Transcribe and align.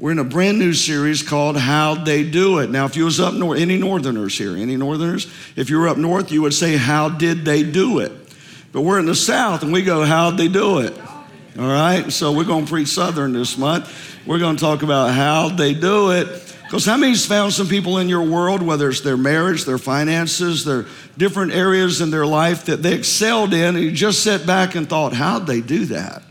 We're 0.00 0.12
in 0.12 0.18
a 0.18 0.24
brand 0.24 0.58
new 0.58 0.72
series 0.72 1.22
called 1.22 1.58
How'd 1.58 2.06
They 2.06 2.24
Do 2.24 2.60
It. 2.60 2.70
Now, 2.70 2.86
if 2.86 2.96
you 2.96 3.04
was 3.04 3.20
up 3.20 3.34
north, 3.34 3.60
any 3.60 3.76
northerners 3.76 4.38
here, 4.38 4.56
any 4.56 4.74
northerners? 4.74 5.30
If 5.56 5.68
you 5.68 5.78
were 5.78 5.88
up 5.88 5.98
north, 5.98 6.32
you 6.32 6.40
would 6.40 6.54
say, 6.54 6.78
How 6.78 7.10
did 7.10 7.44
they 7.44 7.62
do 7.62 7.98
it? 7.98 8.10
But 8.72 8.80
we're 8.80 8.98
in 8.98 9.04
the 9.04 9.14
south 9.14 9.62
and 9.62 9.74
we 9.74 9.82
go, 9.82 10.02
How'd 10.02 10.38
they 10.38 10.48
do 10.48 10.78
it? 10.78 10.98
All 11.58 11.68
right, 11.68 12.10
so 12.10 12.32
we're 12.32 12.44
going 12.44 12.64
to 12.64 12.70
preach 12.72 12.88
southern 12.88 13.34
this 13.34 13.58
month. 13.58 14.24
We're 14.26 14.38
going 14.38 14.56
to 14.56 14.60
talk 14.60 14.82
about 14.82 15.12
how 15.12 15.50
they 15.50 15.74
do 15.74 16.12
it. 16.12 16.56
Because 16.62 16.86
how 16.86 16.96
many's 16.96 17.26
found 17.26 17.52
some 17.52 17.68
people 17.68 17.98
in 17.98 18.08
your 18.08 18.22
world, 18.22 18.62
whether 18.62 18.88
it's 18.88 19.02
their 19.02 19.18
marriage, 19.18 19.66
their 19.66 19.76
finances, 19.76 20.64
their 20.64 20.86
different 21.18 21.52
areas 21.52 22.00
in 22.00 22.10
their 22.10 22.24
life 22.24 22.64
that 22.64 22.82
they 22.82 22.94
excelled 22.94 23.52
in, 23.52 23.76
and 23.76 23.84
you 23.84 23.92
just 23.92 24.24
sat 24.24 24.46
back 24.46 24.76
and 24.76 24.88
thought, 24.88 25.12
how'd 25.12 25.46
they 25.46 25.60
do 25.60 25.84
that? 25.86 26.22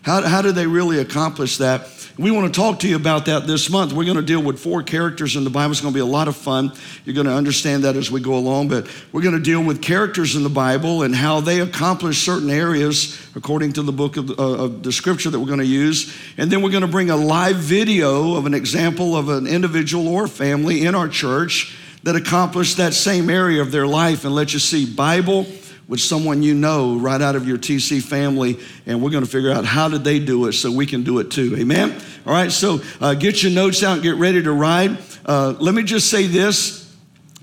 How, 0.00 0.22
how 0.22 0.40
did 0.40 0.54
they 0.54 0.66
really 0.66 1.00
accomplish 1.00 1.58
that? 1.58 1.99
We 2.20 2.30
want 2.30 2.52
to 2.52 2.60
talk 2.60 2.80
to 2.80 2.88
you 2.88 2.96
about 2.96 3.24
that 3.24 3.46
this 3.46 3.70
month. 3.70 3.94
We're 3.94 4.04
going 4.04 4.18
to 4.18 4.22
deal 4.22 4.42
with 4.42 4.58
four 4.58 4.82
characters 4.82 5.36
in 5.36 5.44
the 5.44 5.48
Bible. 5.48 5.70
It's 5.70 5.80
going 5.80 5.94
to 5.94 5.96
be 5.96 6.02
a 6.02 6.04
lot 6.04 6.28
of 6.28 6.36
fun. 6.36 6.70
You're 7.06 7.14
going 7.14 7.26
to 7.26 7.32
understand 7.32 7.84
that 7.84 7.96
as 7.96 8.10
we 8.10 8.20
go 8.20 8.34
along, 8.34 8.68
but 8.68 8.86
we're 9.10 9.22
going 9.22 9.36
to 9.36 9.40
deal 9.40 9.64
with 9.64 9.80
characters 9.80 10.36
in 10.36 10.42
the 10.42 10.50
Bible 10.50 11.02
and 11.02 11.14
how 11.14 11.40
they 11.40 11.60
accomplish 11.60 12.18
certain 12.18 12.50
areas 12.50 13.18
according 13.34 13.72
to 13.72 13.82
the 13.82 13.92
book 13.92 14.18
of, 14.18 14.38
uh, 14.38 14.64
of 14.64 14.82
the 14.82 14.92
scripture 14.92 15.30
that 15.30 15.40
we're 15.40 15.46
going 15.46 15.60
to 15.60 15.64
use. 15.64 16.14
And 16.36 16.50
then 16.50 16.60
we're 16.60 16.72
going 16.72 16.82
to 16.82 16.88
bring 16.88 17.08
a 17.08 17.16
live 17.16 17.56
video 17.56 18.34
of 18.34 18.44
an 18.44 18.52
example 18.52 19.16
of 19.16 19.30
an 19.30 19.46
individual 19.46 20.06
or 20.06 20.28
family 20.28 20.84
in 20.84 20.94
our 20.94 21.08
church 21.08 21.74
that 22.02 22.16
accomplished 22.16 22.76
that 22.76 22.92
same 22.92 23.30
area 23.30 23.62
of 23.62 23.72
their 23.72 23.86
life 23.86 24.26
and 24.26 24.34
let 24.34 24.52
you 24.52 24.58
see 24.58 24.84
Bible 24.84 25.46
with 25.90 26.00
someone 26.00 26.40
you 26.40 26.54
know 26.54 26.96
right 26.96 27.20
out 27.20 27.34
of 27.34 27.48
your 27.48 27.58
TC 27.58 28.00
family, 28.00 28.60
and 28.86 29.02
we're 29.02 29.10
going 29.10 29.24
to 29.24 29.30
figure 29.30 29.50
out 29.50 29.64
how 29.64 29.88
did 29.88 30.04
they 30.04 30.20
do 30.20 30.46
it 30.46 30.52
so 30.52 30.70
we 30.70 30.86
can 30.86 31.02
do 31.02 31.18
it 31.18 31.32
too. 31.32 31.56
Amen. 31.58 32.00
All 32.24 32.32
right, 32.32 32.52
so 32.52 32.78
uh, 33.00 33.14
get 33.14 33.42
your 33.42 33.50
notes 33.50 33.82
out, 33.82 34.00
get 34.00 34.14
ready 34.14 34.40
to 34.40 34.52
ride. 34.52 34.98
Uh, 35.26 35.54
let 35.58 35.74
me 35.74 35.82
just 35.82 36.08
say 36.08 36.28
this. 36.28 36.96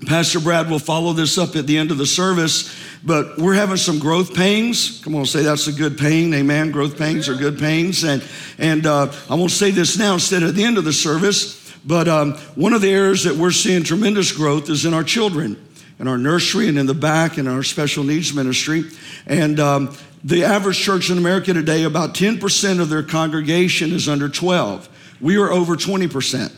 Pastor 0.06 0.40
Brad 0.40 0.70
will 0.70 0.78
follow 0.78 1.12
this 1.12 1.36
up 1.36 1.56
at 1.56 1.66
the 1.66 1.76
end 1.76 1.90
of 1.90 1.98
the 1.98 2.06
service, 2.06 2.74
but 3.04 3.36
we're 3.36 3.54
having 3.54 3.76
some 3.76 3.98
growth 3.98 4.34
pains. 4.34 5.02
Come 5.04 5.14
on, 5.14 5.26
say 5.26 5.42
that's 5.42 5.66
a 5.66 5.72
good 5.72 5.98
pain. 5.98 6.32
Amen. 6.32 6.70
Growth 6.70 6.96
pains 6.96 7.28
are 7.28 7.34
good 7.34 7.58
pains. 7.58 8.02
And, 8.02 8.26
and 8.56 8.86
uh, 8.86 9.12
I 9.28 9.34
won't 9.34 9.50
say 9.50 9.72
this 9.72 9.98
now 9.98 10.14
instead 10.14 10.42
at 10.42 10.54
the 10.54 10.64
end 10.64 10.78
of 10.78 10.84
the 10.84 10.92
service, 10.92 11.74
but 11.84 12.08
um, 12.08 12.32
one 12.54 12.72
of 12.72 12.80
the 12.80 12.90
areas 12.90 13.24
that 13.24 13.34
we're 13.34 13.50
seeing 13.50 13.82
tremendous 13.82 14.32
growth 14.32 14.70
is 14.70 14.86
in 14.86 14.94
our 14.94 15.04
children 15.04 15.67
in 15.98 16.08
our 16.08 16.18
nursery 16.18 16.68
and 16.68 16.78
in 16.78 16.86
the 16.86 16.94
back 16.94 17.38
in 17.38 17.48
our 17.48 17.62
special 17.62 18.04
needs 18.04 18.32
ministry. 18.32 18.84
And 19.26 19.58
um, 19.58 19.96
the 20.24 20.44
average 20.44 20.78
church 20.78 21.10
in 21.10 21.18
America 21.18 21.52
today, 21.52 21.84
about 21.84 22.14
10% 22.14 22.80
of 22.80 22.88
their 22.88 23.02
congregation 23.02 23.92
is 23.92 24.08
under 24.08 24.28
12. 24.28 24.88
We 25.20 25.36
are 25.36 25.50
over 25.50 25.76
20% 25.76 26.52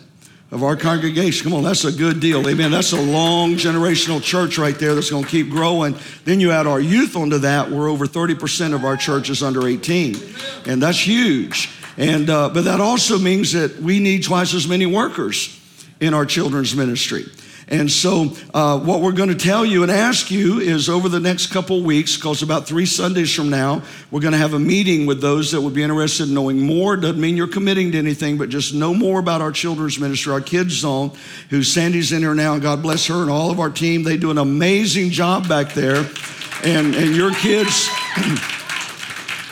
of 0.51 0.65
our 0.65 0.77
congregation. 0.77 1.45
Come 1.45 1.55
on, 1.55 1.63
that's 1.63 1.85
a 1.85 1.93
good 1.93 2.21
deal. 2.21 2.47
Amen. 2.49 2.71
That's 2.71 2.93
a 2.93 3.01
long 3.01 3.53
generational 3.55 4.23
church 4.23 4.59
right 4.59 4.77
there 4.79 4.95
that's 4.95 5.11
going 5.11 5.25
to 5.25 5.31
keep 5.31 5.49
growing. 5.49 5.97
Then 6.25 6.41
you 6.41 6.51
add 6.51 6.67
our 6.67 6.81
youth 6.81 7.17
onto 7.17 7.39
that, 7.39 7.71
we're 7.71 7.89
over 7.89 8.07
30% 8.07 8.75
of 8.75 8.85
our 8.85 8.97
church 8.97 9.31
is 9.31 9.43
under 9.43 9.67
18. 9.67 10.17
And 10.67 10.83
that's 10.83 11.07
huge. 11.07 11.71
And, 11.97 12.29
uh, 12.31 12.49
but 12.49 12.65
that 12.65 12.81
also 12.81 13.19
means 13.19 13.53
that 13.53 13.79
we 13.81 14.01
need 14.01 14.25
twice 14.25 14.55
as 14.55 14.67
many 14.67 14.87
workers 14.87 15.57
in 16.01 16.15
our 16.15 16.27
children's 16.27 16.75
ministry. 16.75 17.27
And 17.71 17.89
so, 17.89 18.33
uh, 18.53 18.81
what 18.81 19.01
we're 19.01 19.13
going 19.13 19.29
to 19.29 19.37
tell 19.37 19.65
you 19.65 19.85
and 19.85 19.93
ask 19.93 20.29
you 20.29 20.59
is 20.59 20.89
over 20.89 21.09
the 21.09 21.21
next 21.21 21.53
couple 21.53 21.83
weeks, 21.85 22.17
because 22.17 22.43
about 22.43 22.67
three 22.67 22.85
Sundays 22.85 23.33
from 23.33 23.49
now, 23.49 23.83
we're 24.11 24.21
going 24.21 24.33
to 24.33 24.39
have 24.39 24.55
a 24.55 24.59
meeting 24.59 25.07
with 25.07 25.21
those 25.21 25.53
that 25.53 25.61
would 25.61 25.73
be 25.73 25.85
interested 25.85 26.27
in 26.29 26.35
knowing 26.35 26.61
more. 26.61 26.97
Doesn't 26.97 27.21
mean 27.21 27.37
you're 27.37 27.47
committing 27.47 27.93
to 27.93 27.99
anything, 27.99 28.39
but 28.39 28.49
just 28.49 28.75
know 28.75 28.93
more 28.93 29.21
about 29.21 29.41
our 29.41 29.53
children's 29.53 30.01
ministry, 30.01 30.33
our 30.33 30.41
kids 30.41 30.75
zone, 30.75 31.13
who 31.51 31.63
Sandy's 31.63 32.11
in 32.11 32.23
here 32.23 32.35
now, 32.35 32.55
and 32.55 32.63
God 32.63 32.83
bless 32.83 33.07
her 33.07 33.23
and 33.23 33.31
all 33.31 33.53
of 33.53 33.61
our 33.61 33.71
team. 33.71 34.03
They 34.03 34.17
do 34.17 34.33
an 34.33 34.39
amazing 34.39 35.11
job 35.11 35.49
back 35.49 35.73
there. 35.73 36.09
And, 36.65 36.95
and 36.95 37.15
your 37.15 37.33
kids. 37.33 37.89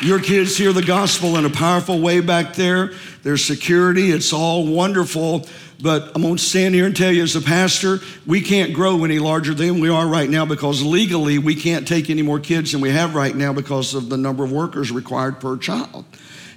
Your 0.00 0.20
kids 0.20 0.56
hear 0.56 0.72
the 0.72 0.82
gospel 0.82 1.36
in 1.38 1.44
a 1.44 1.50
powerful 1.50 2.00
way 2.00 2.20
back 2.20 2.54
there. 2.54 2.92
There's 3.24 3.44
security, 3.44 4.12
it's 4.12 4.32
all 4.32 4.64
wonderful. 4.64 5.48
But 5.82 6.12
I'm 6.14 6.22
going 6.22 6.36
to 6.36 6.42
stand 6.42 6.76
here 6.76 6.86
and 6.86 6.96
tell 6.96 7.10
you, 7.10 7.24
as 7.24 7.34
a 7.34 7.40
pastor, 7.40 7.98
we 8.24 8.40
can't 8.40 8.72
grow 8.72 9.02
any 9.04 9.18
larger 9.18 9.54
than 9.54 9.80
we 9.80 9.88
are 9.88 10.06
right 10.06 10.30
now 10.30 10.44
because 10.44 10.84
legally 10.84 11.38
we 11.38 11.56
can't 11.56 11.86
take 11.86 12.10
any 12.10 12.22
more 12.22 12.38
kids 12.38 12.72
than 12.72 12.80
we 12.80 12.90
have 12.90 13.16
right 13.16 13.34
now 13.34 13.52
because 13.52 13.94
of 13.94 14.08
the 14.08 14.16
number 14.16 14.44
of 14.44 14.52
workers 14.52 14.92
required 14.92 15.40
per 15.40 15.56
child. 15.56 16.04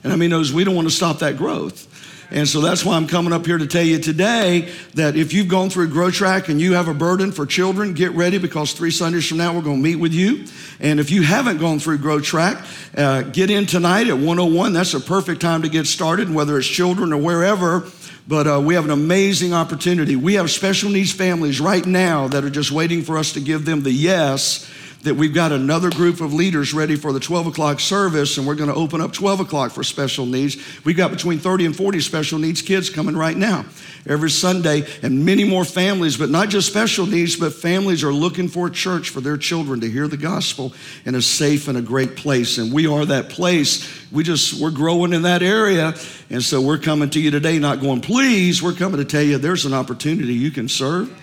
And 0.04 0.14
I 0.14 0.18
mean, 0.18 0.30
those, 0.30 0.54
we 0.54 0.64
don't 0.64 0.76
want 0.76 0.88
to 0.88 0.94
stop 0.94 1.20
that 1.20 1.38
growth. 1.38 1.88
And 2.32 2.48
so 2.48 2.62
that's 2.62 2.86
why 2.86 2.96
I'm 2.96 3.08
coming 3.08 3.34
up 3.34 3.46
here 3.46 3.58
to 3.58 3.68
tell 3.68 3.84
you 3.84 4.00
today 4.00 4.72
that 4.94 5.18
if 5.18 5.34
you've 5.34 5.50
gone 5.50 5.70
through 5.70 5.90
Grow 5.90 6.10
Track 6.10 6.48
and 6.48 6.62
you 6.62 6.74
have 6.74 6.88
a 6.88 6.94
burden 6.94 7.34
for 7.34 7.46
children, 7.46 7.94
get 7.94 8.12
ready 8.12 8.38
because 8.38 8.72
three 8.72 8.90
Sundays 8.90 9.28
from 9.28 9.38
now 9.38 9.54
we're 9.54 9.62
going 9.62 9.78
to 9.78 9.84
meet 9.84 9.98
with 9.98 10.14
you. 10.14 10.46
And 10.80 11.02
if 11.02 11.12
you 11.12 11.24
haven't 11.24 11.58
gone 11.58 11.80
through 11.80 11.98
Grow 11.98 12.22
Track, 12.22 12.66
uh, 12.96 13.24
get 13.24 13.50
in 13.50 13.66
tonight 13.66 14.08
at 14.08 14.16
101. 14.16 14.72
That's 14.72 14.94
a 14.94 15.02
perfect 15.02 15.42
time 15.42 15.62
to 15.64 15.70
get 15.70 15.88
started, 15.88 16.34
whether 16.34 16.58
it's 16.58 16.68
children 16.68 17.12
or 17.12 17.18
wherever. 17.18 17.84
But 18.30 18.48
uh, 18.48 18.62
we 18.64 18.76
have 18.76 18.86
an 18.86 18.92
amazing 18.92 19.54
opportunity. 19.54 20.16
We 20.16 20.36
have 20.36 20.50
special 20.50 20.90
needs 20.90 21.12
families 21.12 21.60
right 21.60 21.86
now 21.86 22.30
that 22.30 22.46
are 22.46 22.50
just 22.50 22.72
waiting 22.72 23.02
for 23.02 23.18
us 23.18 23.34
to 23.34 23.42
give 23.42 23.66
them 23.66 23.84
the 23.84 23.92
yes 23.92 24.72
that 25.04 25.16
we've 25.16 25.34
got 25.34 25.52
another 25.52 25.90
group 25.90 26.22
of 26.22 26.34
leaders 26.34 26.74
ready 26.74 26.96
for 26.96 27.12
the 27.12 27.20
12 27.20 27.48
o'clock 27.48 27.80
service, 27.80 28.38
and 28.38 28.46
we're 28.46 28.56
going 28.56 28.70
to 28.70 28.76
open 28.76 29.02
up 29.02 29.12
12 29.12 29.40
o'clock 29.40 29.72
for 29.72 29.84
special 29.84 30.26
needs. 30.26 30.58
We've 30.86 30.98
got 30.98 31.10
between 31.10 31.40
30 31.40 31.66
and 31.66 31.76
40 31.76 32.00
special 32.02 32.38
needs 32.38 32.62
kids 32.62 32.90
coming 32.90 33.18
right 33.18 33.36
now 33.36 33.66
every 34.08 34.30
Sunday, 34.30 34.86
and 35.02 35.26
many 35.26 35.44
more 35.44 35.66
families, 35.66 36.18
but 36.18 36.30
not 36.30 36.50
just 36.50 36.68
special 36.68 37.06
needs, 37.06 37.36
but 37.36 37.54
families 37.54 38.04
are 38.04 38.14
looking 38.14 38.48
for 38.48 38.68
a 38.68 38.72
church 38.72 39.10
for 39.10 39.22
their 39.22 39.38
children 39.38 39.80
to 39.82 39.90
hear 39.90 40.08
the 40.08 40.18
gospel 40.18 40.74
in 41.06 41.16
a 41.16 41.22
safe 41.22 41.68
and 41.68 41.78
a 41.78 41.82
great 41.82 42.16
place. 42.16 42.58
And 42.58 42.72
we 42.72 42.88
are 42.88 43.06
that 43.06 43.30
place. 43.30 43.90
We 44.12 44.24
just, 44.24 44.62
we're 44.62 44.72
growing 44.72 45.14
in 45.14 45.24
that 45.24 45.42
area. 45.42 45.94
And 46.30 46.44
so 46.44 46.62
we're 46.62 46.78
coming 46.78 47.10
to 47.12 47.20
you 47.20 47.32
today, 47.32 47.60
not 47.60 47.80
going, 47.80 48.02
please, 48.02 48.62
we're 48.62 48.74
coming 48.74 48.98
to 48.98 49.06
tell 49.06 49.24
you 49.24 49.38
there's 49.38 49.66
an 49.66 49.74
opportunity 49.74 50.34
you 50.34 50.52
can 50.52 50.68
serve 50.68 51.16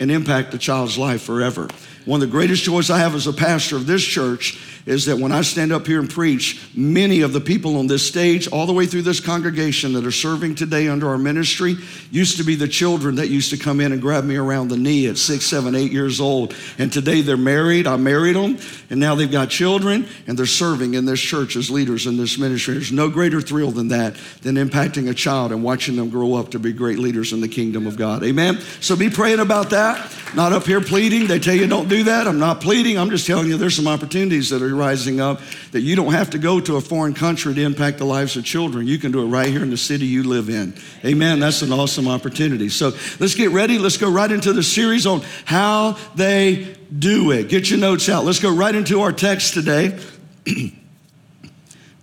and 0.00 0.10
impact 0.10 0.54
a 0.54 0.58
child's 0.58 0.98
life 0.98 1.22
forever. 1.22 1.68
One 2.04 2.20
of 2.20 2.28
the 2.28 2.32
greatest 2.32 2.64
joys 2.64 2.90
I 2.90 2.98
have 2.98 3.14
as 3.14 3.26
a 3.26 3.32
pastor 3.32 3.76
of 3.76 3.86
this 3.86 4.04
church 4.04 4.60
is 4.86 5.06
that 5.06 5.16
when 5.16 5.32
I 5.32 5.40
stand 5.40 5.72
up 5.72 5.86
here 5.86 5.98
and 5.98 6.10
preach, 6.10 6.60
many 6.74 7.22
of 7.22 7.32
the 7.32 7.40
people 7.40 7.78
on 7.78 7.86
this 7.86 8.06
stage, 8.06 8.46
all 8.48 8.66
the 8.66 8.72
way 8.74 8.84
through 8.84 9.02
this 9.02 9.20
congregation 9.20 9.94
that 9.94 10.04
are 10.04 10.12
serving 10.12 10.54
today 10.54 10.88
under 10.88 11.08
our 11.08 11.16
ministry, 11.16 11.76
used 12.10 12.36
to 12.36 12.44
be 12.44 12.54
the 12.54 12.68
children 12.68 13.14
that 13.14 13.28
used 13.28 13.50
to 13.50 13.56
come 13.56 13.80
in 13.80 13.92
and 13.92 14.02
grab 14.02 14.24
me 14.24 14.36
around 14.36 14.68
the 14.68 14.76
knee 14.76 15.06
at 15.06 15.16
six, 15.16 15.46
seven, 15.46 15.74
eight 15.74 15.92
years 15.92 16.20
old. 16.20 16.54
And 16.76 16.92
today 16.92 17.22
they're 17.22 17.38
married. 17.38 17.86
I 17.86 17.96
married 17.96 18.36
them, 18.36 18.58
and 18.90 19.00
now 19.00 19.14
they've 19.14 19.30
got 19.30 19.48
children, 19.48 20.06
and 20.26 20.38
they're 20.38 20.44
serving 20.44 20.92
in 20.92 21.06
this 21.06 21.20
church 21.20 21.56
as 21.56 21.70
leaders 21.70 22.06
in 22.06 22.18
this 22.18 22.38
ministry. 22.38 22.74
There's 22.74 22.92
no 22.92 23.08
greater 23.08 23.40
thrill 23.40 23.70
than 23.70 23.88
that, 23.88 24.16
than 24.42 24.56
impacting 24.56 25.08
a 25.08 25.14
child 25.14 25.52
and 25.52 25.64
watching 25.64 25.96
them 25.96 26.10
grow 26.10 26.34
up 26.34 26.50
to 26.50 26.58
be 26.58 26.74
great 26.74 26.98
leaders 26.98 27.32
in 27.32 27.40
the 27.40 27.48
kingdom 27.48 27.86
of 27.86 27.96
God. 27.96 28.22
Amen? 28.22 28.60
So 28.80 28.96
be 28.96 29.08
praying 29.08 29.40
about 29.40 29.70
that. 29.70 30.14
Not 30.34 30.52
up 30.52 30.64
here 30.64 30.80
pleading. 30.80 31.28
They 31.28 31.38
tell 31.38 31.54
you 31.54 31.66
don't 31.66 31.88
do 31.88 31.93
that. 32.02 32.26
I'm 32.26 32.38
not 32.38 32.60
pleading. 32.60 32.98
I'm 32.98 33.08
just 33.08 33.26
telling 33.26 33.46
you 33.46 33.56
there's 33.56 33.76
some 33.76 33.88
opportunities 33.88 34.50
that 34.50 34.60
are 34.60 34.74
rising 34.74 35.20
up 35.20 35.40
that 35.70 35.80
you 35.80 35.96
don't 35.96 36.12
have 36.12 36.30
to 36.30 36.38
go 36.38 36.60
to 36.60 36.76
a 36.76 36.80
foreign 36.80 37.14
country 37.14 37.54
to 37.54 37.62
impact 37.62 37.98
the 37.98 38.04
lives 38.04 38.36
of 38.36 38.44
children. 38.44 38.86
You 38.86 38.98
can 38.98 39.12
do 39.12 39.22
it 39.22 39.26
right 39.26 39.48
here 39.48 39.62
in 39.62 39.70
the 39.70 39.76
city 39.76 40.06
you 40.06 40.24
live 40.24 40.50
in. 40.50 40.74
Amen. 41.04 41.40
That's 41.40 41.62
an 41.62 41.72
awesome 41.72 42.08
opportunity. 42.08 42.68
So 42.68 42.92
let's 43.20 43.34
get 43.34 43.50
ready. 43.50 43.78
Let's 43.78 43.96
go 43.96 44.10
right 44.10 44.30
into 44.30 44.52
the 44.52 44.62
series 44.62 45.06
on 45.06 45.22
how 45.44 45.96
they 46.14 46.76
do 46.96 47.30
it. 47.30 47.48
Get 47.48 47.70
your 47.70 47.78
notes 47.78 48.08
out. 48.08 48.24
Let's 48.24 48.40
go 48.40 48.54
right 48.54 48.74
into 48.74 49.00
our 49.00 49.12
text 49.12 49.54
today. 49.54 49.98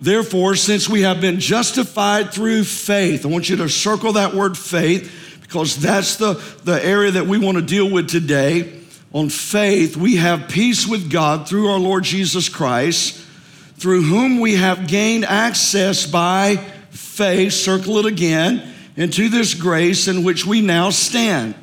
Therefore, 0.01 0.55
since 0.55 0.89
we 0.89 1.01
have 1.03 1.21
been 1.21 1.39
justified 1.39 2.33
through 2.33 2.63
faith, 2.63 3.25
I 3.25 3.29
want 3.29 3.49
you 3.49 3.57
to 3.57 3.69
circle 3.69 4.13
that 4.13 4.33
word 4.33 4.57
faith 4.57 5.39
because 5.41 5.77
that's 5.77 6.15
the, 6.15 6.33
the 6.63 6.83
area 6.83 7.11
that 7.11 7.27
we 7.27 7.37
want 7.37 7.57
to 7.57 7.63
deal 7.63 7.89
with 7.89 8.09
today 8.09 8.80
on 9.13 9.29
faith, 9.29 9.97
we 9.97 10.15
have 10.15 10.47
peace 10.47 10.87
with 10.87 11.11
God 11.11 11.47
through 11.47 11.69
our 11.69 11.79
Lord 11.79 12.03
Jesus 12.03 12.47
Christ, 12.47 13.15
through 13.75 14.03
whom 14.03 14.39
we 14.39 14.55
have 14.55 14.87
gained 14.87 15.25
access 15.25 16.05
by 16.05 16.57
faith, 16.91 17.53
circle 17.53 17.97
it 17.97 18.05
again, 18.05 18.73
into 18.95 19.29
this 19.29 19.53
grace 19.53 20.07
in 20.07 20.23
which 20.23 20.45
we 20.45 20.61
now 20.61 20.89
stand. 20.89 21.55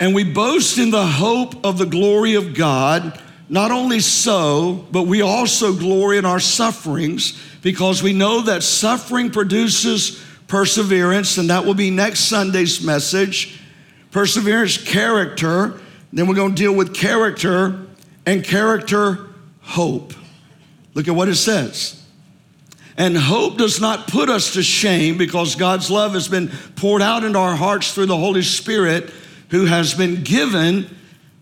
And 0.00 0.14
we 0.14 0.22
boast 0.22 0.78
in 0.78 0.90
the 0.90 1.06
hope 1.06 1.64
of 1.64 1.78
the 1.78 1.86
glory 1.86 2.34
of 2.34 2.54
God. 2.54 3.20
Not 3.48 3.70
only 3.70 4.00
so, 4.00 4.86
but 4.92 5.04
we 5.04 5.22
also 5.22 5.72
glory 5.72 6.18
in 6.18 6.24
our 6.24 6.38
sufferings 6.38 7.42
because 7.62 8.02
we 8.02 8.12
know 8.12 8.42
that 8.42 8.62
suffering 8.62 9.30
produces 9.30 10.22
perseverance, 10.46 11.38
and 11.38 11.50
that 11.50 11.64
will 11.64 11.74
be 11.74 11.90
next 11.90 12.20
Sunday's 12.20 12.82
message. 12.82 13.58
Perseverance, 14.10 14.76
character. 14.78 15.80
Then 16.12 16.26
we're 16.26 16.34
going 16.34 16.54
to 16.54 16.62
deal 16.62 16.74
with 16.74 16.94
character 16.94 17.86
and 18.24 18.44
character 18.44 19.28
hope. 19.60 20.14
Look 20.94 21.08
at 21.08 21.14
what 21.14 21.28
it 21.28 21.36
says. 21.36 22.02
And 22.96 23.16
hope 23.16 23.58
does 23.58 23.80
not 23.80 24.08
put 24.08 24.28
us 24.28 24.54
to 24.54 24.62
shame 24.62 25.18
because 25.18 25.54
God's 25.54 25.90
love 25.90 26.14
has 26.14 26.26
been 26.26 26.48
poured 26.74 27.00
out 27.00 27.22
into 27.22 27.38
our 27.38 27.54
hearts 27.54 27.94
through 27.94 28.06
the 28.06 28.16
Holy 28.16 28.42
Spirit 28.42 29.12
who 29.50 29.66
has 29.66 29.94
been 29.94 30.24
given 30.24 30.88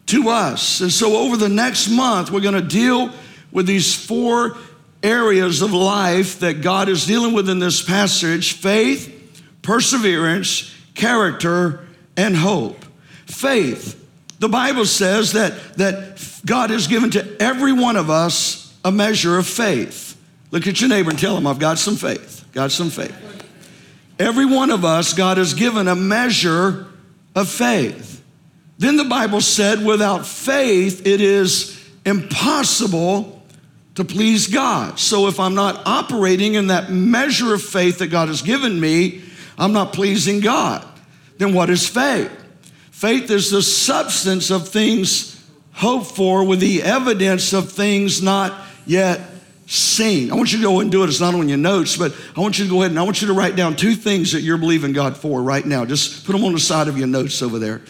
to 0.07 0.29
us. 0.29 0.81
And 0.81 0.93
so, 0.93 1.17
over 1.17 1.37
the 1.37 1.49
next 1.49 1.89
month, 1.89 2.31
we're 2.31 2.41
going 2.41 2.55
to 2.55 2.61
deal 2.61 3.11
with 3.53 3.67
these 3.67 3.95
four 3.95 4.57
areas 5.03 5.63
of 5.63 5.73
life 5.73 6.41
that 6.41 6.61
God 6.61 6.89
is 6.89 7.07
dealing 7.07 7.33
with 7.33 7.49
in 7.49 7.59
this 7.59 7.81
passage 7.83 8.53
faith, 8.53 9.43
perseverance, 9.63 10.75
character, 10.95 11.86
and 12.17 12.37
hope. 12.37 12.85
Faith. 13.27 14.03
The 14.39 14.49
Bible 14.49 14.85
says 14.85 15.33
that, 15.33 15.75
that 15.75 16.41
God 16.45 16.71
has 16.71 16.87
given 16.87 17.11
to 17.13 17.37
every 17.41 17.73
one 17.73 17.97
of 17.97 18.11
us 18.11 18.75
a 18.85 18.93
measure 18.93 19.39
of 19.39 19.47
faith. 19.47 20.17
Look 20.51 20.67
at 20.67 20.81
your 20.81 20.89
neighbor 20.89 21.11
and 21.11 21.19
tell 21.19 21.37
him, 21.37 21.47
I've 21.47 21.59
got 21.59 21.79
some 21.79 21.97
faith. 21.97 22.45
Got 22.53 22.71
some 22.71 22.91
faith. 22.91 23.15
Every 24.19 24.47
one 24.47 24.71
of 24.71 24.85
us, 24.85 25.13
God 25.13 25.37
has 25.39 25.55
given 25.55 25.89
a 25.89 25.97
measure 25.97 26.87
of 27.35 27.49
faith. 27.49 28.23
Then 28.79 28.97
the 28.97 29.05
Bible 29.05 29.41
said, 29.41 29.85
without 29.85 30.27
faith, 30.27 31.07
it 31.07 31.21
is 31.21 31.79
impossible 32.05 33.43
to 33.97 34.05
please 34.05 34.47
God. 34.47 34.99
So 34.99 35.27
if 35.27 35.41
I'm 35.41 35.55
not 35.55 35.83
operating 35.87 36.55
in 36.55 36.69
that 36.69 36.91
measure 36.91 37.55
of 37.55 37.63
faith 37.63 37.99
that 37.99 38.09
God 38.09 38.29
has 38.29 38.43
given 38.43 38.79
me, 38.79 39.23
I'm 39.59 39.73
not 39.73 39.93
pleasing 39.93 40.41
God. 40.41 40.87
Then 41.39 41.55
what 41.55 41.71
is 41.71 41.89
faith? 41.89 42.31
Faith 42.91 43.31
is 43.31 43.51
the 43.51 43.63
substance 43.63 44.51
of 44.51 44.69
things 44.69 45.33
hoped 45.73 46.13
for 46.13 46.45
with 46.45 46.61
the 46.61 46.83
evidence 46.83 47.53
of 47.53 47.71
things 47.71 48.23
not 48.23 48.55
yet 48.87 49.21
seen. 49.67 50.31
I 50.31 50.35
want 50.35 50.53
you 50.53 50.59
to 50.59 50.65
go 50.65 50.81
and 50.81 50.91
do 50.91 51.03
it. 51.03 51.09
It's 51.09 51.21
not 51.21 51.35
on 51.35 51.49
your 51.49 51.59
notes, 51.59 51.97
but 51.97 52.15
I 52.37 52.41
want 52.41 52.59
you 52.59 52.65
to 52.65 52.71
go 52.71 52.81
ahead 52.81 52.93
and 52.93 52.99
I 52.99 53.03
want 53.03 53.21
you 53.21 53.29
to 53.29 53.35
write 53.35 53.57
down 53.57 53.77
two 53.77 53.95
things 53.95 54.33
that 54.33 54.41
you're 54.41 54.59
believing 54.59 54.93
God 54.93 55.17
for 55.17 55.43
right 55.43 55.65
now. 55.65 55.85
Just 55.85 56.25
put 56.25 56.33
them 56.33 56.45
on 56.45 56.53
the 56.53 56.61
side 56.61 56.89
of 56.89 56.97
your 56.97 57.09
notes 57.09 57.43
over 57.43 57.59
there. 57.59 57.83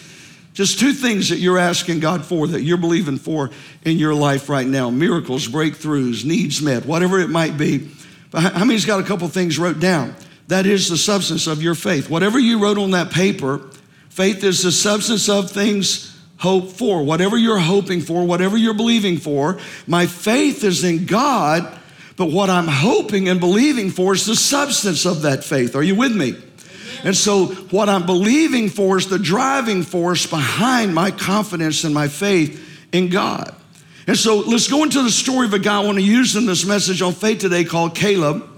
Just 0.54 0.80
two 0.80 0.94
things 0.94 1.28
that 1.28 1.36
you're 1.36 1.58
asking 1.58 2.00
God 2.00 2.24
for 2.24 2.46
that 2.48 2.62
you're 2.62 2.78
believing 2.78 3.18
for 3.18 3.50
in 3.84 3.98
your 3.98 4.14
life 4.14 4.48
right 4.48 4.66
now 4.66 4.88
miracles, 4.88 5.46
breakthroughs, 5.46 6.24
needs 6.24 6.62
met, 6.62 6.86
whatever 6.86 7.20
it 7.20 7.28
might 7.28 7.58
be. 7.58 7.90
But 8.30 8.54
how 8.54 8.64
many's 8.64 8.86
got 8.86 8.98
a 8.98 9.04
couple 9.04 9.28
things 9.28 9.58
wrote 9.58 9.78
down? 9.78 10.16
That 10.48 10.66
is 10.66 10.88
the 10.88 10.96
substance 10.96 11.46
of 11.46 11.62
your 11.62 11.74
faith. 11.74 12.08
Whatever 12.08 12.38
you 12.38 12.60
wrote 12.60 12.78
on 12.78 12.92
that 12.92 13.10
paper, 13.10 13.60
faith 14.08 14.44
is 14.44 14.62
the 14.62 14.72
substance 14.72 15.28
of 15.28 15.50
things 15.50 16.16
hope 16.38 16.70
for, 16.70 17.02
whatever 17.02 17.36
you're 17.36 17.58
hoping 17.58 18.00
for, 18.00 18.24
whatever 18.24 18.56
you're 18.56 18.74
believing 18.74 19.16
for. 19.16 19.58
My 19.86 20.06
faith 20.06 20.64
is 20.64 20.84
in 20.84 21.06
God, 21.06 21.78
but 22.16 22.26
what 22.26 22.50
I'm 22.50 22.68
hoping 22.68 23.28
and 23.28 23.40
believing 23.40 23.90
for 23.90 24.14
is 24.14 24.26
the 24.26 24.36
substance 24.36 25.04
of 25.06 25.22
that 25.22 25.44
faith. 25.44 25.74
Are 25.74 25.82
you 25.82 25.94
with 25.94 26.14
me? 26.14 26.34
And 27.04 27.16
so, 27.16 27.46
what 27.46 27.88
I'm 27.88 28.06
believing 28.06 28.68
for 28.68 28.96
is 28.96 29.08
the 29.08 29.18
driving 29.18 29.82
force 29.82 30.26
behind 30.26 30.94
my 30.94 31.10
confidence 31.10 31.84
and 31.84 31.94
my 31.94 32.08
faith 32.08 32.62
in 32.92 33.10
God. 33.10 33.54
And 34.06 34.16
so, 34.16 34.38
let's 34.38 34.68
go 34.68 34.82
into 34.82 35.02
the 35.02 35.10
story 35.10 35.46
of 35.46 35.52
a 35.52 35.58
guy 35.58 35.80
I 35.80 35.84
want 35.84 35.98
to 35.98 36.04
use 36.04 36.36
in 36.36 36.46
this 36.46 36.64
message 36.64 37.02
on 37.02 37.12
faith 37.12 37.40
today 37.40 37.64
called 37.64 37.94
Caleb. 37.94 38.55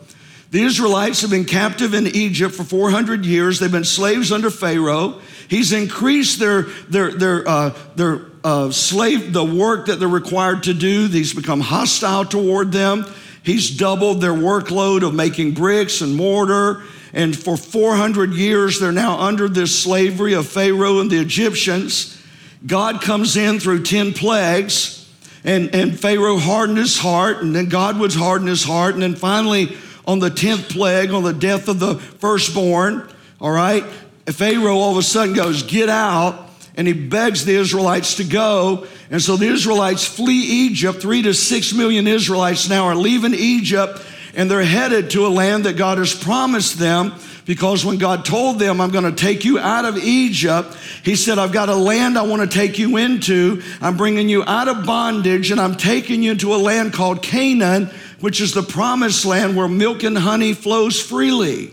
The 0.50 0.62
Israelites 0.62 1.20
have 1.20 1.30
been 1.30 1.44
captive 1.44 1.92
in 1.92 2.06
Egypt 2.06 2.54
for 2.54 2.64
400 2.64 3.26
years. 3.26 3.58
They've 3.58 3.70
been 3.70 3.84
slaves 3.84 4.32
under 4.32 4.50
Pharaoh. 4.50 5.20
He's 5.48 5.72
increased 5.72 6.38
their, 6.38 6.62
their, 6.88 7.10
their, 7.12 7.46
uh, 7.46 7.76
their 7.96 8.22
uh, 8.42 8.70
slave, 8.70 9.34
the 9.34 9.44
work 9.44 9.86
that 9.86 9.98
they're 9.98 10.08
required 10.08 10.62
to 10.62 10.72
do. 10.72 11.06
He's 11.08 11.34
become 11.34 11.60
hostile 11.60 12.24
toward 12.24 12.72
them. 12.72 13.04
He's 13.42 13.76
doubled 13.76 14.22
their 14.22 14.32
workload 14.32 15.06
of 15.06 15.14
making 15.14 15.52
bricks 15.52 16.00
and 16.00 16.16
mortar. 16.16 16.82
And 17.12 17.36
for 17.36 17.58
400 17.58 18.32
years, 18.32 18.80
they're 18.80 18.90
now 18.90 19.18
under 19.18 19.48
this 19.48 19.78
slavery 19.78 20.32
of 20.32 20.46
Pharaoh 20.46 21.00
and 21.00 21.10
the 21.10 21.18
Egyptians. 21.18 22.22
God 22.66 23.02
comes 23.02 23.36
in 23.36 23.60
through 23.60 23.82
10 23.82 24.14
plagues, 24.14 25.10
and, 25.44 25.74
and 25.74 25.98
Pharaoh 25.98 26.38
hardened 26.38 26.78
his 26.78 26.98
heart, 26.98 27.42
and 27.42 27.54
then 27.54 27.68
God 27.68 27.98
would 27.98 28.14
harden 28.14 28.48
his 28.48 28.64
heart. 28.64 28.94
And 28.94 29.02
then 29.02 29.14
finally, 29.14 29.76
on 30.08 30.18
the 30.18 30.30
10th 30.30 30.70
plague, 30.70 31.12
on 31.12 31.22
the 31.22 31.32
death 31.32 31.68
of 31.68 31.78
the 31.78 31.96
firstborn, 31.96 33.08
all 33.40 33.52
right, 33.52 33.84
Pharaoh 34.26 34.78
all 34.78 34.90
of 34.90 34.96
a 34.96 35.02
sudden 35.02 35.34
goes, 35.34 35.62
Get 35.62 35.88
out. 35.88 36.46
And 36.76 36.86
he 36.86 36.92
begs 36.92 37.44
the 37.44 37.56
Israelites 37.56 38.14
to 38.16 38.24
go. 38.24 38.86
And 39.10 39.20
so 39.20 39.36
the 39.36 39.48
Israelites 39.48 40.04
flee 40.04 40.66
Egypt. 40.66 41.02
Three 41.02 41.22
to 41.22 41.34
six 41.34 41.74
million 41.74 42.06
Israelites 42.06 42.68
now 42.68 42.84
are 42.84 42.94
leaving 42.94 43.34
Egypt 43.34 44.00
and 44.38 44.48
they're 44.48 44.62
headed 44.62 45.10
to 45.10 45.26
a 45.26 45.28
land 45.28 45.64
that 45.64 45.76
God 45.76 45.98
has 45.98 46.14
promised 46.14 46.78
them 46.78 47.14
because 47.44 47.84
when 47.84 47.98
God 47.98 48.24
told 48.24 48.60
them, 48.60 48.80
I'm 48.80 48.90
going 48.90 49.04
to 49.04 49.12
take 49.12 49.44
you 49.44 49.58
out 49.58 49.84
of 49.84 49.96
Egypt, 49.96 50.76
He 51.02 51.16
said, 51.16 51.38
I've 51.38 51.50
got 51.50 51.68
a 51.68 51.74
land 51.74 52.16
I 52.16 52.22
want 52.22 52.48
to 52.48 52.58
take 52.58 52.78
you 52.78 52.98
into. 52.98 53.62
I'm 53.80 53.96
bringing 53.96 54.28
you 54.28 54.44
out 54.44 54.68
of 54.68 54.86
bondage 54.86 55.50
and 55.50 55.60
I'm 55.60 55.74
taking 55.74 56.22
you 56.22 56.30
into 56.30 56.54
a 56.54 56.56
land 56.56 56.92
called 56.92 57.22
Canaan 57.22 57.90
which 58.20 58.40
is 58.40 58.52
the 58.52 58.62
promised 58.62 59.24
land 59.24 59.56
where 59.56 59.68
milk 59.68 60.02
and 60.02 60.18
honey 60.18 60.52
flows 60.52 61.00
freely. 61.00 61.72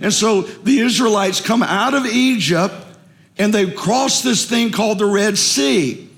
And 0.00 0.12
so 0.12 0.42
the 0.42 0.80
Israelites 0.80 1.40
come 1.40 1.62
out 1.62 1.94
of 1.94 2.06
Egypt 2.06 2.74
and 3.38 3.52
they 3.52 3.70
cross 3.70 4.22
this 4.22 4.44
thing 4.44 4.70
called 4.70 4.98
the 4.98 5.06
Red 5.06 5.38
Sea 5.38 6.08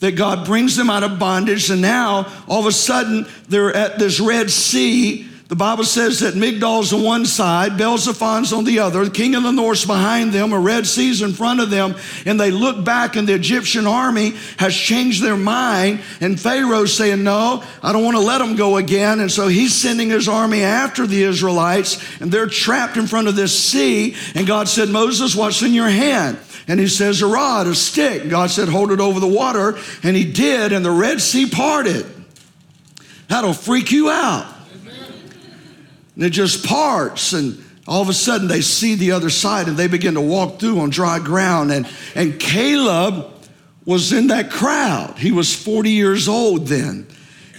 that 0.00 0.12
God 0.12 0.46
brings 0.46 0.76
them 0.76 0.90
out 0.90 1.02
of 1.02 1.18
bondage. 1.18 1.70
And 1.70 1.80
now 1.80 2.30
all 2.46 2.60
of 2.60 2.66
a 2.66 2.72
sudden 2.72 3.26
they're 3.48 3.74
at 3.74 3.98
this 3.98 4.20
Red 4.20 4.50
Sea 4.50 5.28
the 5.48 5.56
Bible 5.56 5.84
says 5.84 6.20
that 6.20 6.34
Migdol's 6.34 6.92
on 6.94 7.02
one 7.02 7.26
side, 7.26 7.76
Baal-zephon's 7.76 8.52
on 8.52 8.64
the 8.64 8.78
other, 8.78 9.04
the 9.04 9.10
king 9.10 9.34
of 9.34 9.42
the 9.42 9.52
north's 9.52 9.84
behind 9.84 10.32
them, 10.32 10.54
a 10.54 10.58
Red 10.58 10.86
Sea's 10.86 11.20
in 11.20 11.34
front 11.34 11.60
of 11.60 11.68
them, 11.68 11.94
and 12.24 12.40
they 12.40 12.50
look 12.50 12.82
back 12.82 13.14
and 13.14 13.28
the 13.28 13.34
Egyptian 13.34 13.86
army 13.86 14.32
has 14.58 14.74
changed 14.74 15.22
their 15.22 15.36
mind, 15.36 16.00
and 16.22 16.40
Pharaoh's 16.40 16.96
saying, 16.96 17.22
no, 17.22 17.62
I 17.82 17.92
don't 17.92 18.02
want 18.02 18.16
to 18.16 18.22
let 18.22 18.38
them 18.38 18.56
go 18.56 18.78
again, 18.78 19.20
and 19.20 19.30
so 19.30 19.46
he's 19.46 19.74
sending 19.74 20.08
his 20.08 20.28
army 20.28 20.62
after 20.62 21.06
the 21.06 21.22
Israelites, 21.22 22.02
and 22.22 22.32
they're 22.32 22.46
trapped 22.46 22.96
in 22.96 23.06
front 23.06 23.28
of 23.28 23.36
this 23.36 23.56
sea, 23.56 24.16
and 24.34 24.46
God 24.46 24.66
said, 24.66 24.88
Moses, 24.88 25.36
what's 25.36 25.60
in 25.60 25.74
your 25.74 25.90
hand? 25.90 26.38
And 26.66 26.80
he 26.80 26.88
says, 26.88 27.20
a 27.20 27.26
rod, 27.26 27.66
a 27.66 27.74
stick. 27.74 28.30
God 28.30 28.50
said, 28.50 28.70
hold 28.70 28.90
it 28.90 28.98
over 28.98 29.20
the 29.20 29.26
water, 29.26 29.76
and 30.02 30.16
he 30.16 30.24
did, 30.24 30.72
and 30.72 30.82
the 30.82 30.90
Red 30.90 31.20
Sea 31.20 31.50
parted. 31.50 32.06
That'll 33.28 33.52
freak 33.52 33.92
you 33.92 34.08
out. 34.08 34.53
And 36.14 36.24
it 36.24 36.30
just 36.30 36.64
parts 36.64 37.32
and 37.32 37.62
all 37.86 38.00
of 38.00 38.08
a 38.08 38.14
sudden 38.14 38.48
they 38.48 38.60
see 38.60 38.94
the 38.94 39.12
other 39.12 39.30
side 39.30 39.68
and 39.68 39.76
they 39.76 39.88
begin 39.88 40.14
to 40.14 40.20
walk 40.20 40.58
through 40.58 40.80
on 40.80 40.90
dry 40.90 41.18
ground. 41.18 41.70
And, 41.70 41.88
and 42.14 42.38
Caleb 42.38 43.30
was 43.84 44.12
in 44.12 44.28
that 44.28 44.50
crowd. 44.50 45.18
He 45.18 45.32
was 45.32 45.54
40 45.54 45.90
years 45.90 46.28
old 46.28 46.66
then. 46.66 47.06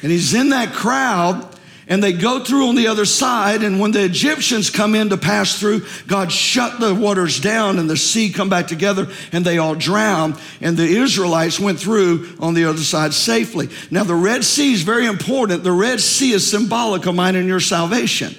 And 0.02 0.12
he's 0.12 0.34
in 0.34 0.50
that 0.50 0.74
crowd 0.74 1.56
and 1.88 2.04
they 2.04 2.14
go 2.14 2.44
through 2.44 2.68
on 2.68 2.76
the 2.76 2.88
other 2.88 3.06
side 3.06 3.64
and 3.64 3.80
when 3.80 3.92
the 3.92 4.04
egyptians 4.04 4.70
come 4.70 4.96
in 4.96 5.10
to 5.10 5.18
pass 5.18 5.60
through 5.60 5.86
god 6.08 6.32
shut 6.32 6.80
the 6.80 6.94
waters 6.94 7.40
down 7.40 7.78
and 7.78 7.90
the 7.90 7.98
sea 7.98 8.32
come 8.32 8.50
back 8.50 8.68
together 8.68 9.08
and 9.32 9.46
they 9.46 9.58
all 9.58 9.76
drowned 9.76 10.36
and 10.62 10.78
the 10.78 10.84
israelites 10.88 11.60
went 11.60 11.80
through 11.80 12.28
on 12.40 12.54
the 12.54 12.66
other 12.66 12.80
side 12.80 13.14
safely 13.14 13.70
now 13.92 14.04
the 14.04 14.16
red 14.16 14.44
sea 14.44 14.74
is 14.74 14.82
very 14.82 15.06
important 15.06 15.64
the 15.64 15.72
red 15.72 16.00
sea 16.00 16.32
is 16.32 16.50
symbolic 16.50 17.06
of 17.06 17.16
mine 17.16 17.36
and 17.36 17.48
your 17.48 17.60
salvation 17.60 18.36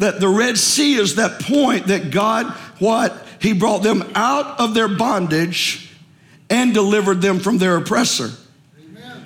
that 0.00 0.20
the 0.20 0.28
Red 0.28 0.58
Sea 0.58 0.94
is 0.94 1.14
that 1.16 1.40
point 1.40 1.86
that 1.86 2.10
God, 2.10 2.46
what? 2.78 3.26
He 3.40 3.52
brought 3.52 3.82
them 3.82 4.10
out 4.14 4.60
of 4.60 4.74
their 4.74 4.88
bondage 4.88 5.90
and 6.50 6.74
delivered 6.74 7.22
them 7.22 7.38
from 7.38 7.58
their 7.58 7.76
oppressor. 7.76 8.30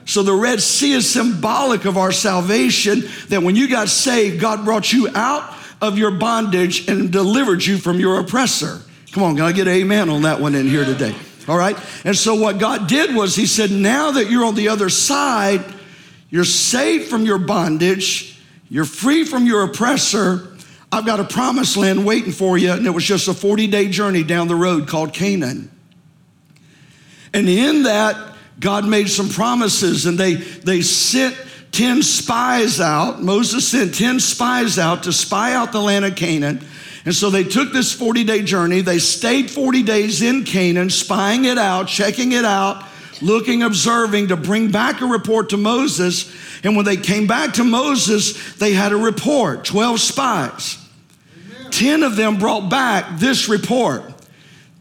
So 0.06 0.22
the 0.22 0.34
Red 0.34 0.60
Sea 0.60 0.92
is 0.92 1.10
symbolic 1.10 1.86
of 1.86 1.96
our 1.96 2.12
salvation 2.12 3.04
that 3.28 3.42
when 3.42 3.56
you 3.56 3.68
got 3.68 3.88
saved, 3.88 4.40
God 4.40 4.64
brought 4.64 4.92
you 4.92 5.08
out 5.14 5.56
of 5.80 5.96
your 5.96 6.10
bondage 6.10 6.88
and 6.88 7.10
delivered 7.10 7.64
you 7.64 7.78
from 7.78 7.98
your 7.98 8.20
oppressor. 8.20 8.80
Come 9.12 9.22
on, 9.22 9.36
can 9.36 9.44
I 9.44 9.52
get 9.52 9.66
amen 9.66 10.10
on 10.10 10.22
that 10.22 10.40
one 10.40 10.54
in 10.54 10.68
here 10.68 10.84
today? 10.84 11.14
All 11.48 11.56
right? 11.56 11.78
And 12.04 12.16
so 12.16 12.34
what 12.34 12.58
God 12.58 12.86
did 12.86 13.14
was 13.14 13.34
He 13.34 13.46
said, 13.46 13.70
now 13.70 14.10
that 14.12 14.30
you're 14.30 14.44
on 14.44 14.54
the 14.54 14.68
other 14.68 14.90
side, 14.90 15.64
you're 16.30 16.44
saved 16.44 17.08
from 17.08 17.24
your 17.24 17.38
bondage, 17.38 18.38
you're 18.68 18.84
free 18.84 19.24
from 19.24 19.46
your 19.46 19.62
oppressor, 19.62 20.53
I've 20.94 21.04
got 21.04 21.18
a 21.18 21.24
promised 21.24 21.76
land 21.76 22.06
waiting 22.06 22.30
for 22.30 22.56
you. 22.56 22.70
And 22.70 22.86
it 22.86 22.90
was 22.90 23.02
just 23.02 23.26
a 23.26 23.34
40 23.34 23.66
day 23.66 23.88
journey 23.88 24.22
down 24.22 24.46
the 24.46 24.54
road 24.54 24.86
called 24.86 25.12
Canaan. 25.12 25.68
And 27.32 27.48
in 27.48 27.82
that, 27.82 28.36
God 28.60 28.86
made 28.86 29.08
some 29.08 29.28
promises 29.28 30.06
and 30.06 30.16
they, 30.16 30.34
they 30.34 30.82
sent 30.82 31.36
10 31.72 32.04
spies 32.04 32.80
out. 32.80 33.20
Moses 33.20 33.66
sent 33.66 33.92
10 33.92 34.20
spies 34.20 34.78
out 34.78 35.02
to 35.02 35.12
spy 35.12 35.52
out 35.52 35.72
the 35.72 35.80
land 35.80 36.04
of 36.04 36.14
Canaan. 36.14 36.64
And 37.04 37.12
so 37.12 37.28
they 37.28 37.42
took 37.42 37.72
this 37.72 37.92
40 37.92 38.22
day 38.22 38.42
journey. 38.42 38.80
They 38.80 39.00
stayed 39.00 39.50
40 39.50 39.82
days 39.82 40.22
in 40.22 40.44
Canaan, 40.44 40.90
spying 40.90 41.44
it 41.44 41.58
out, 41.58 41.88
checking 41.88 42.30
it 42.30 42.44
out, 42.44 42.86
looking, 43.20 43.64
observing 43.64 44.28
to 44.28 44.36
bring 44.36 44.70
back 44.70 45.00
a 45.00 45.06
report 45.06 45.48
to 45.48 45.56
Moses. 45.56 46.32
And 46.62 46.76
when 46.76 46.84
they 46.84 46.96
came 46.96 47.26
back 47.26 47.54
to 47.54 47.64
Moses, 47.64 48.54
they 48.58 48.74
had 48.74 48.92
a 48.92 48.96
report 48.96 49.64
12 49.64 49.98
spies. 49.98 50.83
Amen. 51.80 52.00
10 52.00 52.02
of 52.02 52.16
them 52.16 52.38
brought 52.38 52.68
back 52.68 53.18
this 53.18 53.48
report. 53.48 54.13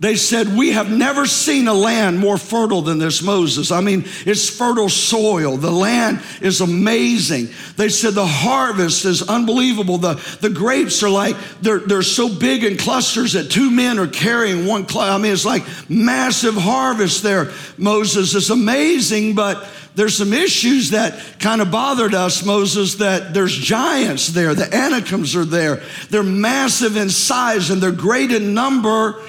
They 0.03 0.17
said, 0.17 0.57
We 0.57 0.71
have 0.71 0.91
never 0.91 1.25
seen 1.25 1.69
a 1.69 1.73
land 1.73 2.19
more 2.19 2.37
fertile 2.37 2.81
than 2.81 2.97
this, 2.97 3.23
Moses. 3.23 3.71
I 3.71 3.79
mean, 3.79 4.03
it's 4.25 4.49
fertile 4.49 4.89
soil. 4.89 5.55
The 5.55 5.71
land 5.71 6.21
is 6.41 6.59
amazing. 6.59 7.47
They 7.77 7.87
said, 7.87 8.13
The 8.13 8.25
harvest 8.25 9.05
is 9.05 9.21
unbelievable. 9.21 9.99
The, 9.99 10.15
the 10.41 10.49
grapes 10.49 11.03
are 11.03 11.09
like, 11.09 11.37
they're, 11.61 11.79
they're 11.79 12.01
so 12.01 12.27
big 12.27 12.65
in 12.65 12.75
clusters 12.75 13.31
that 13.31 13.49
two 13.49 13.71
men 13.71 13.97
are 13.97 14.07
carrying 14.07 14.67
one 14.67 14.85
cluster. 14.85 15.13
I 15.13 15.17
mean, 15.17 15.31
it's 15.31 15.45
like 15.45 15.63
massive 15.89 16.55
harvest 16.55 17.23
there, 17.23 17.53
Moses. 17.77 18.35
It's 18.35 18.49
amazing, 18.49 19.35
but 19.35 19.65
there's 19.95 20.17
some 20.17 20.33
issues 20.33 20.89
that 20.89 21.39
kind 21.39 21.61
of 21.61 21.71
bothered 21.71 22.13
us, 22.13 22.45
Moses, 22.45 22.95
that 22.95 23.33
there's 23.33 23.57
giants 23.57 24.27
there. 24.27 24.53
The 24.53 24.65
Anakims 24.65 25.33
are 25.37 25.45
there. 25.45 25.81
They're 26.09 26.23
massive 26.23 26.97
in 26.97 27.09
size 27.09 27.69
and 27.69 27.81
they're 27.81 27.93
great 27.93 28.33
in 28.33 28.53
number 28.53 29.23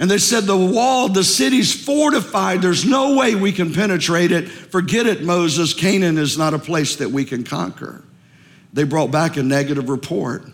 and 0.00 0.10
they 0.10 0.18
said, 0.18 0.44
The 0.44 0.56
wall, 0.56 1.10
the 1.10 1.22
city's 1.22 1.72
fortified. 1.84 2.62
There's 2.62 2.86
no 2.86 3.16
way 3.16 3.34
we 3.34 3.52
can 3.52 3.72
penetrate 3.72 4.32
it. 4.32 4.48
Forget 4.48 5.06
it, 5.06 5.22
Moses. 5.22 5.74
Canaan 5.74 6.16
is 6.16 6.38
not 6.38 6.54
a 6.54 6.58
place 6.58 6.96
that 6.96 7.10
we 7.10 7.24
can 7.24 7.44
conquer. 7.44 8.02
They 8.72 8.84
brought 8.84 9.10
back 9.10 9.36
a 9.36 9.42
negative 9.42 9.90
report. 9.90 10.44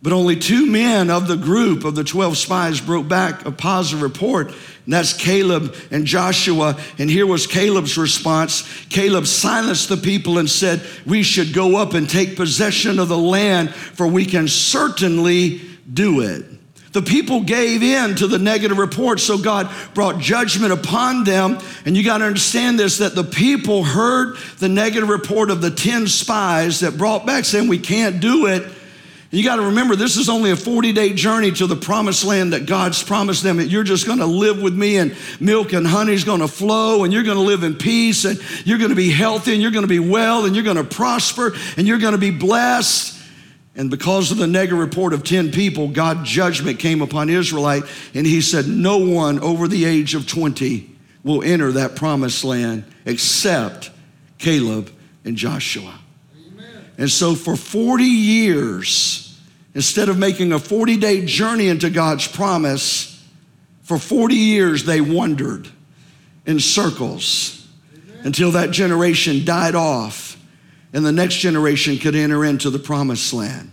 But 0.00 0.12
only 0.12 0.36
two 0.36 0.66
men 0.66 1.10
of 1.10 1.26
the 1.26 1.36
group 1.36 1.82
of 1.82 1.96
the 1.96 2.04
12 2.04 2.36
spies 2.36 2.80
brought 2.80 3.08
back 3.08 3.44
a 3.44 3.50
positive 3.50 4.02
report, 4.02 4.48
and 4.48 4.94
that's 4.94 5.12
Caleb 5.12 5.74
and 5.90 6.06
Joshua. 6.06 6.78
And 6.98 7.10
here 7.10 7.26
was 7.26 7.48
Caleb's 7.48 7.98
response 7.98 8.62
Caleb 8.88 9.26
silenced 9.26 9.88
the 9.88 9.96
people 9.96 10.38
and 10.38 10.48
said, 10.48 10.86
We 11.04 11.24
should 11.24 11.52
go 11.52 11.76
up 11.76 11.94
and 11.94 12.08
take 12.08 12.36
possession 12.36 13.00
of 13.00 13.08
the 13.08 13.18
land, 13.18 13.74
for 13.74 14.06
we 14.06 14.24
can 14.24 14.46
certainly 14.46 15.62
do 15.92 16.20
it. 16.20 16.55
The 16.96 17.02
people 17.02 17.42
gave 17.42 17.82
in 17.82 18.14
to 18.14 18.26
the 18.26 18.38
negative 18.38 18.78
report, 18.78 19.20
so 19.20 19.36
God 19.36 19.70
brought 19.92 20.18
judgment 20.18 20.72
upon 20.72 21.24
them. 21.24 21.58
And 21.84 21.94
you 21.94 22.02
got 22.02 22.18
to 22.18 22.24
understand 22.24 22.78
this 22.78 22.96
that 22.96 23.14
the 23.14 23.22
people 23.22 23.84
heard 23.84 24.38
the 24.60 24.70
negative 24.70 25.10
report 25.10 25.50
of 25.50 25.60
the 25.60 25.70
10 25.70 26.06
spies 26.06 26.80
that 26.80 26.96
brought 26.96 27.26
back 27.26 27.44
saying, 27.44 27.68
We 27.68 27.80
can't 27.80 28.18
do 28.18 28.46
it. 28.46 28.66
You 29.30 29.44
got 29.44 29.56
to 29.56 29.62
remember, 29.64 29.94
this 29.94 30.16
is 30.16 30.30
only 30.30 30.52
a 30.52 30.56
40 30.56 30.94
day 30.94 31.12
journey 31.12 31.50
to 31.50 31.66
the 31.66 31.76
promised 31.76 32.24
land 32.24 32.54
that 32.54 32.64
God's 32.64 33.02
promised 33.02 33.42
them. 33.42 33.58
That 33.58 33.66
you're 33.66 33.84
just 33.84 34.06
going 34.06 34.20
to 34.20 34.26
live 34.26 34.62
with 34.62 34.74
me, 34.74 34.96
and 34.96 35.14
milk 35.38 35.74
and 35.74 35.86
honey 35.86 36.14
is 36.14 36.24
going 36.24 36.40
to 36.40 36.48
flow, 36.48 37.04
and 37.04 37.12
you're 37.12 37.24
going 37.24 37.36
to 37.36 37.42
live 37.42 37.62
in 37.62 37.74
peace, 37.74 38.24
and 38.24 38.40
you're 38.64 38.78
going 38.78 38.88
to 38.88 38.96
be 38.96 39.10
healthy, 39.10 39.52
and 39.52 39.60
you're 39.60 39.70
going 39.70 39.84
to 39.84 39.86
be 39.86 39.98
well, 39.98 40.46
and 40.46 40.56
you're 40.56 40.64
going 40.64 40.78
to 40.78 40.84
prosper, 40.84 41.54
and 41.76 41.86
you're 41.86 41.98
going 41.98 42.12
to 42.12 42.18
be 42.18 42.30
blessed. 42.30 43.15
And 43.76 43.90
because 43.90 44.32
of 44.32 44.38
the 44.38 44.46
negative 44.46 44.78
report 44.78 45.12
of 45.12 45.22
10 45.22 45.52
people, 45.52 45.88
God 45.88 46.24
judgment 46.24 46.78
came 46.78 47.02
upon 47.02 47.28
Israelite, 47.28 47.84
and 48.14 48.26
he 48.26 48.40
said, 48.40 48.66
No 48.66 48.96
one 48.96 49.38
over 49.40 49.68
the 49.68 49.84
age 49.84 50.14
of 50.14 50.26
20 50.26 50.90
will 51.22 51.42
enter 51.42 51.72
that 51.72 51.94
promised 51.94 52.42
land 52.42 52.84
except 53.04 53.90
Caleb 54.38 54.90
and 55.26 55.36
Joshua. 55.36 55.98
Amen. 56.34 56.84
And 56.96 57.10
so 57.10 57.34
for 57.34 57.54
40 57.54 58.04
years, 58.04 59.38
instead 59.74 60.08
of 60.08 60.18
making 60.18 60.52
a 60.52 60.58
40 60.58 60.96
day 60.96 61.26
journey 61.26 61.68
into 61.68 61.90
God's 61.90 62.26
promise, 62.26 63.22
for 63.82 63.98
40 63.98 64.34
years 64.34 64.84
they 64.84 65.02
wandered 65.02 65.68
in 66.46 66.60
circles 66.60 67.68
Amen. 67.92 68.20
until 68.24 68.52
that 68.52 68.70
generation 68.70 69.44
died 69.44 69.74
off 69.74 70.35
and 70.96 71.04
the 71.04 71.12
next 71.12 71.34
generation 71.34 71.98
could 71.98 72.14
enter 72.14 72.42
into 72.42 72.70
the 72.70 72.78
promised 72.78 73.34
land. 73.34 73.70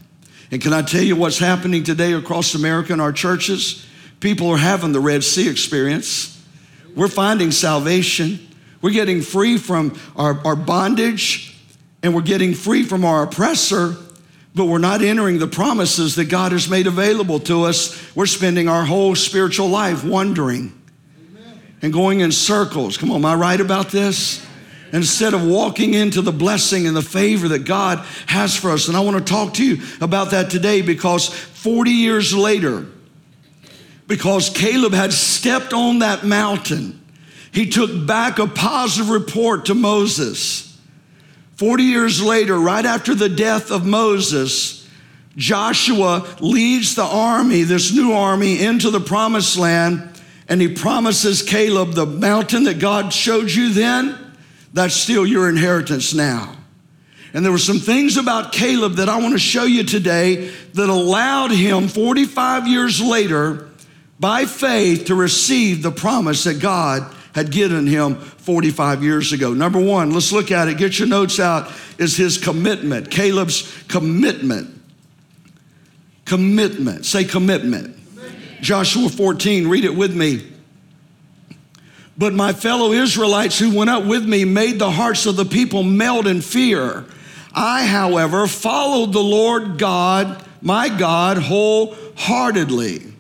And 0.52 0.62
can 0.62 0.74
I 0.74 0.82
tell 0.82 1.02
you 1.02 1.16
what's 1.16 1.40
happening 1.40 1.86
today 1.86 2.12
across 2.12 2.54
America 2.54 2.92
in 2.92 3.00
our 3.00 3.14
churches? 3.14 3.88
People 4.20 4.50
are 4.50 4.58
having 4.58 4.92
the 4.92 5.00
Red 5.00 5.24
Sea 5.24 5.50
experience. 5.50 6.46
We're 6.94 7.08
finding 7.08 7.52
salvation. 7.52 8.46
We're 8.82 8.92
getting 8.92 9.22
free 9.22 9.58
from 9.58 9.98
our, 10.18 10.38
our 10.46 10.58
bondage 10.58 11.58
and 12.04 12.14
we're 12.14 12.24
getting 12.24 12.54
free 12.54 12.84
from 12.84 13.06
our 13.06 13.24
oppressor, 13.24 13.96
but 14.54 14.66
we're 14.66 14.78
not 14.80 15.02
entering 15.02 15.40
the 15.40 15.48
promises 15.48 16.16
that 16.16 16.26
God 16.26 16.52
has 16.52 16.68
made 16.68 16.88
available 16.88 17.40
to 17.40 17.64
us. 17.64 18.14
We're 18.18 18.26
spending 18.26 18.68
our 18.68 18.84
whole 18.84 19.16
spiritual 19.16 19.70
life 19.70 20.04
wondering 20.04 20.78
and 21.82 21.94
going 21.94 22.20
in 22.20 22.34
circles. 22.34 22.98
Come 22.98 23.12
on, 23.12 23.22
am 23.22 23.26
I 23.26 23.36
right 23.36 23.62
about 23.62 23.92
this? 23.92 24.46
Instead 24.94 25.34
of 25.34 25.46
walking 25.46 25.96
into 25.96 26.22
the 26.22 26.32
blessing 26.32 26.86
and 26.86 26.96
the 26.96 27.02
favor 27.02 27.50
that 27.50 27.66
God 27.66 27.98
has 28.28 28.56
for 28.56 28.70
us. 28.70 28.88
And 28.88 28.96
I 28.96 29.00
want 29.00 29.18
to 29.18 29.34
talk 29.34 29.56
to 29.56 29.66
you 29.66 29.84
about 30.00 30.32
that 30.32 30.52
today 30.52 30.84
because 30.84 31.28
40 31.28 31.90
years 31.90 32.34
later, 32.34 32.86
because 34.08 34.50
Caleb 34.52 34.94
had 34.94 35.12
stepped 35.12 35.74
on 35.74 36.00
that 36.00 36.24
mountain, 36.24 37.02
he 37.52 37.70
took 37.70 38.06
back 38.06 38.38
a 38.38 38.46
positive 38.46 39.10
report 39.10 39.66
to 39.66 39.74
Moses. 39.74 40.80
40 41.56 41.84
years 41.84 42.22
later, 42.22 42.58
right 42.58 42.86
after 42.86 43.16
the 43.16 43.30
death 43.30 43.72
of 43.72 43.86
Moses, 43.86 44.88
Joshua 45.36 46.28
leads 46.40 46.94
the 46.94 47.04
army, 47.04 47.64
this 47.64 47.92
new 47.92 48.14
army, 48.14 48.64
into 48.64 48.92
the 48.92 49.00
promised 49.00 49.58
land, 49.58 50.08
and 50.48 50.62
he 50.62 50.68
promises 50.68 51.42
Caleb 51.42 51.94
the 51.94 52.06
mountain 52.06 52.66
that 52.66 52.78
God 52.78 53.12
showed 53.12 53.50
you 53.50 53.74
then 53.74 54.23
that's 54.74 54.96
still 54.96 55.26
your 55.26 55.48
inheritance 55.50 56.14
now. 56.14 56.56
And 57.34 57.44
there 57.44 57.52
were 57.52 57.58
some 57.58 57.80
things 57.80 58.18
about 58.18 58.52
Caleb 58.52 58.94
that 58.94 59.10
I 59.10 59.18
want 59.18 59.34
to 59.34 59.40
show 59.40 59.64
you 59.64 59.84
today 59.84 60.52
that 60.74 60.90
allowed 60.90 61.52
him 61.52 61.88
45 61.88 62.68
years 62.68 63.02
later, 63.02 63.70
by 64.20 64.46
faith, 64.46 65.06
to 65.06 65.16
receive 65.16 65.82
the 65.82 65.92
promise 65.92 66.44
that 66.44 66.60
God 66.60 67.12
had 67.34 67.52
given 67.52 67.88
him 67.88 68.16
45 68.16 69.04
years 69.04 69.34
ago. 69.34 69.54
Number 69.54 69.80
one, 69.80 70.12
let's 70.12 70.32
look 70.32 70.52
at 70.52 70.68
it. 70.68 70.78
Get 70.78 71.00
your 71.00 71.08
notes 71.08 71.40
out, 71.40 71.72
is 71.98 72.16
his 72.16 72.38
commitment. 72.38 73.10
Caleb's 73.10 73.84
commitment. 73.88 74.70
Commitment. 76.26 77.06
Say 77.06 77.24
commitment. 77.24 77.96
commitment. 78.16 78.62
Joshua 78.62 79.10
14, 79.10 79.68
read 79.68 79.86
it 79.86 79.96
with 79.96 80.16
me. 80.16 80.53
But 82.18 82.34
my 82.34 82.54
fellow 82.54 82.92
Israelites 82.92 83.58
who 83.58 83.76
went 83.76 83.90
up 83.90 84.06
with 84.06 84.26
me 84.26 84.46
made 84.46 84.80
the 84.80 84.92
hearts 84.92 85.26
of 85.26 85.36
the 85.36 85.46
people 85.46 85.84
melt 85.84 86.28
in 86.28 86.42
fear. 86.42 87.06
I, 87.54 87.86
however, 87.86 88.48
followed 88.48 89.14
the 89.14 89.24
Lord 89.24 89.78
God, 89.78 90.44
my 90.62 90.90
God, 90.90 91.38
wholeheartedly. 91.38 93.14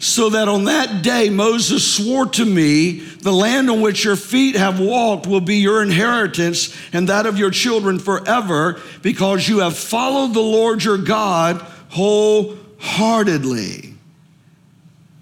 So 0.00 0.30
that 0.30 0.46
on 0.46 0.64
that 0.64 1.02
day 1.02 1.28
Moses 1.28 1.96
swore 1.96 2.26
to 2.26 2.44
me, 2.44 3.00
The 3.00 3.32
land 3.32 3.68
on 3.68 3.80
which 3.80 4.04
your 4.04 4.14
feet 4.14 4.54
have 4.54 4.78
walked 4.78 5.26
will 5.26 5.40
be 5.40 5.56
your 5.56 5.82
inheritance 5.82 6.72
and 6.92 7.08
that 7.08 7.26
of 7.26 7.36
your 7.36 7.50
children 7.50 7.98
forever, 7.98 8.80
because 9.02 9.48
you 9.48 9.58
have 9.58 9.76
followed 9.76 10.34
the 10.34 10.40
Lord 10.40 10.84
your 10.84 10.98
God 10.98 11.60
wholeheartedly. 11.90 13.94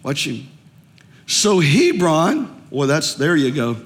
Watch 0.02 0.26
him. 0.26 0.46
So 1.26 1.58
Hebron, 1.60 2.62
well, 2.70 2.86
that's 2.86 3.14
there 3.14 3.36
you 3.36 3.50
go. 3.50 3.76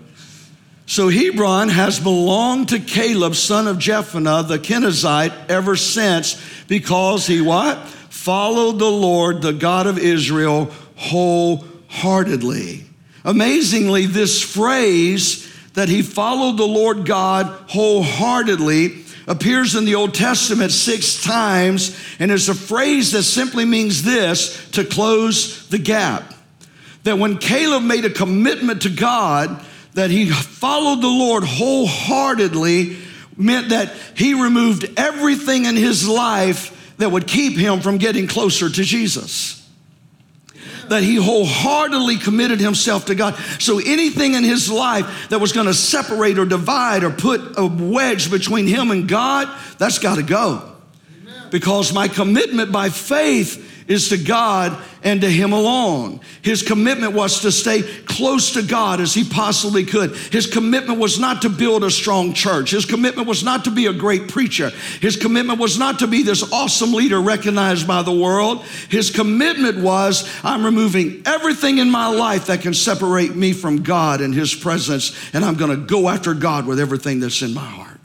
So 0.87 1.09
Hebron 1.09 1.69
has 1.69 2.01
belonged 2.01 2.71
to 2.71 2.81
Caleb, 2.81 3.37
son 3.37 3.69
of 3.69 3.77
Jephunneh, 3.79 4.49
the 4.49 4.59
Kenizzite, 4.59 5.33
ever 5.49 5.77
since, 5.77 6.41
because 6.67 7.27
he 7.27 7.41
what? 7.41 7.79
Followed 7.87 8.79
the 8.79 8.91
Lord, 8.91 9.41
the 9.41 9.53
God 9.53 9.87
of 9.87 9.99
Israel, 9.99 10.65
wholeheartedly. 10.97 12.85
Amazingly, 13.25 14.07
this 14.07 14.43
phrase 14.43 15.49
that 15.75 15.89
he 15.89 16.03
followed 16.03 16.57
the 16.57 16.67
Lord 16.67 17.07
God 17.07 17.47
wholeheartedly 17.71 19.05
appears 19.29 19.77
in 19.77 19.85
the 19.85 19.95
Old 19.95 20.13
Testament 20.13 20.73
six 20.73 21.23
times, 21.23 21.97
and 22.19 22.33
is 22.33 22.49
a 22.49 22.55
phrase 22.55 23.13
that 23.13 23.23
simply 23.23 23.65
means 23.65 24.03
this 24.03 24.69
to 24.73 24.85
close 24.85 25.69
the 25.69 25.79
gap 25.79 26.35
that 27.05 27.19
when 27.19 27.39
Caleb 27.39 27.83
made 27.83 28.05
a 28.05 28.11
commitment 28.11 28.83
to 28.83 28.91
God, 28.91 29.65
that 29.95 30.11
he 30.11 30.31
followed 30.31 31.03
the 31.03 31.09
Lord 31.09 31.45
wholeheartedly, 31.45 32.97
meant 33.37 33.71
that 33.71 33.93
he 34.15 34.35
removed 34.35 34.89
everything 34.97 35.65
in 35.65 35.77
his 35.77 36.09
life 36.09 36.95
that 36.99 37.11
would 37.11 37.27
keep 37.27 37.57
him 37.57 37.81
from 37.81 37.99
getting 37.99 38.27
closer 38.27 38.69
to 38.69 38.83
Jesus. 38.83 39.57
That 40.89 41.03
he 41.03 41.15
wholeheartedly 41.15 42.19
committed 42.19 42.61
himself 42.61 43.07
to 43.07 43.15
God. 43.15 43.37
So 43.59 43.79
anything 43.79 44.35
in 44.35 44.45
his 44.45 44.71
life 44.71 45.29
that 45.31 45.41
was 45.41 45.53
going 45.53 45.67
to 45.67 45.75
separate 45.75 46.39
or 46.39 46.45
divide 46.45 47.05
or 47.05 47.11
put 47.11 47.41
a 47.57 47.65
wedge 47.65 48.31
between 48.31 48.67
him 48.67 48.91
and 48.91 49.09
God, 49.09 49.49
that's 49.79 49.99
got 49.99 50.17
to 50.17 50.23
go. 50.23 50.71
Because 51.51 51.93
my 51.93 52.09
commitment 52.09 52.71
by 52.73 52.91
faith 52.91 53.70
is 53.91 54.09
to 54.11 54.17
God 54.17 54.81
and 55.03 55.21
to 55.21 55.29
Him 55.29 55.53
alone. 55.53 56.21
His 56.43 56.63
commitment 56.63 57.13
was 57.13 57.41
to 57.41 57.51
stay 57.51 57.83
close 57.83 58.53
to 58.53 58.63
God 58.63 59.01
as 59.01 59.13
he 59.13 59.25
possibly 59.25 59.85
could. 59.85 60.15
His 60.15 60.47
commitment 60.47 61.01
was 61.01 61.19
not 61.19 61.43
to 61.43 61.49
build 61.49 61.83
a 61.83 61.91
strong 61.91 62.33
church. 62.33 62.71
His 62.71 62.87
commitment 62.87 63.27
was 63.27 63.43
not 63.43 63.65
to 63.65 63.71
be 63.73 63.87
a 63.87 63.93
great 63.93 64.29
preacher. 64.29 64.71
His 65.01 65.17
commitment 65.17 65.59
was 65.59 65.77
not 65.77 65.99
to 65.99 66.07
be 66.07 66.23
this 66.23 66.53
awesome 66.53 66.93
leader 66.93 67.21
recognized 67.21 67.89
by 67.89 68.03
the 68.03 68.13
world. 68.13 68.65
His 68.89 69.11
commitment 69.11 69.79
was 69.79 70.31
I'm 70.45 70.65
removing 70.65 71.23
everything 71.27 71.79
in 71.79 71.91
my 71.91 72.07
life 72.07 72.47
that 72.47 72.61
can 72.61 72.75
separate 72.75 73.35
me 73.35 73.53
from 73.53 73.83
God 73.83 74.21
and 74.21 74.33
His 74.33 74.55
presence, 74.55 75.19
and 75.35 75.45
I'm 75.45 75.57
going 75.57 75.73
to 75.73 75.85
go 75.85 76.09
after 76.09 76.33
God 76.33 76.65
with 76.65 76.79
everything 76.79 77.19
that's 77.19 77.43
in 77.43 77.53
my 77.55 77.67
heart. 77.67 77.99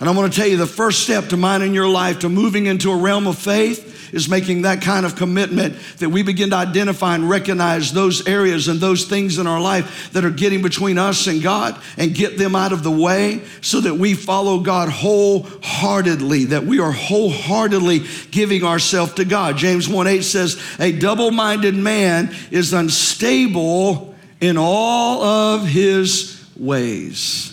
And 0.00 0.08
I 0.08 0.12
want 0.12 0.32
to 0.32 0.40
tell 0.40 0.48
you 0.48 0.56
the 0.56 0.66
first 0.66 1.04
step 1.04 1.28
to 1.28 1.36
mine 1.36 1.62
in 1.62 1.72
your 1.72 1.88
life 1.88 2.18
to 2.20 2.28
moving 2.28 2.66
into 2.66 2.90
a 2.90 2.96
realm 2.96 3.28
of 3.28 3.38
faith 3.38 3.91
is 4.12 4.28
making 4.28 4.62
that 4.62 4.82
kind 4.82 5.04
of 5.04 5.16
commitment 5.16 5.76
that 5.98 6.10
we 6.10 6.22
begin 6.22 6.50
to 6.50 6.56
identify 6.56 7.14
and 7.14 7.28
recognize 7.28 7.92
those 7.92 8.26
areas 8.28 8.68
and 8.68 8.80
those 8.80 9.04
things 9.06 9.38
in 9.38 9.46
our 9.46 9.60
life 9.60 10.12
that 10.12 10.24
are 10.24 10.30
getting 10.30 10.62
between 10.62 10.98
us 10.98 11.26
and 11.26 11.42
God 11.42 11.80
and 11.96 12.14
get 12.14 12.38
them 12.38 12.54
out 12.54 12.72
of 12.72 12.82
the 12.82 12.90
way 12.90 13.40
so 13.60 13.80
that 13.80 13.94
we 13.94 14.14
follow 14.14 14.60
God 14.60 14.88
wholeheartedly, 14.88 16.44
that 16.46 16.64
we 16.64 16.78
are 16.78 16.92
wholeheartedly 16.92 18.02
giving 18.30 18.62
ourselves 18.62 19.14
to 19.14 19.24
God. 19.24 19.56
James 19.56 19.88
1 19.88 20.06
8 20.06 20.22
says, 20.22 20.62
A 20.78 20.92
double 20.92 21.30
minded 21.30 21.74
man 21.74 22.34
is 22.50 22.72
unstable 22.72 24.14
in 24.40 24.56
all 24.58 25.22
of 25.22 25.66
his 25.66 26.46
ways 26.56 27.52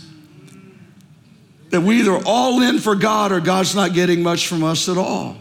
that 1.70 1.82
we 1.82 2.00
either 2.00 2.20
all 2.26 2.62
in 2.62 2.80
for 2.80 2.96
God 2.96 3.32
or 3.32 3.40
God's 3.40 3.76
not 3.76 3.94
getting 3.94 4.24
much 4.24 4.48
from 4.48 4.64
us 4.64 4.90
at 4.90 4.98
all. 4.98 5.38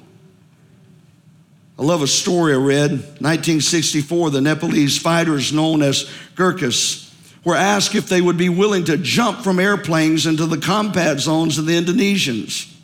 I 1.78 1.84
love 1.84 2.02
a 2.02 2.08
story 2.08 2.54
I 2.54 2.56
read. 2.56 2.90
1964, 2.90 4.30
the 4.30 4.40
Nepalese 4.40 4.98
fighters 4.98 5.52
known 5.52 5.82
as 5.82 6.10
Gurkhas 6.34 7.14
were 7.44 7.54
asked 7.54 7.94
if 7.94 8.08
they 8.08 8.20
would 8.20 8.36
be 8.36 8.48
willing 8.48 8.84
to 8.84 8.96
jump 8.96 9.40
from 9.40 9.60
airplanes 9.60 10.26
into 10.26 10.46
the 10.46 10.58
combat 10.58 11.20
zones 11.20 11.56
of 11.56 11.66
the 11.66 11.80
Indonesians. 11.80 12.74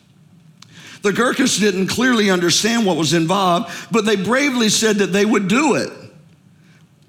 The 1.03 1.13
Gurkhas 1.13 1.59
didn't 1.59 1.89
clearly 1.89 2.31
understand 2.31 2.87
what 2.87 2.97
was 2.97 3.13
involved, 3.13 3.71
but 3.91 4.07
they 4.07 4.17
bravely 4.17 4.69
said 4.69 4.97
that 4.97 5.09
they 5.09 5.27
would 5.27 5.49
do 5.49 5.75
it, 5.75 5.91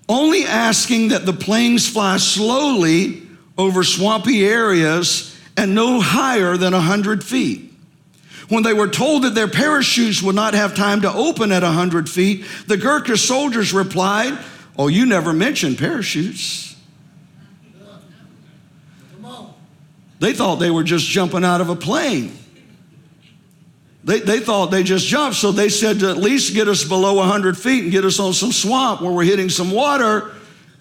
only 0.09 0.43
asking 0.43 1.09
that 1.09 1.25
the 1.25 1.33
planes 1.33 1.87
fly 1.87 2.17
slowly 2.17 3.21
over 3.57 3.83
swampy 3.83 4.43
areas 4.43 5.39
and 5.55 5.75
no 5.75 6.01
higher 6.01 6.57
than 6.57 6.73
100 6.73 7.23
feet. 7.23 7.64
When 8.49 8.63
they 8.63 8.73
were 8.73 8.87
told 8.87 9.23
that 9.23 9.33
their 9.33 9.47
parachutes 9.47 10.21
would 10.21 10.35
not 10.35 10.53
have 10.53 10.75
time 10.75 11.01
to 11.01 11.11
open 11.11 11.51
at 11.51 11.63
100 11.63 12.09
feet, 12.09 12.45
the 12.67 12.77
Gurkha 12.77 13.17
soldiers 13.17 13.73
replied, 13.73 14.37
Oh, 14.77 14.87
you 14.87 15.05
never 15.05 15.33
mentioned 15.33 15.77
parachutes. 15.77 16.75
They 20.19 20.33
thought 20.33 20.55
they 20.55 20.71
were 20.71 20.83
just 20.83 21.07
jumping 21.07 21.43
out 21.43 21.61
of 21.61 21.69
a 21.69 21.75
plane. 21.75 22.37
They, 24.03 24.19
they 24.19 24.39
thought 24.39 24.67
they 24.67 24.83
just 24.83 25.07
jumped, 25.07 25.35
so 25.35 25.51
they 25.51 25.69
said 25.69 25.99
to 25.99 26.09
at 26.09 26.17
least 26.17 26.53
get 26.53 26.67
us 26.67 26.83
below 26.83 27.15
100 27.15 27.57
feet 27.57 27.83
and 27.83 27.91
get 27.91 28.05
us 28.05 28.19
on 28.19 28.33
some 28.33 28.51
swamp 28.51 29.01
where 29.01 29.11
we're 29.11 29.23
hitting 29.23 29.49
some 29.49 29.71
water. 29.71 30.31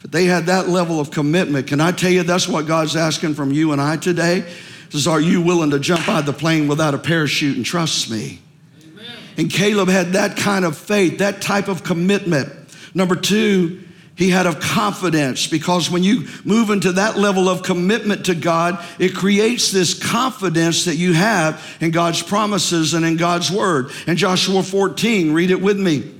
But 0.02 0.12
they 0.12 0.26
had 0.26 0.46
that 0.46 0.68
level 0.68 1.00
of 1.00 1.10
commitment. 1.10 1.66
Can 1.66 1.80
I 1.80 1.90
tell 1.90 2.10
you 2.10 2.22
that's 2.22 2.46
what 2.46 2.66
God's 2.66 2.96
asking 2.96 3.34
from 3.34 3.50
you 3.50 3.72
and 3.72 3.80
I 3.80 3.96
today? 3.96 4.44
Is 4.92 5.06
are 5.06 5.20
you 5.20 5.40
willing 5.40 5.70
to 5.70 5.78
jump 5.78 6.08
out 6.08 6.20
of 6.20 6.26
the 6.26 6.32
plane 6.32 6.68
without 6.68 6.94
a 6.94 6.98
parachute 6.98 7.56
and 7.56 7.64
trust 7.64 8.10
me? 8.10 8.40
Amen. 8.82 9.06
And 9.36 9.50
Caleb 9.50 9.88
had 9.88 10.12
that 10.12 10.36
kind 10.36 10.64
of 10.64 10.76
faith, 10.76 11.18
that 11.18 11.42
type 11.42 11.68
of 11.68 11.82
commitment. 11.82 12.52
Number 12.94 13.16
two, 13.16 13.84
he 14.16 14.30
had 14.30 14.46
a 14.46 14.54
confidence 14.54 15.48
because 15.48 15.90
when 15.90 16.04
you 16.04 16.28
move 16.44 16.70
into 16.70 16.92
that 16.92 17.18
level 17.18 17.48
of 17.48 17.64
commitment 17.64 18.26
to 18.26 18.34
God, 18.34 18.84
it 19.00 19.14
creates 19.14 19.72
this 19.72 19.94
confidence 19.94 20.84
that 20.84 20.94
you 20.94 21.14
have 21.14 21.76
in 21.80 21.90
God's 21.90 22.22
promises 22.22 22.94
and 22.94 23.04
in 23.04 23.16
God's 23.16 23.50
word. 23.50 23.90
And 24.06 24.16
Joshua 24.16 24.62
14, 24.62 25.32
read 25.32 25.50
it 25.50 25.60
with 25.60 25.80
me. 25.80 26.14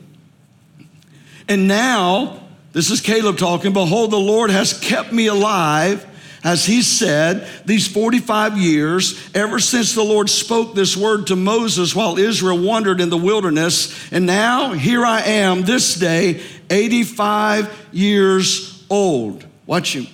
And 1.48 1.68
now, 1.68 2.40
this 2.72 2.90
is 2.90 3.00
Caleb 3.00 3.38
talking. 3.38 3.72
Behold, 3.72 4.10
the 4.10 4.16
Lord 4.16 4.50
has 4.50 4.78
kept 4.78 5.12
me 5.12 5.28
alive, 5.28 6.04
as 6.44 6.66
he 6.66 6.82
said, 6.82 7.48
these 7.64 7.88
45 7.88 8.58
years, 8.58 9.18
ever 9.34 9.58
since 9.58 9.94
the 9.94 10.02
Lord 10.02 10.28
spoke 10.28 10.74
this 10.74 10.94
word 10.94 11.28
to 11.28 11.36
Moses 11.36 11.96
while 11.96 12.18
Israel 12.18 12.58
wandered 12.58 13.00
in 13.00 13.08
the 13.08 13.16
wilderness. 13.16 14.12
And 14.12 14.26
now 14.26 14.72
here 14.72 15.06
I 15.06 15.22
am 15.22 15.62
this 15.62 15.94
day, 15.94 16.42
85 16.68 17.88
years 17.92 18.84
old. 18.90 19.46
Watch 19.64 19.96
him. 19.96 20.06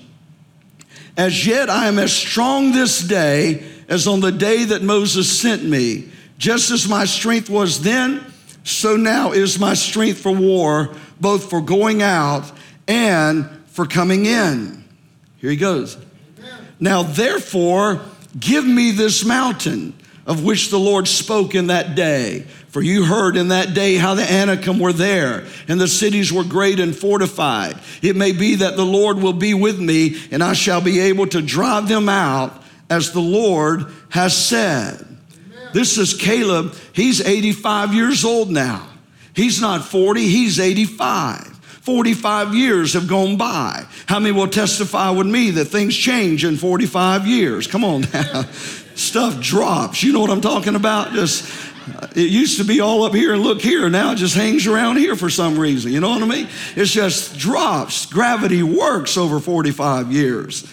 As 1.16 1.44
yet 1.44 1.68
I 1.68 1.88
am 1.88 1.98
as 1.98 2.12
strong 2.12 2.70
this 2.70 3.00
day 3.00 3.68
as 3.88 4.06
on 4.06 4.20
the 4.20 4.30
day 4.30 4.64
that 4.66 4.82
Moses 4.82 5.40
sent 5.40 5.64
me. 5.64 6.10
Just 6.38 6.70
as 6.70 6.88
my 6.88 7.06
strength 7.06 7.50
was 7.50 7.82
then, 7.82 8.24
so 8.62 8.96
now 8.96 9.32
is 9.32 9.58
my 9.58 9.74
strength 9.74 10.20
for 10.20 10.32
war 10.32 10.94
both 11.18 11.50
for 11.50 11.60
going 11.60 12.02
out 12.02 12.50
and 12.86 13.50
for 13.66 13.84
coming 13.84 14.26
in. 14.26 14.84
Here 15.38 15.50
he 15.50 15.56
goes. 15.56 15.98
Now, 16.80 17.02
therefore, 17.02 18.00
give 18.38 18.66
me 18.66 18.90
this 18.90 19.24
mountain 19.24 19.94
of 20.26 20.44
which 20.44 20.70
the 20.70 20.78
Lord 20.78 21.08
spoke 21.08 21.54
in 21.54 21.68
that 21.68 21.94
day. 21.94 22.46
For 22.68 22.80
you 22.80 23.04
heard 23.04 23.36
in 23.36 23.48
that 23.48 23.74
day 23.74 23.96
how 23.96 24.14
the 24.14 24.22
Anakim 24.30 24.78
were 24.78 24.92
there, 24.92 25.44
and 25.66 25.80
the 25.80 25.88
cities 25.88 26.32
were 26.32 26.44
great 26.44 26.78
and 26.78 26.94
fortified. 26.94 27.76
It 28.00 28.14
may 28.14 28.32
be 28.32 28.56
that 28.56 28.76
the 28.76 28.86
Lord 28.86 29.18
will 29.18 29.32
be 29.32 29.54
with 29.54 29.80
me, 29.80 30.16
and 30.30 30.42
I 30.42 30.52
shall 30.52 30.80
be 30.80 31.00
able 31.00 31.26
to 31.28 31.42
drive 31.42 31.88
them 31.88 32.08
out 32.08 32.62
as 32.88 33.12
the 33.12 33.20
Lord 33.20 33.86
has 34.10 34.36
said. 34.36 35.00
Amen. 35.00 35.68
This 35.72 35.98
is 35.98 36.14
Caleb. 36.14 36.74
He's 36.92 37.20
85 37.20 37.92
years 37.92 38.24
old 38.24 38.50
now. 38.50 38.86
He's 39.34 39.60
not 39.60 39.84
40, 39.84 40.28
he's 40.28 40.60
85. 40.60 41.59
45 41.80 42.54
years 42.54 42.92
have 42.92 43.08
gone 43.08 43.36
by. 43.36 43.86
How 44.06 44.18
many 44.18 44.32
will 44.32 44.48
testify 44.48 45.10
with 45.10 45.26
me 45.26 45.50
that 45.52 45.66
things 45.66 45.96
change 45.96 46.44
in 46.44 46.56
45 46.56 47.26
years? 47.26 47.66
Come 47.66 47.84
on 47.84 48.02
now. 48.12 48.42
Stuff 48.94 49.40
drops. 49.40 50.02
You 50.02 50.12
know 50.12 50.20
what 50.20 50.30
I'm 50.30 50.42
talking 50.42 50.74
about? 50.74 51.12
Just 51.12 51.50
it 52.14 52.30
used 52.30 52.58
to 52.58 52.64
be 52.64 52.80
all 52.80 53.04
up 53.04 53.14
here 53.14 53.32
and 53.32 53.42
look 53.42 53.62
here. 53.62 53.88
Now 53.88 54.12
it 54.12 54.16
just 54.16 54.34
hangs 54.34 54.66
around 54.66 54.98
here 54.98 55.16
for 55.16 55.30
some 55.30 55.58
reason. 55.58 55.90
You 55.90 56.00
know 56.00 56.10
what 56.10 56.22
I 56.22 56.26
mean? 56.26 56.48
It's 56.76 56.90
just 56.90 57.38
drops. 57.38 58.06
Gravity 58.06 58.62
works 58.62 59.16
over 59.16 59.40
45 59.40 60.12
years. 60.12 60.70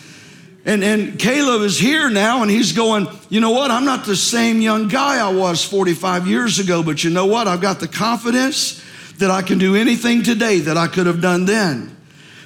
And, 0.66 0.84
and 0.84 1.18
Caleb 1.18 1.62
is 1.62 1.80
here 1.80 2.10
now 2.10 2.42
and 2.42 2.52
he's 2.52 2.74
going, 2.74 3.08
you 3.30 3.40
know 3.40 3.52
what? 3.52 3.72
I'm 3.72 3.86
not 3.86 4.06
the 4.06 4.18
same 4.18 4.60
young 4.60 4.90
guy 4.90 5.26
I 5.26 5.34
was 5.34 5.64
45 5.64 6.28
years 6.28 6.60
ago, 6.60 6.84
but 6.84 7.06
you 7.06 7.10
know 7.10 7.28
what? 7.28 7.48
I've 7.48 7.62
got 7.62 7.80
the 7.80 7.88
confidence 7.88 8.84
that 9.18 9.32
I 9.32 9.42
can 9.42 9.58
do 9.58 9.76
anything 9.76 10.24
today 10.24 10.60
that 10.62 10.78
I 10.78 10.88
could 10.88 11.08
have 11.08 11.22
done 11.22 11.46
then 11.46 11.97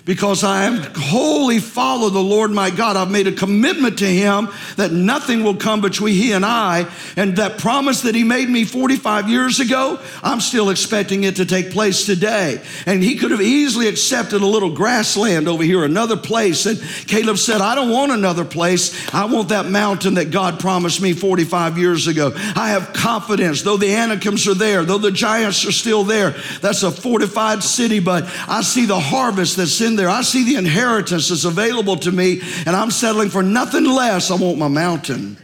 because 0.05 0.43
I 0.43 0.63
am 0.63 0.81
wholly 0.95 1.59
follow 1.59 2.09
the 2.09 2.19
Lord 2.19 2.51
my 2.51 2.69
God. 2.69 2.97
I've 2.97 3.11
made 3.11 3.27
a 3.27 3.31
commitment 3.31 3.99
to 3.99 4.05
him 4.05 4.49
that 4.77 4.91
nothing 4.91 5.43
will 5.43 5.55
come 5.55 5.81
between 5.81 6.15
he 6.15 6.31
and 6.31 6.45
I. 6.45 6.87
And 7.15 7.37
that 7.37 7.59
promise 7.59 8.01
that 8.01 8.15
he 8.15 8.23
made 8.23 8.49
me 8.49 8.63
45 8.63 9.29
years 9.29 9.59
ago, 9.59 9.99
I'm 10.23 10.39
still 10.39 10.69
expecting 10.69 11.23
it 11.23 11.35
to 11.37 11.45
take 11.45 11.71
place 11.71 12.05
today. 12.05 12.61
And 12.85 13.03
he 13.03 13.15
could 13.15 13.31
have 13.31 13.41
easily 13.41 13.87
accepted 13.87 14.41
a 14.41 14.45
little 14.45 14.73
grassland 14.73 15.47
over 15.47 15.63
here, 15.63 15.83
another 15.83 16.17
place. 16.17 16.65
And 16.65 16.81
Caleb 17.07 17.37
said, 17.37 17.61
I 17.61 17.75
don't 17.75 17.91
want 17.91 18.11
another 18.11 18.45
place. 18.45 19.13
I 19.13 19.25
want 19.25 19.49
that 19.49 19.67
mountain 19.67 20.15
that 20.15 20.31
God 20.31 20.59
promised 20.59 21.01
me 21.01 21.13
45 21.13 21.77
years 21.77 22.07
ago. 22.07 22.31
I 22.35 22.69
have 22.69 22.93
confidence, 22.93 23.61
though 23.61 23.77
the 23.77 23.93
Anakims 23.93 24.47
are 24.47 24.55
there, 24.55 24.83
though 24.83 24.97
the 24.97 25.11
giants 25.11 25.65
are 25.65 25.71
still 25.71 26.03
there. 26.03 26.35
That's 26.61 26.83
a 26.83 26.91
fortified 26.91 27.63
city, 27.63 27.99
but 27.99 28.23
I 28.47 28.61
see 28.61 28.85
the 28.85 28.99
harvest 28.99 29.57
that's 29.57 29.81
in 29.81 29.90
in 29.91 29.97
there. 29.97 30.10
I 30.10 30.21
see 30.21 30.43
the 30.43 30.56
inheritance 30.56 31.30
that's 31.30 31.45
available 31.45 31.97
to 31.97 32.12
me, 32.12 32.41
and 32.65 32.75
I'm 32.75 32.91
settling 32.91 33.30
for 33.30 33.43
nothing 33.43 33.86
less. 33.86 34.32
I 34.32 34.36
want 34.36 34.58
my 34.58 34.67
mountain. 34.67 35.38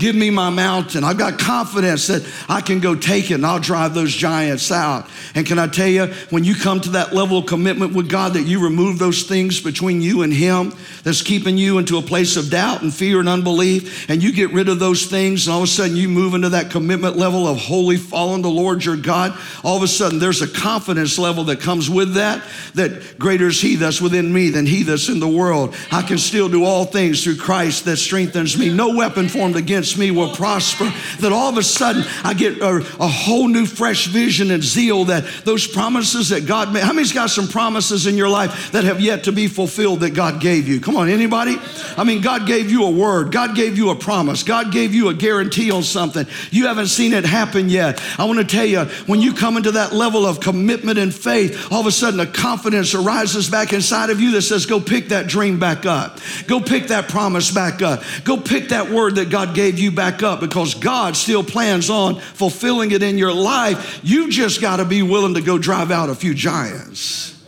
Give 0.00 0.16
me 0.16 0.30
my 0.30 0.48
mountain. 0.48 1.04
I've 1.04 1.18
got 1.18 1.38
confidence 1.38 2.06
that 2.06 2.26
I 2.48 2.62
can 2.62 2.80
go 2.80 2.94
take 2.94 3.30
it 3.30 3.34
and 3.34 3.44
I'll 3.44 3.60
drive 3.60 3.92
those 3.92 4.14
giants 4.14 4.72
out. 4.72 5.06
And 5.34 5.46
can 5.46 5.58
I 5.58 5.66
tell 5.66 5.88
you, 5.88 6.06
when 6.30 6.42
you 6.42 6.54
come 6.54 6.80
to 6.80 6.90
that 6.92 7.12
level 7.12 7.38
of 7.38 7.46
commitment 7.46 7.92
with 7.92 8.08
God, 8.08 8.32
that 8.32 8.46
you 8.46 8.64
remove 8.64 8.98
those 8.98 9.24
things 9.24 9.60
between 9.60 10.00
you 10.00 10.22
and 10.22 10.32
Him 10.32 10.72
that's 11.02 11.20
keeping 11.20 11.58
you 11.58 11.76
into 11.76 11.98
a 11.98 12.02
place 12.02 12.38
of 12.38 12.48
doubt 12.48 12.80
and 12.80 12.92
fear 12.92 13.20
and 13.20 13.28
unbelief, 13.28 14.08
and 14.08 14.22
you 14.22 14.32
get 14.32 14.50
rid 14.52 14.70
of 14.70 14.78
those 14.78 15.04
things, 15.04 15.46
and 15.46 15.52
all 15.52 15.62
of 15.62 15.68
a 15.68 15.70
sudden 15.70 15.96
you 15.96 16.08
move 16.08 16.32
into 16.32 16.48
that 16.48 16.70
commitment 16.70 17.18
level 17.18 17.46
of 17.46 17.58
wholly 17.58 17.98
following 17.98 18.40
the 18.40 18.48
Lord 18.48 18.82
your 18.82 18.96
God, 18.96 19.38
all 19.62 19.76
of 19.76 19.82
a 19.82 19.88
sudden 19.88 20.18
there's 20.18 20.40
a 20.40 20.48
confidence 20.48 21.18
level 21.18 21.44
that 21.44 21.60
comes 21.60 21.90
with 21.90 22.14
that, 22.14 22.42
that 22.74 23.18
greater 23.18 23.48
is 23.48 23.60
He 23.60 23.76
that's 23.76 24.00
within 24.00 24.32
me 24.32 24.48
than 24.48 24.64
He 24.64 24.82
that's 24.82 25.10
in 25.10 25.20
the 25.20 25.28
world. 25.28 25.76
I 25.92 26.00
can 26.00 26.16
still 26.16 26.48
do 26.48 26.64
all 26.64 26.86
things 26.86 27.22
through 27.22 27.36
Christ 27.36 27.84
that 27.84 27.98
strengthens 27.98 28.56
me. 28.56 28.72
No 28.72 28.96
weapon 28.96 29.28
formed 29.28 29.56
against 29.56 29.89
against 29.90 29.98
me 29.98 30.10
will 30.10 30.34
prosper. 30.34 30.92
That 31.20 31.32
all 31.32 31.48
of 31.48 31.56
a 31.56 31.62
sudden 31.62 32.04
I 32.24 32.34
get 32.34 32.58
a, 32.58 32.76
a 32.98 33.08
whole 33.08 33.48
new 33.48 33.66
fresh 33.66 34.06
vision 34.06 34.50
and 34.50 34.62
zeal 34.62 35.06
that 35.06 35.24
those 35.44 35.66
promises 35.66 36.30
that 36.30 36.46
God 36.46 36.72
made. 36.72 36.82
How 36.82 36.92
many's 36.92 37.12
got 37.12 37.30
some 37.30 37.48
promises 37.48 38.06
in 38.06 38.16
your 38.16 38.28
life 38.28 38.72
that 38.72 38.84
have 38.84 39.00
yet 39.00 39.24
to 39.24 39.32
be 39.32 39.48
fulfilled 39.48 40.00
that 40.00 40.10
God 40.10 40.40
gave 40.40 40.68
you? 40.68 40.80
Come 40.80 40.96
on, 40.96 41.08
anybody? 41.08 41.56
I 41.96 42.04
mean, 42.04 42.20
God 42.20 42.46
gave 42.46 42.70
you 42.70 42.84
a 42.84 42.90
word, 42.90 43.32
God 43.32 43.54
gave 43.56 43.76
you 43.76 43.90
a 43.90 43.96
promise, 43.96 44.42
God 44.42 44.72
gave 44.72 44.94
you 44.94 45.08
a 45.08 45.14
guarantee 45.14 45.70
on 45.70 45.82
something. 45.82 46.26
You 46.50 46.66
haven't 46.66 46.88
seen 46.88 47.12
it 47.12 47.24
happen 47.24 47.68
yet. 47.68 48.00
I 48.18 48.24
want 48.24 48.38
to 48.38 48.44
tell 48.44 48.66
you, 48.66 48.84
when 49.06 49.20
you 49.20 49.32
come 49.32 49.56
into 49.56 49.72
that 49.72 49.92
level 49.92 50.26
of 50.26 50.40
commitment 50.40 50.98
and 50.98 51.14
faith, 51.14 51.72
all 51.72 51.80
of 51.80 51.86
a 51.86 51.92
sudden 51.92 52.20
a 52.20 52.26
confidence 52.26 52.94
arises 52.94 53.50
back 53.50 53.72
inside 53.72 54.10
of 54.10 54.20
you 54.20 54.32
that 54.32 54.42
says, 54.42 54.66
Go 54.66 54.80
pick 54.80 55.08
that 55.08 55.26
dream 55.26 55.58
back 55.58 55.86
up. 55.86 56.18
Go 56.46 56.60
pick 56.60 56.88
that 56.88 57.08
promise 57.08 57.50
back 57.50 57.82
up. 57.82 58.02
Go 58.24 58.36
pick 58.36 58.68
that 58.68 58.90
word 58.90 59.16
that 59.16 59.30
God 59.30 59.54
gave 59.54 59.79
you 59.80 59.90
back 59.90 60.22
up 60.22 60.40
because 60.40 60.74
God 60.74 61.16
still 61.16 61.42
plans 61.42 61.90
on 61.90 62.20
fulfilling 62.20 62.92
it 62.92 63.02
in 63.02 63.18
your 63.18 63.32
life. 63.32 64.00
You 64.02 64.30
just 64.30 64.60
got 64.60 64.76
to 64.76 64.84
be 64.84 65.02
willing 65.02 65.34
to 65.34 65.40
go 65.40 65.58
drive 65.58 65.90
out 65.90 66.10
a 66.10 66.14
few 66.14 66.34
giants 66.34 67.42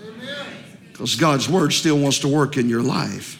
because 0.90 1.16
God's 1.16 1.48
word 1.48 1.72
still 1.72 1.98
wants 1.98 2.20
to 2.20 2.28
work 2.28 2.56
in 2.56 2.68
your 2.68 2.82
life. 2.82 3.38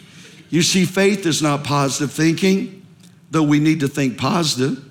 You 0.51 0.63
see, 0.63 0.85
faith 0.85 1.27
is 1.27 1.41
not 1.41 1.65
positive 1.65 2.13
thinking, 2.13 2.85
though 3.31 3.43
we 3.43 3.61
need 3.61 3.81
to 3.81 3.89
think 3.89 4.19
positive. 4.19 4.85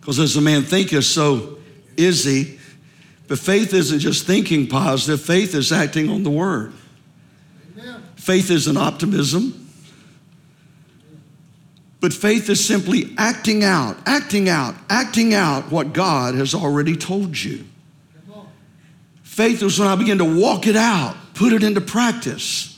Because 0.00 0.18
as 0.18 0.36
a 0.36 0.40
man 0.40 0.62
thinketh, 0.62 1.04
so 1.04 1.58
is 1.96 2.24
he. 2.24 2.58
But 3.28 3.38
faith 3.38 3.72
isn't 3.72 4.00
just 4.00 4.26
thinking 4.26 4.66
positive, 4.66 5.20
faith 5.20 5.54
is 5.54 5.72
acting 5.72 6.10
on 6.10 6.22
the 6.22 6.30
word. 6.30 6.72
Faith 8.16 8.50
isn't 8.50 8.76
optimism. 8.76 9.61
But 12.02 12.12
faith 12.12 12.50
is 12.50 12.62
simply 12.62 13.14
acting 13.16 13.62
out, 13.62 13.96
acting 14.06 14.48
out, 14.48 14.74
acting 14.90 15.34
out 15.34 15.70
what 15.70 15.92
God 15.92 16.34
has 16.34 16.52
already 16.52 16.96
told 16.96 17.40
you. 17.40 17.64
Faith 19.22 19.62
is 19.62 19.78
when 19.78 19.86
I 19.86 19.94
begin 19.94 20.18
to 20.18 20.24
walk 20.24 20.66
it 20.66 20.74
out, 20.74 21.16
put 21.34 21.52
it 21.52 21.62
into 21.62 21.80
practice. 21.80 22.76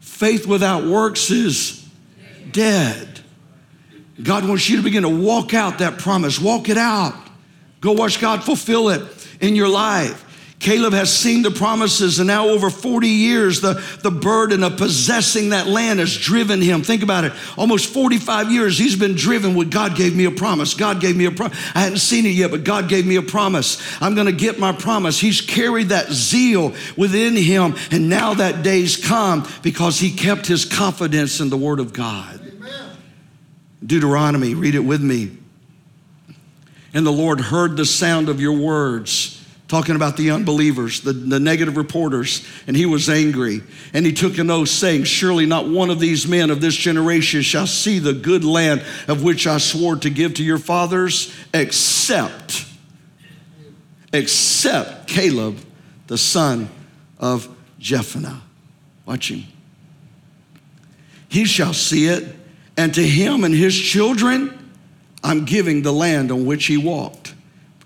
Faith 0.00 0.46
without 0.46 0.84
works 0.84 1.30
is 1.30 1.88
dead. 2.52 3.20
God 4.22 4.46
wants 4.46 4.68
you 4.68 4.76
to 4.76 4.82
begin 4.82 5.04
to 5.04 5.08
walk 5.08 5.54
out 5.54 5.78
that 5.78 5.98
promise, 5.98 6.38
walk 6.38 6.68
it 6.68 6.76
out. 6.76 7.14
Go 7.80 7.92
watch 7.92 8.20
God 8.20 8.44
fulfill 8.44 8.90
it 8.90 9.00
in 9.40 9.56
your 9.56 9.68
life. 9.68 10.26
Caleb 10.60 10.92
has 10.92 11.12
seen 11.16 11.42
the 11.42 11.52
promises, 11.52 12.18
and 12.18 12.26
now 12.26 12.48
over 12.48 12.68
40 12.68 13.06
years, 13.06 13.60
the, 13.60 13.80
the 14.02 14.10
burden 14.10 14.64
of 14.64 14.76
possessing 14.76 15.50
that 15.50 15.68
land 15.68 16.00
has 16.00 16.16
driven 16.16 16.60
him. 16.60 16.82
Think 16.82 17.04
about 17.04 17.24
it. 17.24 17.32
Almost 17.56 17.92
45 17.92 18.50
years, 18.50 18.76
he's 18.76 18.96
been 18.96 19.14
driven 19.14 19.54
with 19.54 19.70
God 19.70 19.94
gave 19.94 20.16
me 20.16 20.24
a 20.24 20.32
promise. 20.32 20.74
God 20.74 21.00
gave 21.00 21.16
me 21.16 21.26
a 21.26 21.30
promise. 21.30 21.56
I 21.76 21.80
hadn't 21.80 21.98
seen 21.98 22.26
it 22.26 22.30
yet, 22.30 22.50
but 22.50 22.64
God 22.64 22.88
gave 22.88 23.06
me 23.06 23.14
a 23.16 23.22
promise. 23.22 23.80
I'm 24.02 24.16
going 24.16 24.26
to 24.26 24.32
get 24.32 24.58
my 24.58 24.72
promise. 24.72 25.20
He's 25.20 25.40
carried 25.40 25.90
that 25.90 26.10
zeal 26.10 26.74
within 26.96 27.36
him, 27.36 27.76
and 27.92 28.08
now 28.08 28.34
that 28.34 28.64
day's 28.64 28.96
come 28.96 29.46
because 29.62 30.00
he 30.00 30.10
kept 30.10 30.46
his 30.46 30.64
confidence 30.64 31.38
in 31.38 31.50
the 31.50 31.56
Word 31.56 31.78
of 31.78 31.92
God. 31.92 32.40
Amen. 32.40 32.96
Deuteronomy, 33.86 34.54
read 34.54 34.74
it 34.74 34.80
with 34.80 35.02
me. 35.02 35.36
And 36.92 37.06
the 37.06 37.12
Lord 37.12 37.40
heard 37.40 37.76
the 37.76 37.84
sound 37.84 38.28
of 38.28 38.40
your 38.40 38.56
words 38.58 39.37
talking 39.68 39.96
about 39.96 40.16
the 40.16 40.30
unbelievers, 40.30 41.02
the, 41.02 41.12
the 41.12 41.38
negative 41.38 41.76
reporters, 41.76 42.46
and 42.66 42.74
he 42.74 42.86
was 42.86 43.08
angry. 43.08 43.62
And 43.92 44.04
he 44.04 44.12
took 44.12 44.38
an 44.38 44.50
oath, 44.50 44.70
saying, 44.70 45.04
Surely 45.04 45.44
not 45.44 45.68
one 45.68 45.90
of 45.90 46.00
these 46.00 46.26
men 46.26 46.50
of 46.50 46.62
this 46.62 46.74
generation 46.74 47.42
shall 47.42 47.66
see 47.66 47.98
the 47.98 48.14
good 48.14 48.44
land 48.44 48.82
of 49.06 49.22
which 49.22 49.46
I 49.46 49.58
swore 49.58 49.96
to 49.96 50.10
give 50.10 50.34
to 50.34 50.42
your 50.42 50.58
fathers, 50.58 51.34
except, 51.52 52.64
except 54.12 55.06
Caleb, 55.06 55.58
the 56.06 56.18
son 56.18 56.70
of 57.18 57.54
Jephunneh. 57.78 58.40
Watch 59.04 59.30
him. 59.30 59.44
He 61.28 61.44
shall 61.44 61.74
see 61.74 62.06
it, 62.06 62.34
and 62.78 62.94
to 62.94 63.06
him 63.06 63.44
and 63.44 63.54
his 63.54 63.78
children 63.78 64.54
I'm 65.22 65.44
giving 65.44 65.82
the 65.82 65.92
land 65.92 66.30
on 66.30 66.46
which 66.46 66.66
he 66.66 66.76
walked 66.78 67.17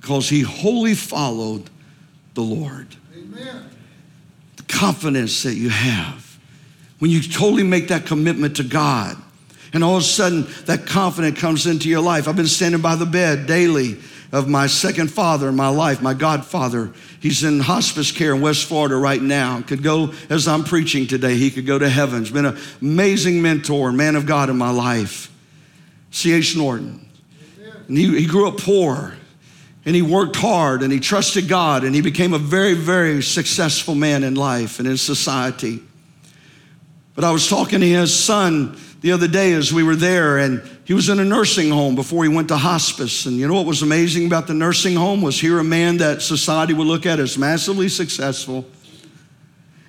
because 0.03 0.29
he 0.29 0.41
wholly 0.41 0.95
followed 0.95 1.71
the 2.35 2.43
Lord. 2.43 2.89
Amen. 3.17 3.71
The 4.57 4.65
confidence 4.65 5.45
that 5.45 5.55
you 5.55 5.71
have 5.71 6.39
when 6.99 7.11
you 7.11 7.23
totally 7.23 7.63
make 7.63 7.89
that 7.89 8.05
commitment 8.05 8.57
to 8.57 8.65
God. 8.65 9.17
And 9.73 9.83
all 9.83 9.97
of 9.97 10.03
a 10.03 10.05
sudden, 10.05 10.47
that 10.67 10.87
confidence 10.87 11.41
comes 11.41 11.67
into 11.67 11.89
your 11.89 12.01
life. 12.01 12.29
I've 12.29 12.37
been 12.37 12.47
standing 12.47 12.81
by 12.81 12.97
the 12.97 13.07
bed 13.07 13.47
daily 13.47 13.97
of 14.33 14.49
my 14.49 14.67
second 14.67 15.11
father 15.11 15.49
in 15.49 15.57
my 15.57 15.69
life, 15.69 16.03
my 16.03 16.15
godfather. 16.15 16.93
He's 17.21 17.45
in 17.45 17.61
hospice 17.61 18.11
care 18.11 18.35
in 18.35 18.41
West 18.41 18.65
Florida 18.65 18.97
right 18.97 19.23
now. 19.23 19.63
Could 19.63 19.83
go, 19.83 20.13
as 20.29 20.49
I'm 20.49 20.65
preaching 20.65 21.07
today, 21.07 21.37
he 21.37 21.51
could 21.51 21.65
go 21.65 21.79
to 21.79 21.89
heaven. 21.89 22.21
He's 22.21 22.33
been 22.33 22.47
an 22.47 22.59
amazing 22.81 23.41
mentor, 23.41 23.93
man 23.93 24.17
of 24.17 24.27
God 24.27 24.51
in 24.51 24.59
my 24.59 24.71
life. 24.71 25.33
C.H. 26.11 26.57
Norton. 26.57 27.09
And 27.89 27.97
he, 27.97 28.21
he 28.21 28.27
grew 28.27 28.49
up 28.49 28.59
poor 28.59 29.15
and 29.85 29.97
he 29.97 30.03
worked 30.03 30.37
hard 30.37 30.83
and 30.83 30.93
he 30.93 31.01
trusted 31.01 31.49
God 31.49 31.85
and 31.85 31.95
he 31.95 32.01
became 32.01 32.35
a 32.35 32.39
very, 32.39 32.75
very 32.75 33.23
successful 33.23 33.95
man 33.95 34.23
in 34.23 34.35
life 34.35 34.79
and 34.79 34.87
in 34.87 34.97
society. 34.97 35.81
But 37.15 37.25
I 37.25 37.33
was 37.33 37.49
talking 37.49 37.81
to 37.81 37.89
his 37.89 38.15
son 38.15 38.79
the 39.01 39.13
other 39.13 39.27
day 39.27 39.53
as 39.55 39.73
we 39.73 39.83
were 39.83 39.97
there 39.97 40.39
and 40.39 40.63
he 40.85 40.95
was 40.95 41.09
in 41.09 41.19
a 41.19 41.25
nursing 41.25 41.71
home 41.71 41.97
before 41.97 42.23
he 42.23 42.29
went 42.29 42.49
to 42.49 42.57
hospice. 42.57 43.27
And 43.27 43.37
you 43.37 43.49
know 43.49 43.55
what 43.55 43.67
was 43.67 43.83
amazing 43.83 44.27
about 44.27 44.47
the 44.47 44.55
nursing 44.55 44.95
home 44.95 45.21
was 45.21 45.41
here 45.41 45.59
a 45.59 45.65
man 45.65 45.97
that 45.99 46.23
society 46.23 46.75
would 46.75 46.87
look 46.87 47.05
at 47.05 47.19
as 47.19 47.37
massively 47.37 47.89
successful. 47.89 48.65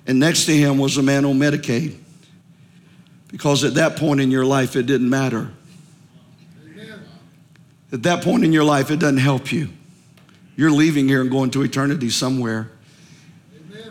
And 0.06 0.18
next 0.18 0.46
to 0.46 0.56
him 0.56 0.78
was 0.78 0.96
a 0.96 1.02
man 1.02 1.24
on 1.24 1.38
Medicaid. 1.38 1.98
Because 3.28 3.64
at 3.64 3.74
that 3.74 3.96
point 3.96 4.20
in 4.20 4.30
your 4.30 4.44
life, 4.44 4.76
it 4.76 4.86
didn't 4.86 5.08
matter. 5.08 5.50
At 7.92 8.02
that 8.02 8.24
point 8.24 8.44
in 8.44 8.52
your 8.52 8.64
life, 8.64 8.90
it 8.90 8.98
doesn't 8.98 9.18
help 9.18 9.52
you. 9.52 9.68
You're 10.56 10.70
leaving 10.70 11.08
here 11.08 11.20
and 11.20 11.30
going 11.30 11.50
to 11.52 11.62
eternity 11.62 12.10
somewhere. 12.10 12.70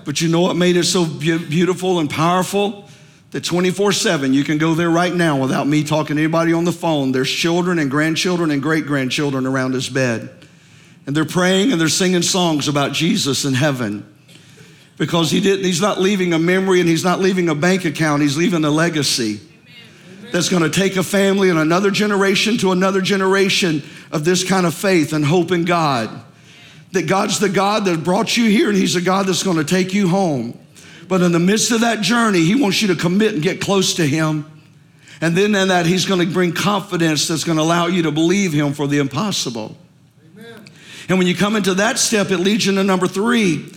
But 0.05 0.21
you 0.21 0.29
know 0.29 0.41
what 0.41 0.55
made 0.55 0.75
it 0.75 0.83
so 0.83 1.05
beautiful 1.05 1.99
and 1.99 2.09
powerful? 2.09 2.89
That 3.31 3.43
24 3.43 3.93
7, 3.93 4.33
you 4.33 4.43
can 4.43 4.59
go 4.59 4.75
there 4.75 4.91
right 4.91 5.13
now 5.13 5.41
without 5.41 5.65
me 5.65 5.83
talking 5.83 6.17
to 6.17 6.21
anybody 6.21 6.53
on 6.53 6.65
the 6.65 6.71
phone. 6.71 7.11
There's 7.11 7.31
children 7.31 7.79
and 7.79 7.89
grandchildren 7.89 8.51
and 8.51 8.61
great 8.61 8.85
grandchildren 8.85 9.47
around 9.47 9.73
his 9.73 9.89
bed. 9.89 10.29
And 11.07 11.15
they're 11.15 11.25
praying 11.25 11.71
and 11.71 11.81
they're 11.81 11.89
singing 11.89 12.21
songs 12.21 12.67
about 12.67 12.93
Jesus 12.93 13.43
in 13.43 13.55
heaven. 13.55 14.07
Because 14.97 15.31
he 15.31 15.41
didn't, 15.41 15.65
he's 15.65 15.81
not 15.81 15.99
leaving 15.99 16.33
a 16.33 16.39
memory 16.39 16.79
and 16.79 16.87
he's 16.87 17.03
not 17.03 17.19
leaving 17.19 17.49
a 17.49 17.55
bank 17.55 17.85
account, 17.85 18.21
he's 18.21 18.37
leaving 18.37 18.63
a 18.63 18.69
legacy 18.69 19.39
that's 20.31 20.49
going 20.49 20.63
to 20.63 20.69
take 20.69 20.95
a 20.95 21.03
family 21.03 21.49
and 21.49 21.57
another 21.57 21.89
generation 21.89 22.57
to 22.57 22.71
another 22.71 23.01
generation 23.01 23.83
of 24.11 24.25
this 24.25 24.43
kind 24.43 24.65
of 24.65 24.73
faith 24.73 25.11
and 25.11 25.25
hope 25.25 25.51
in 25.51 25.65
God. 25.65 26.23
That 26.93 27.07
God's 27.07 27.39
the 27.39 27.49
God 27.49 27.85
that 27.85 28.03
brought 28.03 28.35
you 28.37 28.49
here 28.49 28.69
and 28.69 28.77
He's 28.77 28.93
the 28.93 29.01
God 29.01 29.27
that's 29.27 29.43
going 29.43 29.57
to 29.57 29.63
take 29.63 29.93
you 29.93 30.07
home. 30.07 30.57
But 31.07 31.21
in 31.21 31.31
the 31.31 31.39
midst 31.39 31.71
of 31.71 31.81
that 31.81 32.01
journey, 32.01 32.39
He 32.39 32.55
wants 32.55 32.81
you 32.81 32.87
to 32.89 32.95
commit 32.95 33.33
and 33.33 33.43
get 33.43 33.61
close 33.61 33.95
to 33.95 34.07
Him. 34.07 34.49
And 35.21 35.35
then 35.35 35.53
in 35.55 35.67
that, 35.67 35.85
He's 35.85 36.05
going 36.05 36.25
to 36.25 36.33
bring 36.33 36.53
confidence 36.53 37.27
that's 37.27 37.43
going 37.43 37.57
to 37.57 37.63
allow 37.63 37.87
you 37.87 38.03
to 38.03 38.11
believe 38.11 38.53
Him 38.53 38.73
for 38.73 38.87
the 38.87 38.99
impossible. 38.99 39.77
Amen. 40.33 40.65
And 41.09 41.17
when 41.17 41.27
you 41.27 41.35
come 41.35 41.55
into 41.55 41.73
that 41.75 41.99
step, 41.99 42.31
it 42.31 42.37
leads 42.37 42.65
you 42.65 42.73
to 42.75 42.83
number 42.83 43.07
three. 43.07 43.71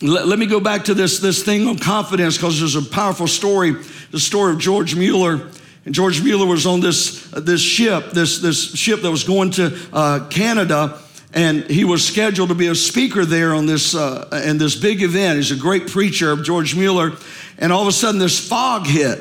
Let, 0.00 0.26
let 0.26 0.38
me 0.38 0.46
go 0.46 0.58
back 0.58 0.84
to 0.84 0.94
this, 0.94 1.20
this 1.20 1.44
thing 1.44 1.68
of 1.68 1.80
confidence 1.80 2.36
because 2.36 2.58
there's 2.58 2.74
a 2.74 2.82
powerful 2.82 3.28
story 3.28 3.76
the 4.12 4.20
story 4.20 4.52
of 4.52 4.58
George 4.58 4.94
Mueller. 4.94 5.48
And 5.84 5.94
George 5.94 6.22
Mueller 6.22 6.46
was 6.46 6.64
on 6.64 6.80
this, 6.80 7.32
uh, 7.32 7.40
this 7.40 7.60
ship, 7.60 8.10
this, 8.12 8.38
this 8.38 8.76
ship 8.76 9.00
that 9.02 9.10
was 9.10 9.24
going 9.24 9.50
to 9.52 9.76
uh, 9.92 10.28
Canada, 10.28 11.01
and 11.34 11.64
he 11.64 11.84
was 11.84 12.06
scheduled 12.06 12.50
to 12.50 12.54
be 12.54 12.66
a 12.66 12.74
speaker 12.74 13.24
there 13.24 13.54
on 13.54 13.66
this, 13.66 13.94
uh, 13.94 14.42
in 14.44 14.58
this 14.58 14.76
big 14.76 15.02
event. 15.02 15.36
He's 15.36 15.50
a 15.50 15.56
great 15.56 15.88
preacher, 15.88 16.36
George 16.36 16.76
Mueller. 16.76 17.12
And 17.58 17.72
all 17.72 17.82
of 17.82 17.88
a 17.88 17.92
sudden, 17.92 18.18
this 18.18 18.38
fog 18.48 18.86
hit 18.86 19.18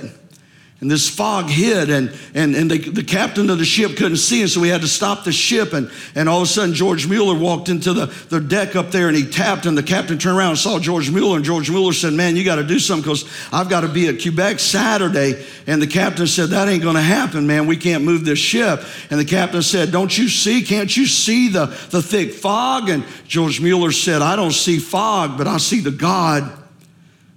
and 0.82 0.89
this 0.89 1.08
fog 1.08 1.46
hid 1.46 1.91
and, 1.91 2.12
and, 2.34 2.56
and 2.56 2.70
the, 2.70 2.80
the 2.80 3.04
captain 3.04 3.52
of 3.52 3.60
the 3.60 3.65
ship 3.65 3.96
couldn't 3.96 4.17
see 4.17 4.41
and 4.41 4.50
so 4.50 4.60
we 4.60 4.67
had 4.67 4.82
to 4.82 4.88
stop 4.88 5.24
the 5.24 5.32
ship 5.32 5.74
and, 5.74 5.91
and 6.15 6.28
all 6.28 6.38
of 6.38 6.44
a 6.44 6.48
sudden 6.48 6.74
george 6.74 7.08
mueller 7.08 7.38
walked 7.38 7.70
into 7.70 7.94
the, 7.94 8.08
the 8.30 8.39
deck 8.39 8.76
up 8.76 8.89
there 8.89 9.08
and 9.08 9.15
he 9.15 9.24
tapped 9.24 9.67
and 9.67 9.78
the 9.78 9.84
captain 9.84 10.17
turned 10.17 10.38
around 10.38 10.50
and 10.50 10.58
saw 10.58 10.80
george 10.80 11.12
mueller 11.12 11.36
and 11.36 11.46
george 11.46 11.70
mueller 11.70 11.94
said 11.94 12.13
man 12.13 12.36
you 12.36 12.44
got 12.44 12.56
to 12.56 12.63
do 12.63 12.80
something 12.80 13.04
because 13.04 13.30
i've 13.54 13.70
got 13.70 13.82
to 13.82 13.88
be 13.88 14.08
at 14.08 14.20
quebec 14.20 14.60
saturday. 14.60 15.46
And 15.67 15.82
the 15.82 15.88
captain 15.88 16.26
said 16.26 16.50
that 16.50 16.67
ain't 16.67 16.82
going 16.82 16.96
to 16.96 17.02
happen 17.02 17.46
man. 17.46 17.67
We 17.67 17.78
can't 17.78 18.04
move 18.04 18.26
this 18.26 18.39
ship. 18.39 18.84
And 19.10 19.20
the 19.20 19.26
captain 19.26 19.62
said 19.62 19.91
don't 19.91 20.15
you 20.17 20.28
see? 20.28 20.63
Can't 20.63 20.96
you 20.96 21.06
see 21.06 21.50
the, 21.50 21.67
the 21.91 22.02
thick 22.02 22.34
fog? 22.34 22.89
And 22.89 23.04
george 23.28 23.62
mueller 23.62 23.91
said 23.91 24.22
i 24.22 24.36
don't 24.36 24.52
see 24.52 24.80
fog 24.80 25.38
but 25.38 25.48
i 25.48 25.58
see 25.58 25.80
the 25.80 25.91
god 25.91 26.58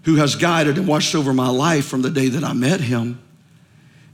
who 0.05 0.17
has 0.17 0.37
guided 0.37 0.79
and 0.79 0.89
watched 0.89 1.15
over 1.15 1.33
my 1.33 1.49
life 1.49 1.87
from 1.87 2.03
the 2.03 2.11
day 2.11 2.29
that 2.29 2.43
i 2.43 2.53
met 2.53 2.81
him 2.81 3.24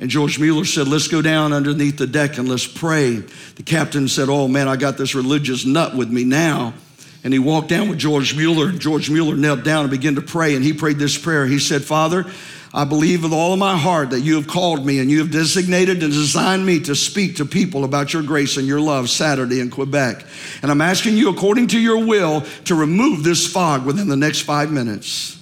And 0.00 0.08
George 0.08 0.38
Mueller 0.38 0.64
said, 0.64 0.88
Let's 0.88 1.08
go 1.08 1.20
down 1.20 1.52
underneath 1.52 1.98
the 1.98 2.06
deck 2.06 2.38
and 2.38 2.48
let's 2.48 2.66
pray. 2.66 3.16
The 3.16 3.62
captain 3.62 4.08
said, 4.08 4.28
Oh 4.28 4.48
man, 4.48 4.66
I 4.66 4.76
got 4.76 4.96
this 4.96 5.14
religious 5.14 5.66
nut 5.66 5.94
with 5.94 6.10
me 6.10 6.24
now. 6.24 6.74
And 7.22 7.34
he 7.34 7.38
walked 7.38 7.68
down 7.68 7.90
with 7.90 7.98
George 7.98 8.34
Mueller, 8.34 8.72
George 8.72 9.10
Mueller 9.10 9.36
knelt 9.36 9.62
down 9.62 9.82
and 9.82 9.90
began 9.90 10.14
to 10.14 10.22
pray. 10.22 10.56
And 10.56 10.64
he 10.64 10.72
prayed 10.72 10.98
this 10.98 11.18
prayer. 11.18 11.44
He 11.44 11.58
said, 11.58 11.84
Father, 11.84 12.24
I 12.72 12.84
believe 12.84 13.24
with 13.24 13.32
all 13.32 13.52
of 13.52 13.58
my 13.58 13.76
heart 13.76 14.10
that 14.10 14.20
you 14.20 14.36
have 14.36 14.46
called 14.46 14.86
me 14.86 15.00
and 15.00 15.10
you 15.10 15.18
have 15.18 15.30
designated 15.30 16.02
and 16.02 16.12
designed 16.12 16.64
me 16.64 16.80
to 16.80 16.94
speak 16.94 17.36
to 17.36 17.44
people 17.44 17.84
about 17.84 18.14
your 18.14 18.22
grace 18.22 18.56
and 18.56 18.66
your 18.66 18.80
love 18.80 19.10
Saturday 19.10 19.60
in 19.60 19.70
Quebec. 19.70 20.24
And 20.62 20.70
I'm 20.70 20.80
asking 20.80 21.18
you, 21.18 21.28
according 21.28 21.66
to 21.68 21.78
your 21.78 22.06
will, 22.06 22.42
to 22.64 22.74
remove 22.74 23.22
this 23.22 23.52
fog 23.52 23.84
within 23.84 24.08
the 24.08 24.16
next 24.16 24.42
five 24.42 24.70
minutes. 24.70 25.39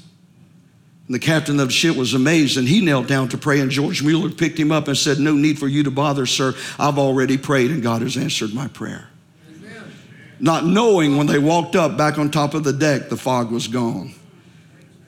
And 1.09 1.15
the 1.15 1.19
captain 1.19 1.59
of 1.59 1.69
the 1.69 1.73
ship 1.73 1.97
was 1.97 2.13
amazed 2.13 2.59
and 2.59 2.69
he 2.69 2.83
knelt 2.83 3.07
down 3.09 3.31
to 3.31 3.39
pray. 3.39 3.61
And 3.61 3.71
George 3.71 4.03
Mueller 4.03 4.29
picked 4.29 4.59
him 4.59 4.71
up 4.71 4.89
and 4.89 4.97
said, 4.97 5.19
No 5.19 5.33
need 5.33 5.59
for 5.59 5.67
you 5.67 5.83
to 5.85 5.91
bother, 5.91 6.27
sir. 6.27 6.55
I've 6.79 6.99
already 6.99 7.39
prayed 7.39 7.71
and 7.71 7.83
God 7.83 8.03
has 8.03 8.19
answered 8.19 8.53
my 8.53 8.69
prayer. 8.69 9.09
Amen. 9.49 9.91
Not 10.39 10.67
knowing 10.67 11.17
when 11.17 11.27
they 11.27 11.39
walked 11.39 11.77
up 11.77 11.97
back 11.97 12.19
on 12.19 12.31
top 12.31 12.53
of 12.53 12.63
the 12.63 12.75
deck, 12.75 13.09
the 13.09 13.17
fog 13.17 13.51
was 13.51 13.69
gone. 13.69 14.13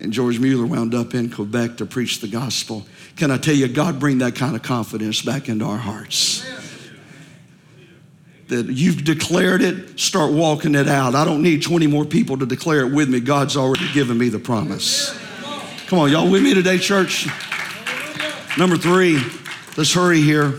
And 0.00 0.10
George 0.10 0.38
Mueller 0.38 0.64
wound 0.64 0.94
up 0.94 1.12
in 1.12 1.28
Quebec 1.28 1.76
to 1.76 1.86
preach 1.86 2.20
the 2.20 2.28
gospel. 2.28 2.86
Can 3.16 3.30
I 3.30 3.36
tell 3.36 3.54
you, 3.54 3.68
God 3.68 4.00
bring 4.00 4.18
that 4.18 4.34
kind 4.34 4.56
of 4.56 4.62
confidence 4.62 5.20
back 5.20 5.50
into 5.50 5.66
our 5.66 5.76
hearts. 5.76 6.46
That 8.48 8.70
you've 8.70 9.04
declared 9.04 9.60
it, 9.60 10.00
start 10.00 10.32
walking 10.32 10.74
it 10.74 10.88
out. 10.88 11.14
I 11.14 11.26
don't 11.26 11.42
need 11.42 11.62
20 11.62 11.86
more 11.88 12.06
people 12.06 12.38
to 12.38 12.46
declare 12.46 12.80
it 12.86 12.92
with 12.92 13.10
me. 13.10 13.20
God's 13.20 13.58
already 13.58 13.92
given 13.92 14.16
me 14.16 14.30
the 14.30 14.38
promise. 14.38 15.19
Come 15.90 15.98
on, 15.98 16.12
y'all 16.12 16.30
with 16.30 16.44
me 16.44 16.54
today, 16.54 16.78
church? 16.78 17.26
Number 18.56 18.76
three, 18.76 19.20
let's 19.76 19.92
hurry 19.92 20.20
here. 20.20 20.54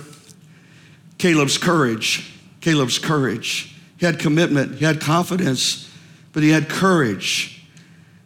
Caleb's 1.19 1.57
courage. 1.57 2.37
Caleb's 2.59 2.99
courage. 2.99 3.73
He 3.97 4.05
had 4.05 4.19
commitment, 4.19 4.75
he 4.75 4.83
had 4.83 4.99
confidence, 4.99 5.89
but 6.33 6.43
he 6.43 6.49
had 6.49 6.67
courage. 6.67 7.63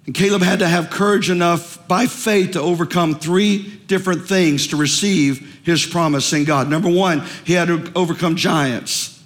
And 0.08 0.16
Caleb 0.16 0.42
had 0.42 0.58
to 0.58 0.68
have 0.68 0.90
courage 0.90 1.30
enough 1.30 1.88
by 1.88 2.08
faith 2.08 2.54
to 2.54 2.60
overcome 2.60 3.14
three 3.14 3.78
different 3.86 4.28
things 4.28 4.66
to 4.70 4.76
receive 4.76 5.62
his 5.64 5.86
promise 5.86 6.34
in 6.34 6.44
God. 6.44 6.72
Number 6.72 6.90
one, 6.90 7.24
he 7.44 7.54
had 7.54 7.68
to 7.68 7.92
overcome 7.94 8.36
giants. 8.36 9.24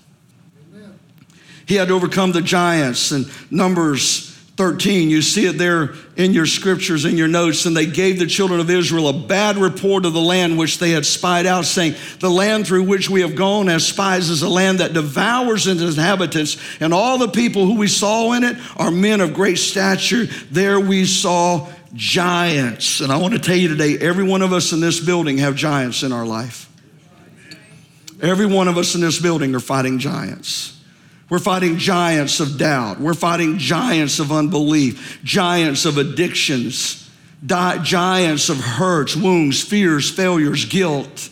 He 1.66 1.76
had 1.76 1.88
to 1.88 1.94
overcome 1.94 2.34
the 2.34 2.42
giants. 2.42 3.12
And 3.12 3.32
Numbers 3.50 4.29
13, 4.60 5.10
you 5.10 5.22
see 5.22 5.46
it 5.46 5.58
there 5.58 5.94
in 6.18 6.34
your 6.34 6.46
scriptures, 6.46 7.06
in 7.06 7.16
your 7.16 7.30
notes. 7.30 7.66
And 7.66 7.78
they 7.78 7.86
gave 7.86 8.20
the 8.20 8.28
children 8.28 8.60
of 8.60 8.70
Israel 8.70 9.08
a 9.08 9.14
bad 9.14 9.56
report 9.56 10.06
of 10.06 10.12
the 10.12 10.20
land 10.20 10.58
which 10.58 10.80
they 10.80 10.92
had 10.92 11.06
spied 11.06 11.46
out, 11.46 11.64
saying, 11.64 11.96
The 12.20 12.30
land 12.30 12.68
through 12.68 12.84
which 12.84 13.10
we 13.10 13.22
have 13.22 13.38
gone 13.38 13.70
as 13.70 13.88
spies 13.88 14.30
is 14.30 14.42
a 14.42 14.50
land 14.50 14.80
that 14.80 14.92
devours 14.92 15.66
its 15.66 15.80
inhabitants, 15.82 16.58
and 16.82 16.94
all 16.94 17.18
the 17.18 17.30
people 17.30 17.68
who 17.68 17.78
we 17.78 17.88
saw 17.88 18.34
in 18.34 18.44
it 18.44 18.58
are 18.76 18.92
men 18.92 19.22
of 19.22 19.34
great 19.34 19.60
stature. 19.60 20.26
There 20.52 20.78
we 20.78 21.06
saw 21.06 21.70
giants. 21.94 23.00
And 23.00 23.14
I 23.14 23.18
want 23.18 23.36
to 23.36 23.40
tell 23.40 23.56
you 23.56 23.70
today, 23.70 23.98
every 23.98 24.26
one 24.26 24.42
of 24.42 24.52
us 24.52 24.74
in 24.74 24.82
this 24.82 25.00
building 25.00 25.38
have 25.38 25.56
giants 25.56 26.04
in 26.04 26.12
our 26.12 26.26
life. 26.26 26.70
Every 28.22 28.46
one 28.46 28.68
of 28.68 28.78
us 28.78 28.94
in 28.94 29.00
this 29.00 29.22
building 29.22 29.56
are 29.56 29.62
fighting 29.62 30.00
giants. 30.00 30.79
We're 31.30 31.40
fighting 31.40 31.78
giants 31.78 32.40
of 32.40 32.58
doubt. 32.58 33.00
We're 33.00 33.14
fighting 33.14 33.60
giants 33.60 34.20
of 34.20 34.32
unbelief, 34.32 35.20
giants 35.24 35.86
of 35.86 35.98
addictions, 35.98 37.10
di- 37.46 37.78
giants 37.84 38.50
of 38.50 38.58
hurts, 38.58 39.16
wounds, 39.16 39.62
fears, 39.62 40.10
failures, 40.10 40.66
guilt, 40.66 41.30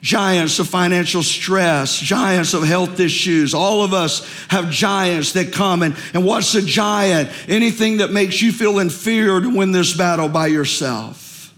giants 0.00 0.58
of 0.58 0.68
financial 0.68 1.22
stress, 1.22 1.96
giants 2.00 2.52
of 2.52 2.64
health 2.64 2.98
issues. 2.98 3.54
All 3.54 3.84
of 3.84 3.94
us 3.94 4.28
have 4.48 4.70
giants 4.70 5.32
that 5.32 5.52
come. 5.52 5.82
And, 5.82 5.96
and 6.12 6.24
what's 6.24 6.56
a 6.56 6.62
giant? 6.62 7.30
Anything 7.48 7.98
that 7.98 8.10
makes 8.10 8.42
you 8.42 8.50
feel 8.50 8.80
inferior 8.80 9.40
to 9.40 9.56
win 9.56 9.70
this 9.70 9.96
battle 9.96 10.28
by 10.28 10.48
yourself. 10.48 11.54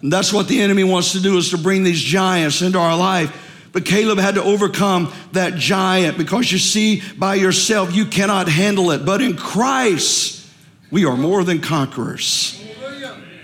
And 0.00 0.10
that's 0.10 0.32
what 0.32 0.48
the 0.48 0.62
enemy 0.62 0.84
wants 0.84 1.12
to 1.12 1.20
do 1.20 1.36
is 1.36 1.50
to 1.50 1.58
bring 1.58 1.82
these 1.82 2.00
giants 2.00 2.62
into 2.62 2.78
our 2.78 2.96
life 2.96 3.42
but 3.76 3.84
Caleb 3.84 4.18
had 4.18 4.36
to 4.36 4.42
overcome 4.42 5.12
that 5.32 5.56
giant 5.56 6.16
because 6.16 6.50
you 6.50 6.56
see, 6.56 7.02
by 7.18 7.34
yourself, 7.34 7.94
you 7.94 8.06
cannot 8.06 8.48
handle 8.48 8.90
it. 8.90 9.04
But 9.04 9.20
in 9.20 9.36
Christ, 9.36 10.50
we 10.90 11.04
are 11.04 11.14
more 11.14 11.44
than 11.44 11.60
conquerors 11.60 12.58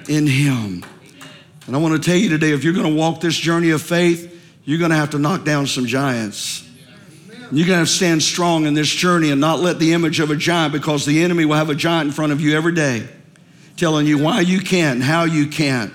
in 0.09 0.27
Him. 0.27 0.87
And 1.67 1.77
I 1.77 1.79
want 1.79 2.03
to 2.03 2.11
tell 2.11 2.19
you 2.19 2.31
today 2.31 2.53
if 2.53 2.65
you're 2.65 2.73
going 2.73 2.91
to 2.91 2.99
walk 2.99 3.21
this 3.21 3.37
journey 3.37 3.73
of 3.73 3.83
faith, 3.83 4.43
you're 4.65 4.79
going 4.79 4.91
to 4.91 4.97
have 4.97 5.11
to 5.11 5.19
knock 5.19 5.45
down 5.45 5.67
some 5.67 5.85
giants. 5.85 6.67
You're 7.51 7.67
going 7.67 7.75
to 7.75 7.81
have 7.81 7.89
to 7.89 7.93
stand 7.93 8.23
strong 8.23 8.65
in 8.65 8.73
this 8.73 8.89
journey 8.89 9.33
and 9.33 9.39
not 9.39 9.61
let 9.61 9.79
the 9.79 9.93
image 9.93 10.19
of 10.19 10.31
a 10.31 10.37
giant, 10.37 10.73
because 10.73 11.05
the 11.05 11.23
enemy 11.23 11.45
will 11.45 11.57
have 11.57 11.69
a 11.69 11.75
giant 11.75 12.07
in 12.07 12.13
front 12.15 12.33
of 12.33 12.41
you 12.41 12.57
every 12.57 12.73
day, 12.73 13.07
telling 13.77 14.07
you 14.07 14.17
why 14.17 14.41
you 14.41 14.61
can't 14.61 15.03
how 15.03 15.25
you 15.25 15.49
can't. 15.49 15.93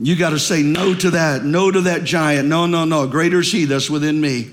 You 0.00 0.16
got 0.16 0.30
to 0.30 0.38
say 0.38 0.62
no 0.62 0.94
to 0.94 1.10
that, 1.10 1.44
no 1.44 1.70
to 1.70 1.82
that 1.82 2.04
giant. 2.04 2.48
No, 2.48 2.66
no, 2.66 2.84
no. 2.84 3.06
Greater 3.06 3.40
is 3.40 3.52
He 3.52 3.64
that's 3.64 3.88
within 3.88 4.20
me. 4.20 4.50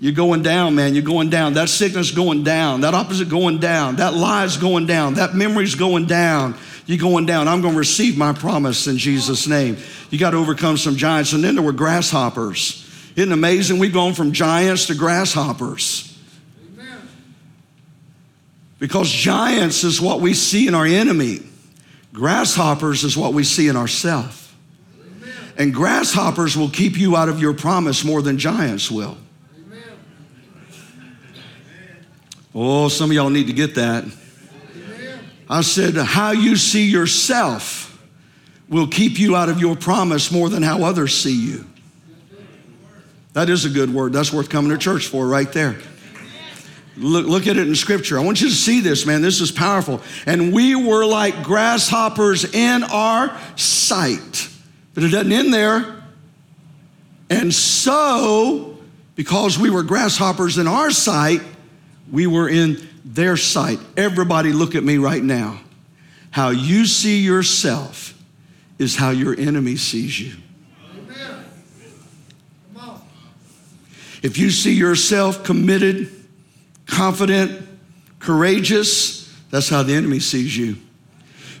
You're 0.00 0.12
going 0.12 0.42
down, 0.42 0.74
man. 0.74 0.94
You're 0.94 1.04
going 1.04 1.28
down. 1.28 1.54
That 1.54 1.68
sickness 1.68 2.10
going 2.10 2.42
down. 2.42 2.80
That 2.80 2.94
opposite 2.94 3.28
going 3.28 3.58
down. 3.58 3.96
That 3.96 4.14
lie's 4.14 4.56
going 4.56 4.86
down. 4.86 5.14
That 5.14 5.34
memory's 5.34 5.74
going 5.74 6.06
down. 6.06 6.56
You're 6.86 6.98
going 6.98 7.26
down. 7.26 7.48
I'm 7.48 7.60
going 7.60 7.74
to 7.74 7.78
receive 7.78 8.16
my 8.16 8.32
promise 8.32 8.86
in 8.86 8.96
Jesus' 8.96 9.46
name. 9.46 9.76
You 10.08 10.18
got 10.18 10.30
to 10.30 10.38
overcome 10.38 10.78
some 10.78 10.96
giants. 10.96 11.34
And 11.34 11.44
then 11.44 11.54
there 11.54 11.62
were 11.62 11.72
grasshoppers. 11.72 12.86
Isn't 13.14 13.32
amazing? 13.32 13.78
We've 13.78 13.92
gone 13.92 14.14
from 14.14 14.32
giants 14.32 14.86
to 14.86 14.94
grasshoppers. 14.94 16.06
Because 18.78 19.10
giants 19.10 19.84
is 19.84 20.00
what 20.00 20.22
we 20.22 20.32
see 20.32 20.66
in 20.66 20.74
our 20.74 20.86
enemy. 20.86 21.40
Grasshoppers 22.14 23.04
is 23.04 23.14
what 23.14 23.34
we 23.34 23.44
see 23.44 23.68
in 23.68 23.76
ourselves. 23.76 24.49
And 25.60 25.74
grasshoppers 25.74 26.56
will 26.56 26.70
keep 26.70 26.96
you 26.96 27.16
out 27.16 27.28
of 27.28 27.38
your 27.38 27.52
promise 27.52 28.02
more 28.02 28.22
than 28.22 28.38
giants 28.38 28.90
will. 28.90 29.18
Oh, 32.54 32.88
some 32.88 33.10
of 33.10 33.14
y'all 33.14 33.28
need 33.28 33.46
to 33.48 33.52
get 33.52 33.74
that. 33.74 34.06
I 35.50 35.60
said, 35.60 35.96
how 35.96 36.30
you 36.30 36.56
see 36.56 36.88
yourself 36.88 38.02
will 38.70 38.86
keep 38.86 39.18
you 39.18 39.36
out 39.36 39.50
of 39.50 39.60
your 39.60 39.76
promise 39.76 40.32
more 40.32 40.48
than 40.48 40.62
how 40.62 40.82
others 40.82 41.14
see 41.14 41.36
you. 41.36 41.66
That 43.34 43.50
is 43.50 43.66
a 43.66 43.68
good 43.68 43.92
word. 43.92 44.14
That's 44.14 44.32
worth 44.32 44.48
coming 44.48 44.70
to 44.70 44.78
church 44.78 45.08
for 45.08 45.26
right 45.26 45.52
there. 45.52 45.76
Look, 46.96 47.26
look 47.26 47.46
at 47.46 47.58
it 47.58 47.68
in 47.68 47.74
scripture. 47.74 48.18
I 48.18 48.24
want 48.24 48.40
you 48.40 48.48
to 48.48 48.54
see 48.54 48.80
this, 48.80 49.04
man. 49.04 49.20
This 49.20 49.42
is 49.42 49.52
powerful. 49.52 50.00
And 50.24 50.54
we 50.54 50.74
were 50.74 51.04
like 51.04 51.42
grasshoppers 51.42 52.54
in 52.54 52.82
our 52.82 53.38
sight. 53.56 54.49
But 55.00 55.06
it 55.06 55.12
doesn't 55.12 55.32
end 55.32 55.54
there. 55.54 56.02
And 57.30 57.54
so, 57.54 58.76
because 59.14 59.58
we 59.58 59.70
were 59.70 59.82
grasshoppers 59.82 60.58
in 60.58 60.68
our 60.68 60.90
sight, 60.90 61.40
we 62.12 62.26
were 62.26 62.50
in 62.50 62.86
their 63.02 63.38
sight. 63.38 63.78
Everybody, 63.96 64.52
look 64.52 64.74
at 64.74 64.84
me 64.84 64.98
right 64.98 65.24
now. 65.24 65.58
How 66.30 66.50
you 66.50 66.84
see 66.84 67.20
yourself 67.20 68.12
is 68.78 68.94
how 68.94 69.08
your 69.08 69.34
enemy 69.40 69.76
sees 69.76 70.20
you. 70.20 70.34
If 74.22 74.36
you 74.36 74.50
see 74.50 74.74
yourself 74.74 75.44
committed, 75.44 76.10
confident, 76.84 77.66
courageous, 78.18 79.34
that's 79.50 79.70
how 79.70 79.82
the 79.82 79.94
enemy 79.94 80.20
sees 80.20 80.54
you. 80.54 80.76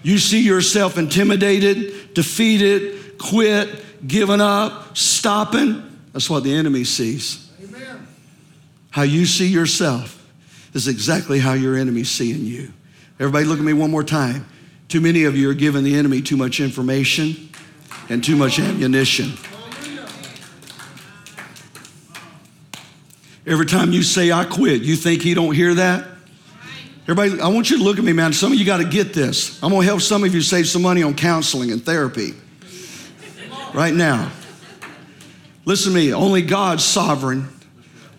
You 0.02 0.18
see 0.18 0.42
yourself 0.42 0.98
intimidated, 0.98 2.12
defeated, 2.12 2.99
quit, 3.20 3.84
giving 4.06 4.40
up, 4.40 4.96
stopping. 4.96 5.82
That's 6.12 6.28
what 6.28 6.42
the 6.42 6.54
enemy 6.54 6.84
sees. 6.84 7.50
Amen. 7.62 8.06
How 8.90 9.02
you 9.02 9.26
see 9.26 9.46
yourself 9.46 10.16
is 10.72 10.88
exactly 10.88 11.38
how 11.38 11.52
your 11.52 11.76
enemy's 11.76 12.10
seeing 12.10 12.44
you. 12.44 12.72
Everybody, 13.18 13.44
look 13.44 13.58
at 13.58 13.64
me 13.64 13.74
one 13.74 13.90
more 13.90 14.02
time. 14.02 14.46
Too 14.88 15.00
many 15.00 15.24
of 15.24 15.36
you 15.36 15.50
are 15.50 15.54
giving 15.54 15.84
the 15.84 15.94
enemy 15.94 16.22
too 16.22 16.36
much 16.36 16.58
information 16.58 17.50
and 18.08 18.24
too 18.24 18.36
much 18.36 18.58
ammunition. 18.58 19.32
Every 23.46 23.66
time 23.66 23.92
you 23.92 24.02
say, 24.02 24.32
I 24.32 24.44
quit, 24.44 24.82
you 24.82 24.96
think 24.96 25.22
he 25.22 25.34
don't 25.34 25.54
hear 25.54 25.74
that? 25.74 26.06
Everybody, 27.02 27.40
I 27.40 27.48
want 27.48 27.70
you 27.70 27.78
to 27.78 27.82
look 27.82 27.98
at 27.98 28.04
me, 28.04 28.12
man. 28.12 28.32
Some 28.32 28.52
of 28.52 28.58
you 28.58 28.64
got 28.64 28.78
to 28.78 28.84
get 28.84 29.12
this. 29.12 29.60
I'm 29.62 29.70
going 29.70 29.82
to 29.82 29.86
help 29.86 30.00
some 30.00 30.22
of 30.24 30.34
you 30.34 30.40
save 30.40 30.68
some 30.68 30.82
money 30.82 31.02
on 31.02 31.14
counseling 31.14 31.72
and 31.72 31.84
therapy 31.84 32.34
right 33.74 33.94
now. 33.94 34.30
Listen 35.64 35.92
to 35.92 35.98
me. 35.98 36.12
Only 36.12 36.42
God's 36.42 36.84
sovereign, 36.84 37.48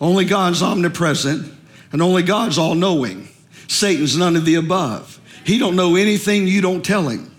only 0.00 0.24
God's 0.24 0.62
omnipresent, 0.62 1.52
and 1.92 2.00
only 2.00 2.22
God's 2.22 2.58
all 2.58 2.74
knowing. 2.74 3.28
Satan's 3.68 4.16
none 4.16 4.36
of 4.36 4.44
the 4.44 4.56
above. 4.56 5.20
He 5.44 5.58
don't 5.58 5.76
know 5.76 5.96
anything 5.96 6.46
you 6.46 6.60
don't 6.60 6.84
tell 6.84 7.08
him. 7.08 7.34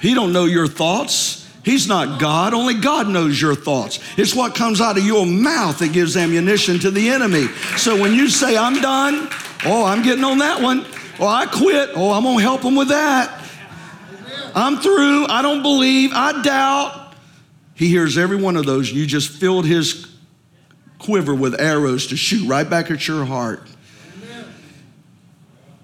He 0.00 0.12
don't 0.12 0.32
know 0.32 0.44
your 0.44 0.66
thoughts. 0.66 1.50
He's 1.64 1.88
not 1.88 2.20
God. 2.20 2.52
Only 2.52 2.74
God 2.74 3.08
knows 3.08 3.40
your 3.40 3.54
thoughts. 3.54 3.98
It's 4.18 4.34
what 4.34 4.54
comes 4.54 4.82
out 4.82 4.98
of 4.98 5.04
your 5.06 5.24
mouth 5.24 5.78
that 5.78 5.94
gives 5.94 6.14
ammunition 6.14 6.78
to 6.80 6.90
the 6.90 7.08
enemy. 7.08 7.46
So 7.78 7.98
when 7.98 8.12
you 8.12 8.28
say, 8.28 8.54
I'm 8.54 8.82
done, 8.82 9.28
oh, 9.64 9.84
I'm 9.86 10.02
getting 10.02 10.24
on 10.24 10.38
that 10.38 10.60
one. 10.60 10.84
Oh, 11.18 11.26
I 11.26 11.46
quit. 11.46 11.90
Oh, 11.94 12.12
I'm 12.12 12.24
going 12.24 12.36
to 12.36 12.42
help 12.42 12.60
him 12.62 12.74
with 12.74 12.88
that. 12.88 13.43
I'm 14.54 14.78
through. 14.78 15.26
I 15.26 15.42
don't 15.42 15.62
believe. 15.62 16.12
I 16.12 16.42
doubt. 16.42 17.14
He 17.74 17.88
hears 17.88 18.16
every 18.16 18.36
one 18.36 18.56
of 18.56 18.66
those. 18.66 18.92
You 18.92 19.04
just 19.06 19.30
filled 19.30 19.66
his 19.66 20.14
quiver 20.98 21.34
with 21.34 21.60
arrows 21.60 22.06
to 22.08 22.16
shoot 22.16 22.46
right 22.46 22.68
back 22.68 22.90
at 22.90 23.06
your 23.06 23.24
heart. 23.24 23.68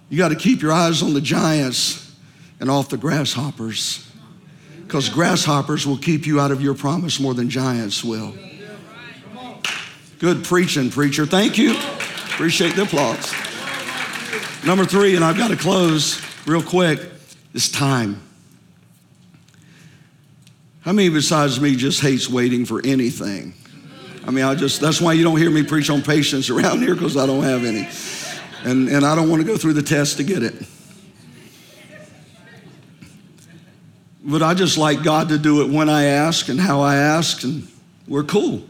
You 0.09 0.19
got 0.19 0.29
to 0.29 0.37
keep 0.37 0.63
your 0.63 0.73
eyes 0.73 1.03
on 1.03 1.15
the 1.15 1.21
giants 1.21 2.15
and 2.59 2.71
off 2.71 2.89
the 2.89 2.97
grasshoppers 2.97 4.07
because 4.87 5.09
grasshoppers 5.09 5.87
will 5.87 5.99
keep 5.99 6.27
you 6.27 6.41
out 6.41 6.51
of 6.51 6.61
your 6.61 6.75
promise 6.75 7.21
more 7.21 7.35
than 7.35 7.49
giants 7.49 8.03
will. 8.03 8.35
Good 10.19 10.45
preaching, 10.45 10.91
preacher. 10.91 11.27
Thank 11.27 11.57
you. 11.57 11.77
Appreciate 11.77 12.75
the 12.75 12.83
applause. 12.83 13.33
Number 14.65 14.85
three, 14.85 15.17
and 15.17 15.25
I've 15.25 15.37
got 15.37 15.49
to 15.49 15.57
close 15.57 16.21
real 16.45 16.63
quick, 16.63 17.01
is 17.55 17.71
time. 17.71 18.21
How 20.81 20.93
many 20.93 21.11
besides 21.11 21.61
me 21.61 21.77
just 21.77 22.01
hates 22.01 22.29
waiting 22.29 22.65
for 22.65 22.81
anything? 22.85 23.53
I 24.27 24.31
mean, 24.31 24.45
I 24.45 24.55
just, 24.55 24.81
that's 24.81 25.01
why 25.01 25.13
you 25.13 25.25
don't 25.25 25.37
hear 25.37 25.51
me 25.51 25.63
preach 25.63 25.91
on 25.91 26.03
patience 26.03 26.49
around 26.49 26.81
here 26.81 26.95
because 26.95 27.17
I 27.17 27.27
don't 27.27 27.43
have 27.43 27.65
any. 27.65 27.89
And, 28.65 28.89
and 28.89 29.05
I 29.05 29.15
don't 29.15 29.29
want 29.29 29.43
to 29.43 29.47
go 29.47 29.57
through 29.59 29.75
the 29.75 29.83
test 29.83 30.17
to 30.17 30.23
get 30.23 30.43
it. 30.43 30.55
But 34.23 34.43
I 34.43 34.55
just 34.55 34.79
like 34.79 35.03
God 35.03 35.31
to 35.31 35.39
do 35.39 35.63
it 35.63 35.71
when 35.71 35.89
I 35.89 36.05
ask 36.05 36.49
and 36.49 36.61
how 36.61 36.81
I 36.81 36.97
ask, 36.97 37.43
and 37.43 37.67
we're 38.07 38.23
cool. 38.23 38.63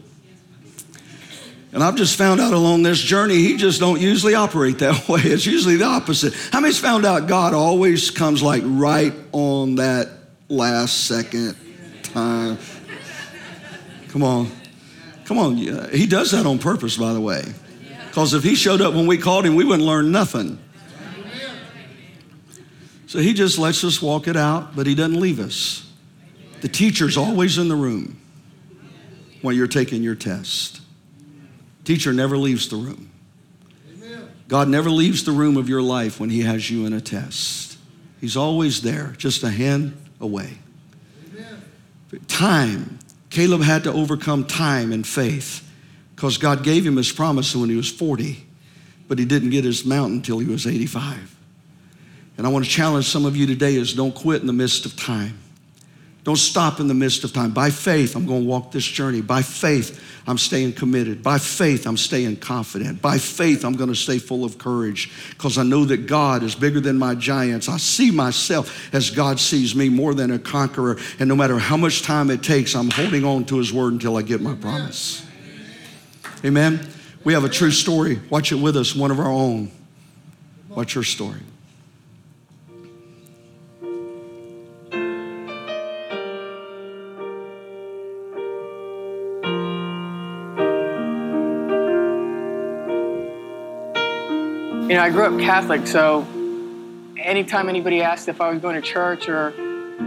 And 1.73 1.81
I've 1.83 1.95
just 1.95 2.17
found 2.17 2.41
out 2.41 2.53
along 2.53 2.83
this 2.83 2.99
journey, 2.99 3.35
he 3.35 3.55
just 3.55 3.79
don't 3.79 4.01
usually 4.01 4.35
operate 4.35 4.79
that 4.79 5.07
way. 5.09 5.21
It's 5.21 5.45
usually 5.45 5.77
the 5.77 5.85
opposite. 5.85 6.33
How 6.51 6.59
many's 6.59 6.79
found 6.79 7.05
out 7.05 7.27
God 7.27 7.53
always 7.53 8.11
comes 8.11 8.43
like 8.43 8.63
right 8.65 9.13
on 9.31 9.75
that 9.75 10.09
last 10.49 11.05
second 11.05 11.55
time? 12.03 12.57
Come 14.09 14.23
on. 14.23 14.51
Come 15.25 15.37
on. 15.37 15.55
He 15.55 16.05
does 16.07 16.31
that 16.31 16.45
on 16.45 16.59
purpose, 16.59 16.97
by 16.97 17.13
the 17.13 17.21
way. 17.21 17.43
Because 18.07 18.33
if 18.33 18.43
he 18.43 18.55
showed 18.55 18.81
up 18.81 18.93
when 18.93 19.07
we 19.07 19.17
called 19.17 19.45
him, 19.45 19.55
we 19.55 19.63
wouldn't 19.63 19.87
learn 19.87 20.11
nothing. 20.11 20.59
So 23.07 23.19
he 23.19 23.33
just 23.33 23.57
lets 23.57 23.83
us 23.83 24.01
walk 24.01 24.27
it 24.27 24.37
out, 24.37 24.75
but 24.75 24.87
he 24.87 24.95
doesn't 24.95 25.19
leave 25.19 25.39
us. 25.39 25.89
The 26.61 26.67
teacher's 26.67 27.17
always 27.17 27.57
in 27.57 27.67
the 27.67 27.75
room 27.75 28.21
while 29.41 29.53
you're 29.53 29.67
taking 29.67 30.03
your 30.03 30.15
test. 30.15 30.81
Teacher 31.83 32.13
never 32.13 32.37
leaves 32.37 32.69
the 32.69 32.75
room. 32.75 33.09
God 34.47 34.67
never 34.67 34.89
leaves 34.89 35.23
the 35.23 35.31
room 35.31 35.57
of 35.57 35.69
your 35.69 35.81
life 35.81 36.19
when 36.19 36.29
he 36.29 36.41
has 36.41 36.69
you 36.69 36.85
in 36.85 36.93
a 36.93 37.01
test. 37.01 37.77
He's 38.19 38.37
always 38.37 38.81
there, 38.81 39.15
just 39.17 39.43
a 39.43 39.49
hand 39.49 39.97
away. 40.19 40.57
Time. 42.27 42.99
Caleb 43.29 43.61
had 43.61 43.83
to 43.85 43.93
overcome 43.93 44.45
time 44.45 44.91
and 44.91 45.07
faith 45.07 45.67
because 46.15 46.37
God 46.37 46.63
gave 46.63 46.85
him 46.85 46.97
his 46.97 47.11
promise 47.11 47.55
when 47.55 47.69
he 47.69 47.75
was 47.75 47.89
40, 47.89 48.45
but 49.07 49.17
he 49.17 49.25
didn't 49.25 49.51
get 49.51 49.63
his 49.63 49.85
mountain 49.85 50.17
until 50.17 50.39
he 50.39 50.45
was 50.45 50.67
85. 50.67 51.35
And 52.37 52.45
I 52.45 52.49
want 52.49 52.65
to 52.65 52.71
challenge 52.71 53.05
some 53.05 53.25
of 53.25 53.35
you 53.37 53.47
today 53.47 53.75
is 53.75 53.93
don't 53.93 54.13
quit 54.13 54.41
in 54.41 54.47
the 54.47 54.53
midst 54.53 54.85
of 54.85 54.95
time. 54.95 55.37
Don't 56.23 56.37
stop 56.37 56.79
in 56.79 56.87
the 56.87 56.93
midst 56.93 57.23
of 57.23 57.33
time. 57.33 57.51
By 57.51 57.69
faith, 57.71 58.15
I'm 58.15 58.25
going 58.25 58.43
to 58.43 58.47
walk 58.47 58.71
this 58.71 58.85
journey. 58.85 59.21
By 59.21 59.41
faith, 59.41 59.99
I'm 60.27 60.37
staying 60.37 60.73
committed. 60.73 61.23
By 61.23 61.39
faith, 61.39 61.87
I'm 61.87 61.97
staying 61.97 62.37
confident. 62.37 63.01
By 63.01 63.17
faith, 63.17 63.65
I'm 63.65 63.73
going 63.73 63.89
to 63.89 63.95
stay 63.95 64.19
full 64.19 64.45
of 64.45 64.57
courage 64.57 65.11
because 65.31 65.57
I 65.57 65.63
know 65.63 65.85
that 65.85 66.05
God 66.05 66.43
is 66.43 66.53
bigger 66.53 66.79
than 66.79 66.97
my 66.97 67.15
giants. 67.15 67.67
I 67.67 67.77
see 67.77 68.11
myself 68.11 68.93
as 68.93 69.09
God 69.09 69.39
sees 69.39 69.75
me 69.75 69.89
more 69.89 70.13
than 70.13 70.31
a 70.31 70.39
conqueror. 70.39 70.97
And 71.19 71.27
no 71.27 71.35
matter 71.35 71.57
how 71.57 71.77
much 71.77 72.03
time 72.03 72.29
it 72.29 72.43
takes, 72.43 72.75
I'm 72.75 72.91
holding 72.91 73.25
on 73.25 73.45
to 73.45 73.57
His 73.57 73.73
word 73.73 73.93
until 73.93 74.17
I 74.17 74.21
get 74.21 74.41
my 74.41 74.55
promise. 74.55 75.25
Amen. 76.45 76.87
We 77.23 77.33
have 77.33 77.43
a 77.43 77.49
true 77.49 77.71
story. 77.71 78.19
Watch 78.29 78.51
it 78.51 78.55
with 78.55 78.77
us, 78.77 78.95
one 78.95 79.11
of 79.11 79.19
our 79.19 79.31
own. 79.31 79.71
What's 80.69 80.95
your 80.95 81.03
story? 81.03 81.39
You 94.91 94.97
know, 94.97 95.03
I 95.03 95.09
grew 95.09 95.23
up 95.23 95.39
Catholic, 95.39 95.87
so 95.87 96.27
anytime 97.15 97.69
anybody 97.69 98.01
asked 98.01 98.27
if 98.27 98.41
I 98.41 98.51
was 98.51 98.59
going 98.59 98.75
to 98.75 98.81
church 98.81 99.29
or, 99.29 99.53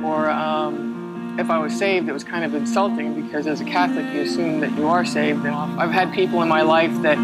or 0.04 0.28
um, 0.28 1.38
if 1.38 1.48
I 1.48 1.58
was 1.58 1.74
saved, 1.74 2.06
it 2.06 2.12
was 2.12 2.22
kind 2.22 2.44
of 2.44 2.54
insulting 2.54 3.18
because 3.22 3.46
as 3.46 3.62
a 3.62 3.64
Catholic, 3.64 4.04
you 4.12 4.20
assume 4.20 4.60
that 4.60 4.76
you 4.76 4.86
are 4.86 5.06
saved. 5.06 5.46
And 5.46 5.54
I've 5.54 5.90
had 5.90 6.12
people 6.12 6.42
in 6.42 6.50
my 6.50 6.60
life 6.60 6.92
that, 7.00 7.16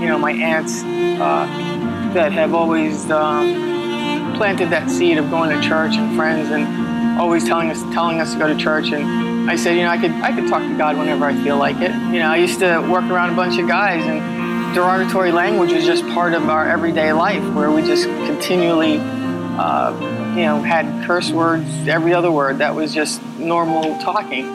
you 0.00 0.06
know, 0.06 0.16
my 0.16 0.32
aunts 0.32 0.82
uh, 0.84 1.44
that 2.14 2.32
have 2.32 2.54
always 2.54 3.10
um, 3.10 4.32
planted 4.38 4.70
that 4.70 4.88
seed 4.88 5.18
of 5.18 5.28
going 5.28 5.50
to 5.50 5.60
church 5.68 5.96
and 5.96 6.16
friends 6.16 6.48
and 6.48 7.20
always 7.20 7.44
telling 7.44 7.70
us 7.70 7.82
telling 7.92 8.22
us 8.22 8.32
to 8.32 8.38
go 8.38 8.48
to 8.48 8.56
church. 8.56 8.90
And 8.90 9.50
I 9.50 9.56
said, 9.56 9.76
you 9.76 9.82
know, 9.82 9.90
I 9.90 9.98
could 9.98 10.12
I 10.12 10.34
could 10.34 10.48
talk 10.48 10.62
to 10.62 10.78
God 10.78 10.96
whenever 10.96 11.26
I 11.26 11.34
feel 11.44 11.58
like 11.58 11.76
it. 11.76 11.92
You 12.10 12.20
know, 12.20 12.30
I 12.30 12.36
used 12.36 12.58
to 12.60 12.78
work 12.90 13.04
around 13.04 13.28
a 13.28 13.36
bunch 13.36 13.58
of 13.58 13.68
guys 13.68 14.02
and 14.02 14.41
derogatory 14.74 15.32
language 15.32 15.72
is 15.72 15.84
just 15.84 16.04
part 16.08 16.32
of 16.34 16.48
our 16.48 16.68
everyday 16.68 17.12
life 17.12 17.42
where 17.54 17.70
we 17.70 17.82
just 17.82 18.04
continually 18.04 18.98
uh, 18.98 19.92
you 20.34 20.44
know, 20.44 20.62
had 20.62 21.06
curse 21.06 21.30
words, 21.30 21.68
every 21.86 22.14
other 22.14 22.30
word. 22.30 22.58
That 22.58 22.74
was 22.74 22.94
just 22.94 23.22
normal 23.36 23.98
talking. 23.98 24.46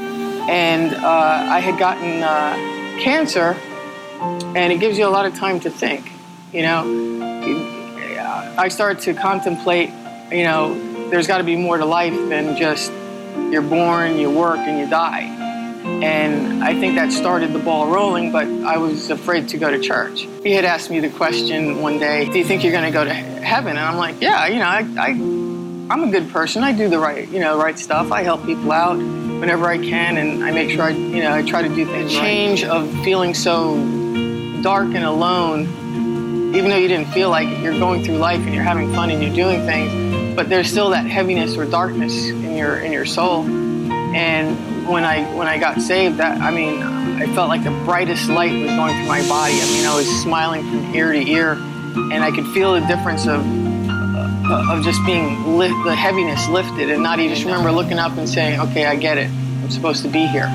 And 0.49 0.93
uh, 0.93 1.07
I 1.07 1.59
had 1.59 1.77
gotten 1.77 2.23
uh, 2.23 3.01
cancer, 3.01 3.55
and 4.55 4.73
it 4.73 4.79
gives 4.79 4.97
you 4.97 5.05
a 5.05 5.09
lot 5.09 5.25
of 5.25 5.35
time 5.35 5.59
to 5.61 5.69
think. 5.69 6.11
You 6.51 6.63
know, 6.63 6.83
I 8.57 8.69
started 8.69 9.03
to 9.03 9.13
contemplate, 9.13 9.91
you 10.31 10.43
know, 10.43 11.09
there's 11.09 11.27
got 11.27 11.37
to 11.37 11.43
be 11.43 11.55
more 11.55 11.77
to 11.77 11.85
life 11.85 12.15
than 12.29 12.57
just 12.57 12.91
you're 13.51 13.61
born, 13.61 14.17
you 14.17 14.31
work, 14.31 14.57
and 14.57 14.79
you 14.79 14.89
die. 14.89 15.36
And 16.03 16.63
I 16.63 16.79
think 16.79 16.95
that 16.95 17.11
started 17.11 17.53
the 17.53 17.59
ball 17.59 17.87
rolling, 17.87 18.31
but 18.31 18.45
I 18.45 18.77
was 18.77 19.09
afraid 19.09 19.49
to 19.49 19.57
go 19.57 19.71
to 19.71 19.79
church. 19.79 20.27
He 20.43 20.51
had 20.51 20.65
asked 20.65 20.89
me 20.89 20.99
the 20.99 21.09
question 21.09 21.81
one 21.81 21.97
day, 21.97 22.29
Do 22.29 22.37
you 22.37 22.45
think 22.45 22.63
you're 22.63 22.71
going 22.71 22.85
to 22.85 22.91
go 22.91 23.03
to 23.03 23.13
heaven? 23.13 23.71
And 23.71 23.79
I'm 23.79 23.97
like, 23.97 24.21
Yeah, 24.21 24.45
you 24.47 24.59
know, 24.59 24.65
I, 24.65 24.85
I, 24.97 25.09
I'm 25.89 26.03
a 26.03 26.11
good 26.11 26.29
person. 26.29 26.63
I 26.63 26.73
do 26.73 26.89
the 26.89 26.99
right, 26.99 27.27
you 27.29 27.39
know, 27.39 27.57
right 27.57 27.79
stuff. 27.79 28.11
I 28.11 28.21
help 28.21 28.45
people 28.45 28.71
out 28.71 28.97
whenever 28.97 29.65
I 29.65 29.77
can, 29.77 30.17
and 30.17 30.43
I 30.43 30.51
make 30.51 30.69
sure 30.69 30.83
I, 30.83 30.89
you 30.89 31.21
know, 31.21 31.33
I 31.33 31.41
try 31.41 31.61
to 31.61 31.69
do 31.69 31.85
things. 31.85 32.11
The 32.11 32.19
change 32.19 32.63
of 32.63 32.91
feeling 33.03 33.33
so 33.33 33.75
dark 34.61 34.87
and 34.87 35.05
alone, 35.05 35.61
even 36.55 36.69
though 36.69 36.77
you 36.77 36.87
didn't 36.87 37.07
feel 37.13 37.29
like 37.29 37.47
it, 37.47 37.61
you're 37.61 37.79
going 37.79 38.03
through 38.03 38.17
life 38.17 38.41
and 38.41 38.53
you're 38.53 38.63
having 38.63 38.93
fun 38.93 39.11
and 39.11 39.23
you're 39.23 39.35
doing 39.35 39.65
things, 39.65 40.35
but 40.35 40.49
there's 40.49 40.69
still 40.69 40.89
that 40.89 41.05
heaviness 41.05 41.55
or 41.57 41.65
darkness 41.65 42.27
in 42.27 42.55
your 42.55 42.77
in 42.79 42.91
your 42.91 43.05
soul. 43.05 43.43
And 43.43 44.57
when 44.87 45.03
I 45.03 45.23
when 45.35 45.47
I 45.47 45.57
got 45.57 45.81
saved, 45.81 46.17
that 46.17 46.41
I 46.41 46.51
mean, 46.51 46.81
I 46.81 47.25
felt 47.35 47.49
like 47.49 47.63
the 47.63 47.71
brightest 47.85 48.29
light 48.29 48.51
was 48.51 48.71
going 48.71 48.95
through 48.95 49.07
my 49.07 49.27
body. 49.27 49.53
I 49.53 49.65
mean, 49.65 49.85
I 49.85 49.95
was 49.95 50.07
smiling 50.21 50.61
from 50.61 50.95
ear 50.95 51.11
to 51.11 51.19
ear, 51.19 51.53
and 51.53 52.23
I 52.23 52.31
could 52.31 52.47
feel 52.47 52.73
the 52.73 52.85
difference 52.87 53.27
of 53.27 53.41
uh, 53.41 54.73
of 54.73 54.83
just 54.83 55.05
being 55.05 55.57
lift, 55.57 55.75
the 55.85 55.95
heaviness 55.95 56.47
lifted, 56.47 56.89
and 56.89 57.03
not 57.03 57.19
even 57.19 57.33
just 57.35 57.45
remember 57.45 57.71
looking 57.71 57.99
up 57.99 58.17
and 58.17 58.29
saying, 58.29 58.59
"Okay, 58.59 58.85
I 58.85 58.95
get 58.95 59.17
it. 59.17 59.29
I'm 59.29 59.69
supposed 59.69 60.03
to 60.03 60.09
be 60.09 60.25
here." 60.27 60.47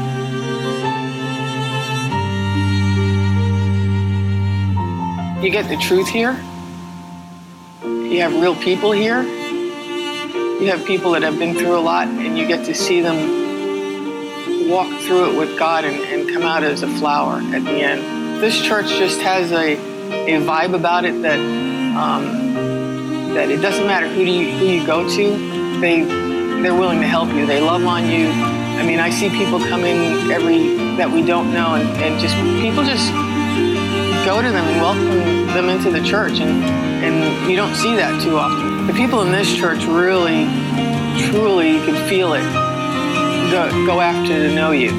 You 5.42 5.50
get 5.50 5.68
the 5.68 5.76
truth 5.76 6.08
here. 6.08 6.32
You 7.82 8.20
have 8.20 8.32
real 8.40 8.54
people 8.56 8.92
here. 8.92 9.22
You 9.22 10.68
have 10.68 10.86
people 10.86 11.10
that 11.12 11.22
have 11.22 11.38
been 11.38 11.54
through 11.54 11.76
a 11.76 11.80
lot, 11.80 12.06
and 12.06 12.38
you 12.38 12.46
get 12.46 12.64
to 12.66 12.74
see 12.74 13.00
them 13.00 13.41
walk 14.72 14.88
through 15.02 15.30
it 15.30 15.38
with 15.38 15.58
God 15.58 15.84
and, 15.84 15.96
and 15.96 16.32
come 16.32 16.44
out 16.44 16.64
as 16.64 16.82
a 16.82 16.88
flower 16.96 17.36
at 17.54 17.62
the 17.62 17.82
end. 17.82 18.42
This 18.42 18.58
church 18.58 18.88
just 18.88 19.20
has 19.20 19.52
a, 19.52 19.74
a 19.74 20.40
vibe 20.40 20.74
about 20.74 21.04
it 21.04 21.20
that 21.20 21.38
um, 21.38 23.34
that 23.34 23.50
it 23.50 23.58
doesn't 23.58 23.86
matter 23.86 24.08
who 24.08 24.24
do 24.24 24.30
you 24.30 24.50
who 24.56 24.64
you 24.64 24.86
go 24.86 25.06
to, 25.06 25.80
they 25.80 26.04
they're 26.62 26.74
willing 26.74 27.00
to 27.00 27.06
help 27.06 27.28
you. 27.34 27.44
They 27.44 27.60
love 27.60 27.84
on 27.84 28.08
you. 28.08 28.28
I 28.30 28.82
mean, 28.86 28.98
I 28.98 29.10
see 29.10 29.28
people 29.28 29.58
come 29.58 29.84
in 29.84 30.30
every 30.30 30.96
that 30.96 31.10
we 31.10 31.22
don't 31.22 31.52
know, 31.52 31.74
and, 31.74 31.86
and 32.02 32.18
just 32.18 32.34
people 32.62 32.82
just 32.82 33.12
go 34.24 34.40
to 34.40 34.50
them 34.50 34.64
and 34.64 34.80
welcome 34.80 35.46
them 35.54 35.68
into 35.68 35.90
the 35.90 36.02
church, 36.02 36.40
and 36.40 36.64
and 37.04 37.50
you 37.50 37.56
don't 37.56 37.74
see 37.74 37.94
that 37.96 38.22
too 38.22 38.38
often. 38.38 38.86
The 38.86 38.94
people 38.94 39.20
in 39.20 39.32
this 39.32 39.54
church 39.54 39.84
really, 39.84 40.46
truly, 41.28 41.72
you 41.72 41.84
can 41.84 42.08
feel 42.08 42.32
it 42.32 42.71
go, 43.52 43.68
go 43.84 44.00
after 44.00 44.48
to 44.48 44.54
know 44.54 44.70
you. 44.70 44.90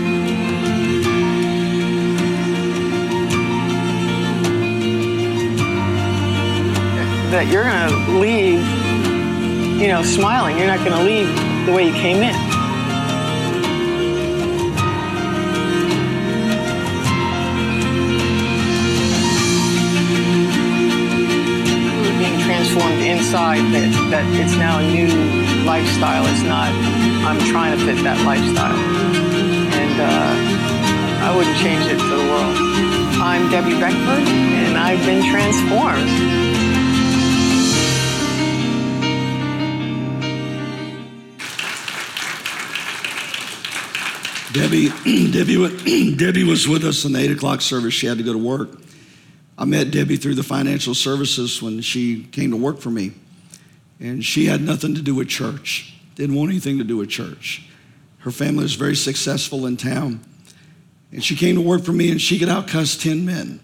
That 7.32 7.48
you're 7.48 7.64
going 7.64 7.90
to 7.90 8.20
leave, 8.20 9.82
you 9.82 9.88
know, 9.88 10.04
smiling. 10.04 10.60
You're 10.60 10.68
not 10.68 10.86
going 10.86 10.92
to 10.92 11.04
leave 11.04 11.66
the 11.66 11.72
way 11.72 11.88
you 11.88 11.94
came 11.94 12.18
in. 12.22 12.53
Inside 23.34 23.66
that, 23.74 23.90
that 24.14 24.26
it's 24.38 24.54
now 24.58 24.78
a 24.78 24.86
new 24.86 25.10
lifestyle. 25.66 26.22
It's 26.30 26.44
not, 26.46 26.70
I'm 27.26 27.42
trying 27.50 27.76
to 27.76 27.84
fit 27.84 27.98
that 28.06 28.22
lifestyle. 28.30 28.78
And 29.74 29.98
uh, 29.98 31.26
I 31.26 31.36
wouldn't 31.36 31.58
change 31.58 31.82
it 31.90 31.98
for 31.98 32.14
the 32.14 32.30
world. 32.30 32.54
I'm 33.18 33.50
Debbie 33.50 33.74
Beckford, 33.82 34.22
and 34.30 34.78
I've 34.78 35.02
been 35.10 35.26
transformed. 35.34 36.06
Debbie, 44.54 44.94
Debbie, 45.32 46.16
Debbie 46.18 46.44
was 46.44 46.68
with 46.68 46.84
us 46.84 47.04
in 47.04 47.14
the 47.14 47.20
eight 47.20 47.32
o'clock 47.32 47.62
service. 47.62 47.96
She 47.96 48.06
had 48.06 48.20
to 48.20 48.24
go 48.24 48.34
to 48.34 48.38
work. 48.38 48.70
I 49.58 49.66
met 49.66 49.90
Debbie 49.90 50.18
through 50.18 50.36
the 50.36 50.44
financial 50.44 50.94
services 50.94 51.64
when 51.64 51.82
she 51.82 52.26
came 52.26 52.52
to 52.52 52.58
work 52.58 52.78
for 52.78 52.92
me. 52.92 53.14
And 54.04 54.24
she 54.24 54.46
had 54.46 54.62
nothing 54.62 54.94
to 54.96 55.02
do 55.02 55.16
with 55.16 55.30
church, 55.30 55.96
didn't 56.16 56.36
want 56.36 56.52
anything 56.52 56.78
to 56.78 56.84
do 56.84 56.98
with 56.98 57.10
church. 57.10 57.66
Her 58.20 58.32
family 58.32 58.64
was 58.64 58.76
very 58.76 58.96
successful 58.96 59.66
in 59.66 59.78
town. 59.78 60.20
And 61.14 61.24
she 61.24 61.38
came 61.38 61.56
to 61.56 61.62
work 61.62 61.84
for 61.84 61.94
me 61.94 62.12
and 62.12 62.22
she 62.22 62.38
could 62.38 62.50
outcuss 62.50 63.02
10 63.02 63.26
men. 63.26 63.62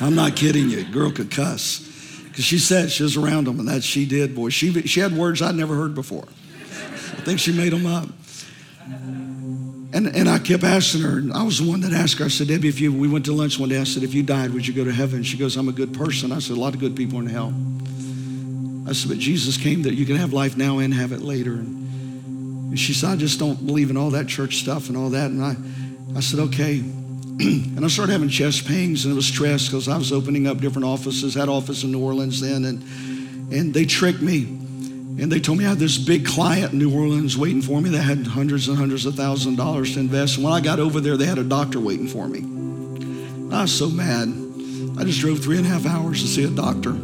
I'm 0.00 0.14
not 0.14 0.36
kidding 0.36 0.70
you. 0.70 0.84
Girl 0.84 1.10
could 1.10 1.32
cuss. 1.32 1.90
Because 2.24 2.44
she 2.44 2.58
said 2.58 2.90
she 2.90 3.02
was 3.02 3.16
around 3.16 3.46
them, 3.46 3.60
and 3.60 3.68
that 3.68 3.84
she 3.84 4.06
did, 4.06 4.34
boy. 4.34 4.48
She, 4.48 4.72
she 4.82 4.98
had 4.98 5.16
words 5.16 5.40
I'd 5.40 5.54
never 5.54 5.76
heard 5.76 5.94
before. 5.94 6.24
I 6.26 7.22
think 7.22 7.38
she 7.38 7.52
made 7.52 7.72
them 7.72 7.86
up. 7.86 8.08
And, 9.92 10.08
and 10.08 10.28
I 10.28 10.40
kept 10.40 10.64
asking 10.64 11.02
her, 11.02 11.18
and 11.18 11.32
I 11.32 11.44
was 11.44 11.60
the 11.60 11.70
one 11.70 11.80
that 11.82 11.92
asked 11.92 12.18
her. 12.18 12.24
I 12.24 12.28
said, 12.28 12.48
Debbie, 12.48 12.68
if 12.68 12.80
you, 12.80 12.92
we 12.92 13.06
went 13.06 13.24
to 13.26 13.32
lunch 13.32 13.60
one 13.60 13.68
day, 13.68 13.78
I 13.78 13.84
said, 13.84 14.02
if 14.02 14.14
you 14.14 14.24
died, 14.24 14.52
would 14.52 14.66
you 14.66 14.74
go 14.74 14.82
to 14.82 14.90
heaven? 14.90 15.22
She 15.22 15.36
goes, 15.36 15.56
I'm 15.56 15.68
a 15.68 15.72
good 15.72 15.94
person. 15.94 16.32
I 16.32 16.40
said, 16.40 16.56
a 16.56 16.60
lot 16.60 16.74
of 16.74 16.80
good 16.80 16.96
people 16.96 17.20
in 17.20 17.26
hell. 17.26 17.54
I 18.86 18.92
said, 18.92 19.08
but 19.08 19.18
Jesus 19.18 19.56
came 19.56 19.82
that 19.82 19.94
you 19.94 20.04
can 20.04 20.16
have 20.16 20.32
life 20.32 20.56
now 20.56 20.78
and 20.78 20.92
have 20.92 21.12
it 21.12 21.22
later. 21.22 21.52
And, 21.54 22.70
and 22.70 22.78
she 22.78 22.92
said, 22.92 23.10
I 23.10 23.16
just 23.16 23.38
don't 23.38 23.64
believe 23.66 23.90
in 23.90 23.96
all 23.96 24.10
that 24.10 24.26
church 24.26 24.56
stuff 24.56 24.88
and 24.88 24.96
all 24.96 25.10
that. 25.10 25.30
And 25.30 25.42
I, 25.42 25.56
I 26.16 26.20
said, 26.20 26.40
okay. 26.40 26.78
and 27.40 27.84
I 27.84 27.88
started 27.88 28.12
having 28.12 28.28
chest 28.28 28.66
pains 28.66 29.04
and 29.04 29.12
it 29.12 29.16
was 29.16 29.26
stress 29.26 29.66
because 29.66 29.88
I 29.88 29.96
was 29.96 30.12
opening 30.12 30.46
up 30.46 30.58
different 30.58 30.86
offices, 30.86 31.34
had 31.34 31.48
office 31.48 31.82
in 31.82 31.92
New 31.92 32.04
Orleans 32.04 32.40
then, 32.40 32.64
and, 32.64 32.82
and 33.52 33.74
they 33.74 33.86
tricked 33.86 34.20
me. 34.20 34.42
And 35.16 35.30
they 35.32 35.40
told 35.40 35.58
me 35.58 35.64
I 35.64 35.70
had 35.70 35.78
this 35.78 35.96
big 35.96 36.26
client 36.26 36.72
in 36.72 36.78
New 36.78 36.94
Orleans 36.94 37.38
waiting 37.38 37.62
for 37.62 37.80
me 37.80 37.88
that 37.90 38.02
had 38.02 38.26
hundreds 38.26 38.68
and 38.68 38.76
hundreds 38.76 39.06
of 39.06 39.14
thousands 39.14 39.58
of 39.58 39.64
dollars 39.64 39.94
to 39.94 40.00
invest. 40.00 40.36
And 40.36 40.44
when 40.44 40.52
I 40.52 40.60
got 40.60 40.80
over 40.80 41.00
there, 41.00 41.16
they 41.16 41.26
had 41.26 41.38
a 41.38 41.44
doctor 41.44 41.80
waiting 41.80 42.08
for 42.08 42.28
me. 42.28 42.40
I 43.54 43.62
was 43.62 43.72
so 43.72 43.88
mad. 43.88 44.28
I 44.98 45.04
just 45.04 45.20
drove 45.20 45.38
three 45.38 45.56
and 45.56 45.66
a 45.66 45.68
half 45.68 45.86
hours 45.86 46.20
to 46.22 46.28
see 46.28 46.44
a 46.44 46.50
doctor. 46.50 46.96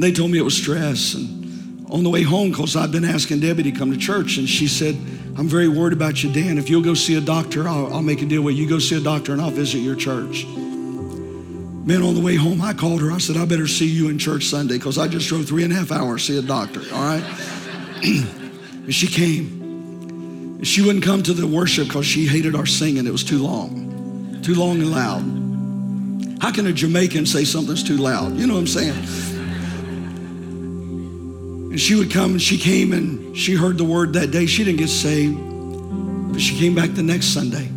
And 0.00 0.06
they 0.06 0.12
told 0.12 0.30
me 0.30 0.38
it 0.38 0.42
was 0.42 0.56
stress. 0.56 1.12
And 1.12 1.86
on 1.90 2.04
the 2.04 2.08
way 2.08 2.22
home, 2.22 2.52
because 2.52 2.74
I'd 2.74 2.90
been 2.90 3.04
asking 3.04 3.40
Debbie 3.40 3.64
to 3.64 3.70
come 3.70 3.92
to 3.92 3.98
church, 3.98 4.38
and 4.38 4.48
she 4.48 4.66
said, 4.66 4.94
I'm 5.36 5.46
very 5.46 5.68
worried 5.68 5.92
about 5.92 6.24
you, 6.24 6.32
Dan. 6.32 6.56
If 6.56 6.70
you'll 6.70 6.80
go 6.80 6.94
see 6.94 7.18
a 7.18 7.20
doctor, 7.20 7.68
I'll, 7.68 7.92
I'll 7.92 8.02
make 8.02 8.22
a 8.22 8.24
deal 8.24 8.40
with 8.40 8.56
you. 8.56 8.64
You 8.64 8.70
go 8.70 8.78
see 8.78 8.96
a 8.96 9.00
doctor, 9.02 9.34
and 9.34 9.42
I'll 9.42 9.50
visit 9.50 9.80
your 9.80 9.96
church. 9.96 10.46
Man, 10.46 12.00
on 12.00 12.14
the 12.14 12.22
way 12.24 12.34
home, 12.34 12.62
I 12.62 12.72
called 12.72 13.02
her. 13.02 13.12
I 13.12 13.18
said, 13.18 13.36
I 13.36 13.44
better 13.44 13.66
see 13.66 13.84
you 13.84 14.08
in 14.08 14.18
church 14.18 14.44
Sunday 14.44 14.78
because 14.78 14.96
I 14.96 15.06
just 15.06 15.28
drove 15.28 15.44
three 15.46 15.64
and 15.64 15.72
a 15.74 15.76
half 15.76 15.92
hours 15.92 16.24
to 16.28 16.32
see 16.32 16.38
a 16.38 16.48
doctor, 16.48 16.80
all 16.94 17.02
right? 17.02 17.22
and 18.02 18.94
she 18.94 19.06
came. 19.06 20.64
She 20.64 20.80
wouldn't 20.80 21.04
come 21.04 21.22
to 21.24 21.34
the 21.34 21.46
worship 21.46 21.88
because 21.88 22.06
she 22.06 22.24
hated 22.24 22.56
our 22.56 22.64
singing. 22.64 23.06
It 23.06 23.12
was 23.12 23.22
too 23.22 23.42
long, 23.42 24.40
too 24.42 24.54
long 24.54 24.80
and 24.80 24.92
loud. 24.92 26.40
How 26.40 26.50
can 26.52 26.66
a 26.66 26.72
Jamaican 26.72 27.26
say 27.26 27.44
something's 27.44 27.82
too 27.82 27.98
loud? 27.98 28.38
You 28.38 28.46
know 28.46 28.54
what 28.54 28.60
I'm 28.60 28.66
saying? 28.66 29.29
And 31.70 31.78
she 31.80 31.94
would 31.94 32.10
come 32.10 32.32
and 32.32 32.42
she 32.42 32.58
came 32.58 32.92
and 32.92 33.36
she 33.36 33.54
heard 33.54 33.78
the 33.78 33.84
word 33.84 34.14
that 34.14 34.32
day. 34.32 34.46
She 34.46 34.64
didn't 34.64 34.80
get 34.80 34.88
saved, 34.88 35.38
but 36.32 36.40
she 36.40 36.58
came 36.58 36.74
back 36.74 36.90
the 36.90 37.02
next 37.02 37.26
Sunday. 37.26 37.70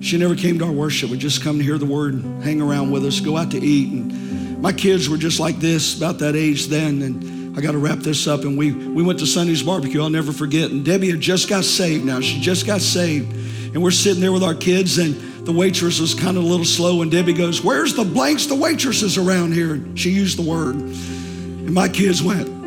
She 0.00 0.16
never 0.16 0.34
came 0.34 0.58
to 0.60 0.64
our 0.64 0.72
worship, 0.72 1.10
would 1.10 1.18
just 1.18 1.42
come 1.42 1.58
to 1.58 1.64
hear 1.64 1.76
the 1.76 1.84
word, 1.84 2.14
and 2.14 2.42
hang 2.42 2.62
around 2.62 2.90
with 2.90 3.04
us, 3.04 3.20
go 3.20 3.36
out 3.36 3.50
to 3.50 3.58
eat. 3.58 3.92
And 3.92 4.62
my 4.62 4.72
kids 4.72 5.08
were 5.08 5.18
just 5.18 5.40
like 5.40 5.58
this, 5.58 5.96
about 5.96 6.20
that 6.20 6.36
age 6.36 6.68
then. 6.68 7.02
And 7.02 7.58
I 7.58 7.60
got 7.60 7.72
to 7.72 7.78
wrap 7.78 7.98
this 7.98 8.26
up. 8.26 8.42
And 8.42 8.56
we, 8.56 8.72
we 8.72 9.02
went 9.02 9.18
to 9.18 9.26
Sunday's 9.26 9.62
barbecue, 9.62 10.00
I'll 10.00 10.08
never 10.08 10.32
forget. 10.32 10.70
And 10.70 10.84
Debbie 10.84 11.10
had 11.10 11.20
just 11.20 11.48
got 11.48 11.64
saved 11.64 12.04
now. 12.04 12.20
She 12.20 12.40
just 12.40 12.66
got 12.66 12.80
saved. 12.80 13.32
And 13.74 13.82
we're 13.82 13.90
sitting 13.90 14.20
there 14.20 14.32
with 14.32 14.44
our 14.44 14.54
kids, 14.54 14.98
and 14.98 15.14
the 15.44 15.52
waitress 15.52 16.00
was 16.00 16.14
kind 16.14 16.36
of 16.36 16.44
a 16.44 16.46
little 16.46 16.64
slow. 16.64 17.02
And 17.02 17.10
Debbie 17.10 17.34
goes, 17.34 17.62
Where's 17.62 17.94
the 17.94 18.04
blanks? 18.04 18.46
The 18.46 18.54
waitresses 18.54 19.18
around 19.18 19.52
here. 19.52 19.74
And 19.74 19.98
she 19.98 20.10
used 20.10 20.38
the 20.38 20.48
word. 20.48 20.76
And 20.76 21.74
my 21.74 21.88
kids 21.88 22.22
went, 22.22 22.57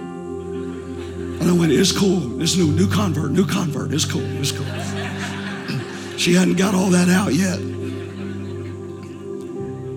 and 1.41 1.49
I 1.49 1.53
went, 1.53 1.71
It's 1.71 1.91
cool. 1.91 2.41
It's 2.41 2.55
new, 2.55 2.71
new 2.71 2.87
convert, 2.87 3.31
new 3.31 3.45
convert. 3.45 3.91
It's 3.91 4.05
cool, 4.05 4.25
it's 4.39 4.51
cool. 4.51 4.65
She 6.17 6.35
hadn't 6.35 6.57
got 6.57 6.75
all 6.75 6.91
that 6.91 7.09
out 7.09 7.33
yet. 7.33 7.57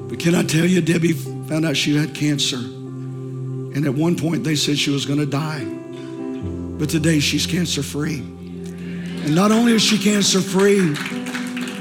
But 0.09 0.19
can 0.19 0.35
I 0.35 0.43
tell 0.43 0.65
you, 0.65 0.81
Debbie 0.81 1.13
found 1.13 1.67
out 1.67 1.77
she 1.77 1.97
had 1.97 2.15
cancer. 2.15 2.57
And 2.57 3.85
at 3.85 3.93
one 3.93 4.17
point, 4.17 4.43
they 4.43 4.55
said 4.55 4.79
she 4.79 4.91
was 4.91 5.05
to 5.05 5.27
die. 5.27 5.65
But 6.79 6.89
today, 6.89 7.21
she's 7.21 7.47
cancer 7.47 7.83
free. 7.83 8.21
And 8.21 9.35
not 9.35 9.53
only 9.53 9.73
is 9.73 9.83
she 9.83 9.99
cancer 9.99 10.41
free, 10.41 10.95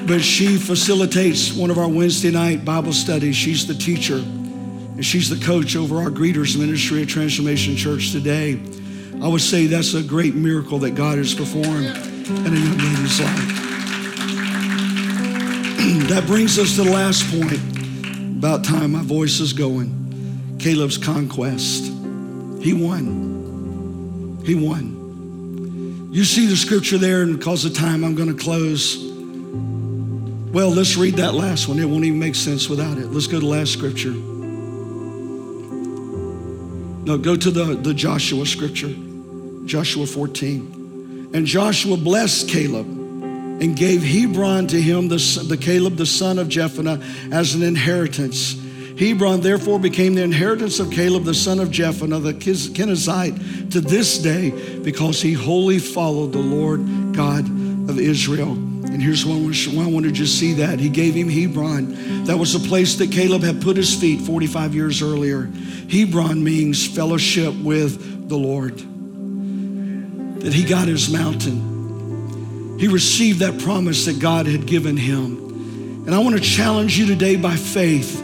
but 0.05 0.21
she 0.21 0.57
facilitates 0.57 1.53
one 1.53 1.69
of 1.69 1.77
our 1.77 1.87
Wednesday 1.87 2.31
night 2.31 2.65
Bible 2.65 2.91
studies. 2.91 3.37
She's 3.37 3.65
the 3.65 3.73
teacher, 3.73 4.17
and 4.17 5.05
she's 5.05 5.29
the 5.29 5.43
coach 5.45 5.77
over 5.77 5.97
our 5.97 6.09
greeters 6.09 6.57
ministry 6.59 7.01
at 7.03 7.07
Transformation 7.07 7.77
Church 7.77 8.11
today. 8.11 8.59
I 9.21 9.27
would 9.27 9.41
say 9.41 9.67
that's 9.67 9.93
a 9.93 10.03
great 10.03 10.35
miracle 10.35 10.79
that 10.79 10.91
God 10.91 11.17
has 11.17 11.33
performed 11.33 11.85
in 11.85 12.47
a 12.47 12.59
young 12.59 12.77
lady's 12.77 13.19
life 13.19 13.63
that 16.09 16.23
brings 16.25 16.57
us 16.57 16.75
to 16.75 16.83
the 16.83 16.91
last 16.91 17.29
point. 17.31 17.59
About 18.37 18.63
time 18.63 18.91
my 18.93 19.03
voice 19.03 19.39
is 19.39 19.53
going. 19.53 20.57
Caleb's 20.59 20.97
conquest. 20.97 21.85
He 22.61 22.73
won. 22.73 24.41
He 24.45 24.55
won. 24.55 26.09
You 26.11 26.23
see 26.23 26.45
the 26.45 26.55
scripture 26.55 26.97
there, 26.97 27.23
and 27.23 27.37
because 27.37 27.65
of 27.65 27.73
time, 27.73 28.03
I'm 28.03 28.15
going 28.15 28.35
to 28.35 28.41
close. 28.41 28.97
Well, 30.53 30.69
let's 30.69 30.95
read 30.95 31.15
that 31.15 31.33
last 31.33 31.67
one. 31.67 31.79
It 31.79 31.85
won't 31.85 32.05
even 32.05 32.19
make 32.19 32.35
sense 32.35 32.69
without 32.69 32.97
it. 32.97 33.07
Let's 33.07 33.27
go 33.27 33.39
to 33.39 33.45
the 33.45 33.51
last 33.51 33.73
scripture. 33.73 34.13
No, 37.05 37.17
go 37.17 37.35
to 37.35 37.51
the, 37.51 37.75
the 37.75 37.93
Joshua 37.93 38.45
scripture, 38.45 38.93
Joshua 39.65 40.05
14. 40.05 41.31
And 41.33 41.45
Joshua 41.45 41.97
blessed 41.97 42.49
Caleb 42.49 42.85
and 42.85 43.75
gave 43.75 44.03
Hebron 44.03 44.67
to 44.67 44.81
him, 44.81 45.07
the, 45.07 45.45
the 45.47 45.57
Caleb, 45.57 45.95
the 45.95 46.05
son 46.05 46.37
of 46.37 46.47
Jephunneh, 46.47 47.31
as 47.31 47.55
an 47.55 47.63
inheritance. 47.63 48.59
Hebron 48.97 49.41
therefore 49.41 49.79
became 49.79 50.15
the 50.15 50.23
inheritance 50.23 50.79
of 50.79 50.91
Caleb, 50.91 51.23
the 51.23 51.33
son 51.33 51.59
of 51.59 51.69
Jephunneh, 51.69 52.21
the 52.21 52.33
Kenizzite, 52.33 53.71
to 53.71 53.81
this 53.81 54.19
day, 54.19 54.51
because 54.79 55.21
he 55.21 55.33
wholly 55.33 55.79
followed 55.79 56.33
the 56.33 56.39
Lord 56.39 57.13
God 57.15 57.45
of 57.89 57.99
Israel. 57.99 58.51
And 58.51 59.01
here's 59.01 59.25
one 59.25 59.45
I 59.45 59.89
want 59.89 60.05
to 60.05 60.11
just 60.11 60.37
see 60.37 60.53
that. 60.53 60.79
He 60.79 60.89
gave 60.89 61.15
him 61.15 61.29
Hebron. 61.29 62.25
That 62.25 62.37
was 62.37 62.53
the 62.53 62.67
place 62.67 62.95
that 62.95 63.11
Caleb 63.11 63.41
had 63.41 63.61
put 63.61 63.75
his 63.75 63.95
feet 63.95 64.21
45 64.21 64.75
years 64.75 65.01
earlier. 65.01 65.49
Hebron 65.89 66.43
means 66.43 66.85
fellowship 66.85 67.55
with 67.55 68.29
the 68.29 68.37
Lord. 68.37 68.83
That 70.43 70.53
he 70.53 70.63
got 70.63 70.87
his 70.87 71.11
mountain. 71.11 72.77
He 72.77 72.87
received 72.87 73.39
that 73.39 73.61
promise 73.61 74.05
that 74.05 74.19
God 74.19 74.45
had 74.45 74.65
given 74.65 74.97
him. 74.97 76.03
And 76.05 76.13
I 76.13 76.19
want 76.19 76.35
to 76.35 76.41
challenge 76.41 76.97
you 76.97 77.05
today 77.05 77.37
by 77.37 77.55
faith 77.55 78.21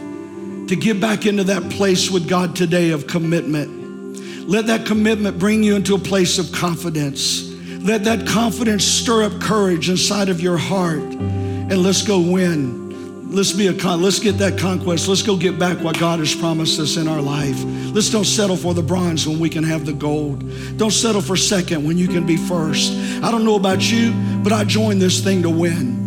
to 0.68 0.76
get 0.76 1.00
back 1.00 1.26
into 1.26 1.44
that 1.44 1.70
place 1.70 2.10
with 2.10 2.28
God 2.28 2.54
today 2.54 2.90
of 2.90 3.06
commitment. 3.06 4.48
Let 4.48 4.66
that 4.66 4.86
commitment 4.86 5.38
bring 5.38 5.62
you 5.62 5.76
into 5.76 5.94
a 5.94 5.98
place 5.98 6.38
of 6.38 6.52
confidence. 6.52 7.50
Let 7.80 8.04
that 8.04 8.26
confidence 8.26 8.84
stir 8.84 9.24
up 9.24 9.40
courage 9.40 9.88
inside 9.88 10.28
of 10.28 10.40
your 10.40 10.58
heart. 10.58 11.00
And 11.00 11.82
let's 11.82 12.02
go 12.02 12.20
win 12.20 12.89
let's 13.30 13.52
be 13.52 13.68
a 13.68 13.74
con- 13.74 14.02
let's 14.02 14.18
get 14.18 14.38
that 14.38 14.58
conquest. 14.58 15.08
Let's 15.08 15.22
go 15.22 15.36
get 15.36 15.58
back 15.58 15.78
what 15.78 15.98
God 15.98 16.18
has 16.18 16.34
promised 16.34 16.78
us 16.80 16.96
in 16.96 17.08
our 17.08 17.22
life. 17.22 17.62
Let's 17.94 18.10
don't 18.10 18.24
settle 18.24 18.56
for 18.56 18.74
the 18.74 18.82
bronze 18.82 19.26
when 19.26 19.38
we 19.38 19.48
can 19.48 19.64
have 19.64 19.86
the 19.86 19.92
gold. 19.92 20.44
Don't 20.76 20.90
settle 20.90 21.20
for 21.20 21.36
second 21.36 21.84
when 21.84 21.96
you 21.96 22.08
can 22.08 22.26
be 22.26 22.36
first. 22.36 22.92
I 23.22 23.30
don't 23.30 23.44
know 23.44 23.56
about 23.56 23.90
you, 23.90 24.12
but 24.42 24.52
I 24.52 24.64
joined 24.64 25.00
this 25.00 25.22
thing 25.22 25.42
to 25.42 25.50
win. 25.50 26.00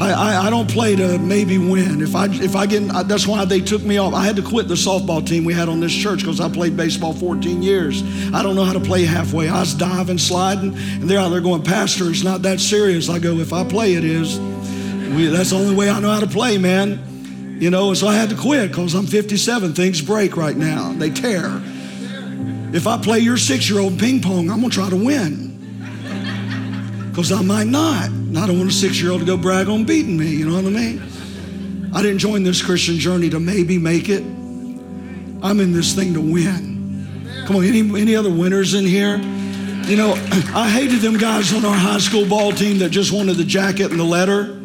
I, 0.00 0.12
I, 0.12 0.46
I, 0.46 0.50
don't 0.50 0.70
play 0.70 0.94
to 0.94 1.18
maybe 1.18 1.56
win. 1.56 2.02
If 2.02 2.14
I 2.14 2.26
if 2.26 2.54
I 2.54 2.66
get 2.66 2.86
that's 3.08 3.26
why 3.26 3.46
they 3.46 3.60
took 3.60 3.82
me 3.82 3.96
off. 3.96 4.12
I 4.12 4.26
had 4.26 4.36
to 4.36 4.42
quit 4.42 4.68
the 4.68 4.74
softball 4.74 5.26
team 5.26 5.44
we 5.44 5.54
had 5.54 5.70
on 5.70 5.80
this 5.80 5.92
church 5.92 6.20
because 6.20 6.38
I 6.38 6.50
played 6.50 6.76
baseball 6.76 7.14
14 7.14 7.62
years. 7.62 8.02
I 8.34 8.42
don't 8.42 8.56
know 8.56 8.64
how 8.64 8.74
to 8.74 8.80
play 8.80 9.04
halfway. 9.04 9.48
I 9.48 9.60
was 9.60 9.72
diving, 9.72 10.18
sliding, 10.18 10.74
and 10.76 11.04
they're 11.04 11.18
out 11.18 11.30
there 11.30 11.40
going, 11.40 11.62
Pastor, 11.62 12.10
it's 12.10 12.22
not 12.22 12.42
that 12.42 12.60
serious. 12.60 13.08
I 13.08 13.18
go, 13.18 13.38
if 13.38 13.54
I 13.54 13.64
play, 13.64 13.94
it 13.94 14.04
is. 14.04 14.38
We, 15.14 15.26
that's 15.26 15.50
the 15.50 15.56
only 15.56 15.74
way 15.74 15.88
I 15.90 16.00
know 16.00 16.10
how 16.10 16.20
to 16.20 16.26
play, 16.26 16.58
man. 16.58 17.58
You 17.60 17.70
know, 17.70 17.94
so 17.94 18.06
I 18.06 18.14
had 18.14 18.28
to 18.30 18.36
quit 18.36 18.70
because 18.70 18.94
I'm 18.94 19.06
57. 19.06 19.74
Things 19.74 20.02
break 20.02 20.36
right 20.36 20.56
now. 20.56 20.92
They 20.92 21.10
tear. 21.10 21.62
If 22.72 22.86
I 22.86 22.98
play 22.98 23.20
your 23.20 23.36
six-year-old 23.36 23.98
ping 23.98 24.20
pong, 24.20 24.50
I'm 24.50 24.60
gonna 24.60 24.68
try 24.68 24.90
to 24.90 24.96
win. 24.96 25.46
Because 27.10 27.32
I 27.32 27.40
might 27.40 27.66
not. 27.66 28.08
And 28.10 28.36
I 28.36 28.46
don't 28.46 28.58
want 28.58 28.70
a 28.70 28.74
six 28.74 29.00
year 29.00 29.10
old 29.10 29.20
to 29.20 29.26
go 29.26 29.38
brag 29.38 29.68
on 29.68 29.84
beating 29.84 30.18
me, 30.18 30.26
you 30.26 30.46
know 30.46 30.56
what 30.56 30.66
I 30.66 30.68
mean? 30.68 31.02
I 31.94 32.02
didn't 32.02 32.18
join 32.18 32.42
this 32.42 32.60
Christian 32.60 32.98
journey 32.98 33.30
to 33.30 33.40
maybe 33.40 33.78
make 33.78 34.10
it. 34.10 34.22
I'm 34.22 35.60
in 35.60 35.72
this 35.72 35.94
thing 35.94 36.12
to 36.12 36.20
win. 36.20 37.06
Come 37.46 37.56
on, 37.56 37.64
any, 37.64 37.80
any 37.98 38.14
other 38.16 38.30
winners 38.30 38.74
in 38.74 38.84
here? 38.84 39.16
You 39.86 39.96
know, 39.96 40.12
I 40.54 40.68
hated 40.68 41.00
them 41.00 41.16
guys 41.16 41.54
on 41.54 41.64
our 41.64 41.74
high 41.74 42.00
school 42.00 42.28
ball 42.28 42.52
team 42.52 42.78
that 42.80 42.90
just 42.90 43.12
wanted 43.12 43.36
the 43.36 43.44
jacket 43.44 43.90
and 43.92 43.98
the 43.98 44.04
letter. 44.04 44.55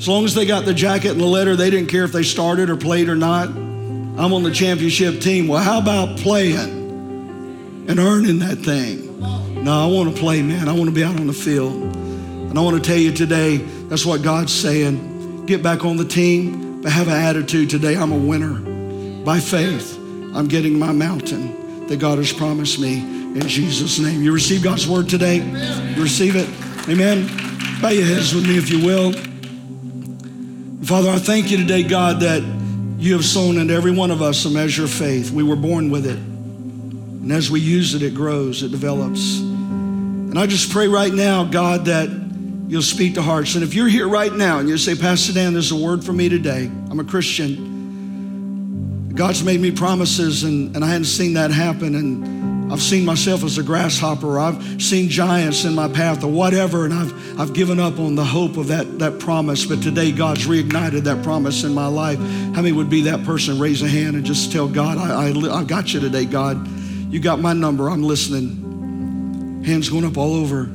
As 0.00 0.08
long 0.08 0.24
as 0.24 0.34
they 0.34 0.46
got 0.46 0.64
the 0.64 0.72
jacket 0.72 1.10
and 1.10 1.20
the 1.20 1.26
letter, 1.26 1.56
they 1.56 1.68
didn't 1.68 1.90
care 1.90 2.04
if 2.04 2.12
they 2.12 2.22
started 2.22 2.70
or 2.70 2.76
played 2.78 3.10
or 3.10 3.14
not. 3.14 3.48
I'm 3.48 4.32
on 4.32 4.42
the 4.42 4.50
championship 4.50 5.20
team. 5.20 5.46
Well, 5.46 5.62
how 5.62 5.78
about 5.78 6.16
playing 6.16 7.84
and 7.86 7.98
earning 7.98 8.38
that 8.38 8.56
thing? 8.56 9.20
No, 9.62 9.72
I 9.72 9.92
want 9.92 10.16
to 10.16 10.18
play, 10.18 10.40
man. 10.40 10.70
I 10.70 10.72
want 10.72 10.86
to 10.86 10.94
be 10.94 11.04
out 11.04 11.20
on 11.20 11.26
the 11.26 11.34
field. 11.34 11.74
And 11.74 12.58
I 12.58 12.62
want 12.62 12.82
to 12.82 12.82
tell 12.82 12.96
you 12.96 13.12
today, 13.12 13.58
that's 13.58 14.06
what 14.06 14.22
God's 14.22 14.54
saying. 14.54 15.44
Get 15.44 15.62
back 15.62 15.84
on 15.84 15.98
the 15.98 16.06
team, 16.06 16.80
but 16.80 16.92
have 16.92 17.08
an 17.08 17.22
attitude 17.22 17.68
today. 17.68 17.94
I'm 17.94 18.10
a 18.10 18.16
winner. 18.16 18.58
By 19.22 19.38
faith, 19.38 19.98
I'm 20.34 20.48
getting 20.48 20.78
my 20.78 20.92
mountain 20.92 21.86
that 21.88 22.00
God 22.00 22.16
has 22.16 22.32
promised 22.32 22.80
me 22.80 23.00
in 23.00 23.42
Jesus' 23.46 23.98
name. 23.98 24.22
You 24.22 24.32
receive 24.32 24.62
God's 24.62 24.88
word 24.88 25.10
today? 25.10 25.42
You 25.94 26.02
receive 26.02 26.36
it? 26.36 26.48
Amen. 26.88 27.26
Bow 27.82 27.90
your 27.90 28.06
heads 28.06 28.34
with 28.34 28.48
me 28.48 28.56
if 28.56 28.70
you 28.70 28.82
will. 28.82 29.12
Father, 30.90 31.08
I 31.08 31.20
thank 31.20 31.52
you 31.52 31.56
today, 31.56 31.84
God, 31.84 32.18
that 32.22 32.42
you 32.98 33.12
have 33.12 33.24
sown 33.24 33.58
into 33.58 33.72
every 33.72 33.92
one 33.92 34.10
of 34.10 34.22
us 34.22 34.44
a 34.44 34.50
measure 34.50 34.82
of 34.82 34.90
faith. 34.90 35.30
We 35.30 35.44
were 35.44 35.54
born 35.54 35.88
with 35.88 36.04
it. 36.04 36.18
And 36.18 37.30
as 37.30 37.48
we 37.48 37.60
use 37.60 37.94
it, 37.94 38.02
it 38.02 38.12
grows, 38.12 38.64
it 38.64 38.72
develops. 38.72 39.38
And 39.38 40.36
I 40.36 40.48
just 40.48 40.72
pray 40.72 40.88
right 40.88 41.14
now, 41.14 41.44
God, 41.44 41.84
that 41.84 42.08
you'll 42.66 42.82
speak 42.82 43.14
to 43.14 43.22
hearts. 43.22 43.54
And 43.54 43.62
if 43.62 43.72
you're 43.72 43.86
here 43.86 44.08
right 44.08 44.32
now 44.32 44.58
and 44.58 44.68
you 44.68 44.76
say, 44.78 44.96
Pastor 44.96 45.32
Dan, 45.32 45.52
there's 45.52 45.70
a 45.70 45.76
word 45.76 46.02
for 46.02 46.12
me 46.12 46.28
today. 46.28 46.68
I'm 46.90 46.98
a 46.98 47.04
Christian. 47.04 49.12
God's 49.14 49.44
made 49.44 49.60
me 49.60 49.70
promises, 49.70 50.42
and, 50.42 50.74
and 50.74 50.84
I 50.84 50.88
hadn't 50.88 51.04
seen 51.04 51.34
that 51.34 51.52
happen. 51.52 51.94
And 51.94 52.39
I've 52.70 52.80
seen 52.80 53.04
myself 53.04 53.42
as 53.42 53.58
a 53.58 53.64
grasshopper. 53.64 54.38
I've 54.38 54.80
seen 54.80 55.08
giants 55.08 55.64
in 55.64 55.74
my 55.74 55.88
path 55.88 56.22
or 56.22 56.30
whatever, 56.30 56.84
and 56.84 56.94
I've, 56.94 57.40
I've 57.40 57.52
given 57.52 57.80
up 57.80 57.98
on 57.98 58.14
the 58.14 58.24
hope 58.24 58.56
of 58.56 58.68
that, 58.68 59.00
that 59.00 59.18
promise. 59.18 59.66
But 59.66 59.82
today, 59.82 60.12
God's 60.12 60.46
reignited 60.46 61.02
that 61.02 61.24
promise 61.24 61.64
in 61.64 61.74
my 61.74 61.88
life. 61.88 62.18
How 62.18 62.62
many 62.62 62.70
would 62.70 62.88
be 62.88 63.02
that 63.02 63.24
person? 63.24 63.58
Raise 63.58 63.82
a 63.82 63.88
hand 63.88 64.14
and 64.14 64.24
just 64.24 64.52
tell 64.52 64.68
God, 64.68 64.98
I, 64.98 65.30
I, 65.30 65.60
I 65.60 65.64
got 65.64 65.92
you 65.92 65.98
today, 65.98 66.24
God. 66.24 66.64
You 67.12 67.18
got 67.18 67.40
my 67.40 67.52
number. 67.54 67.90
I'm 67.90 68.04
listening. 68.04 69.64
Hands 69.64 69.88
going 69.88 70.04
up 70.04 70.16
all 70.16 70.34
over. 70.34 70.66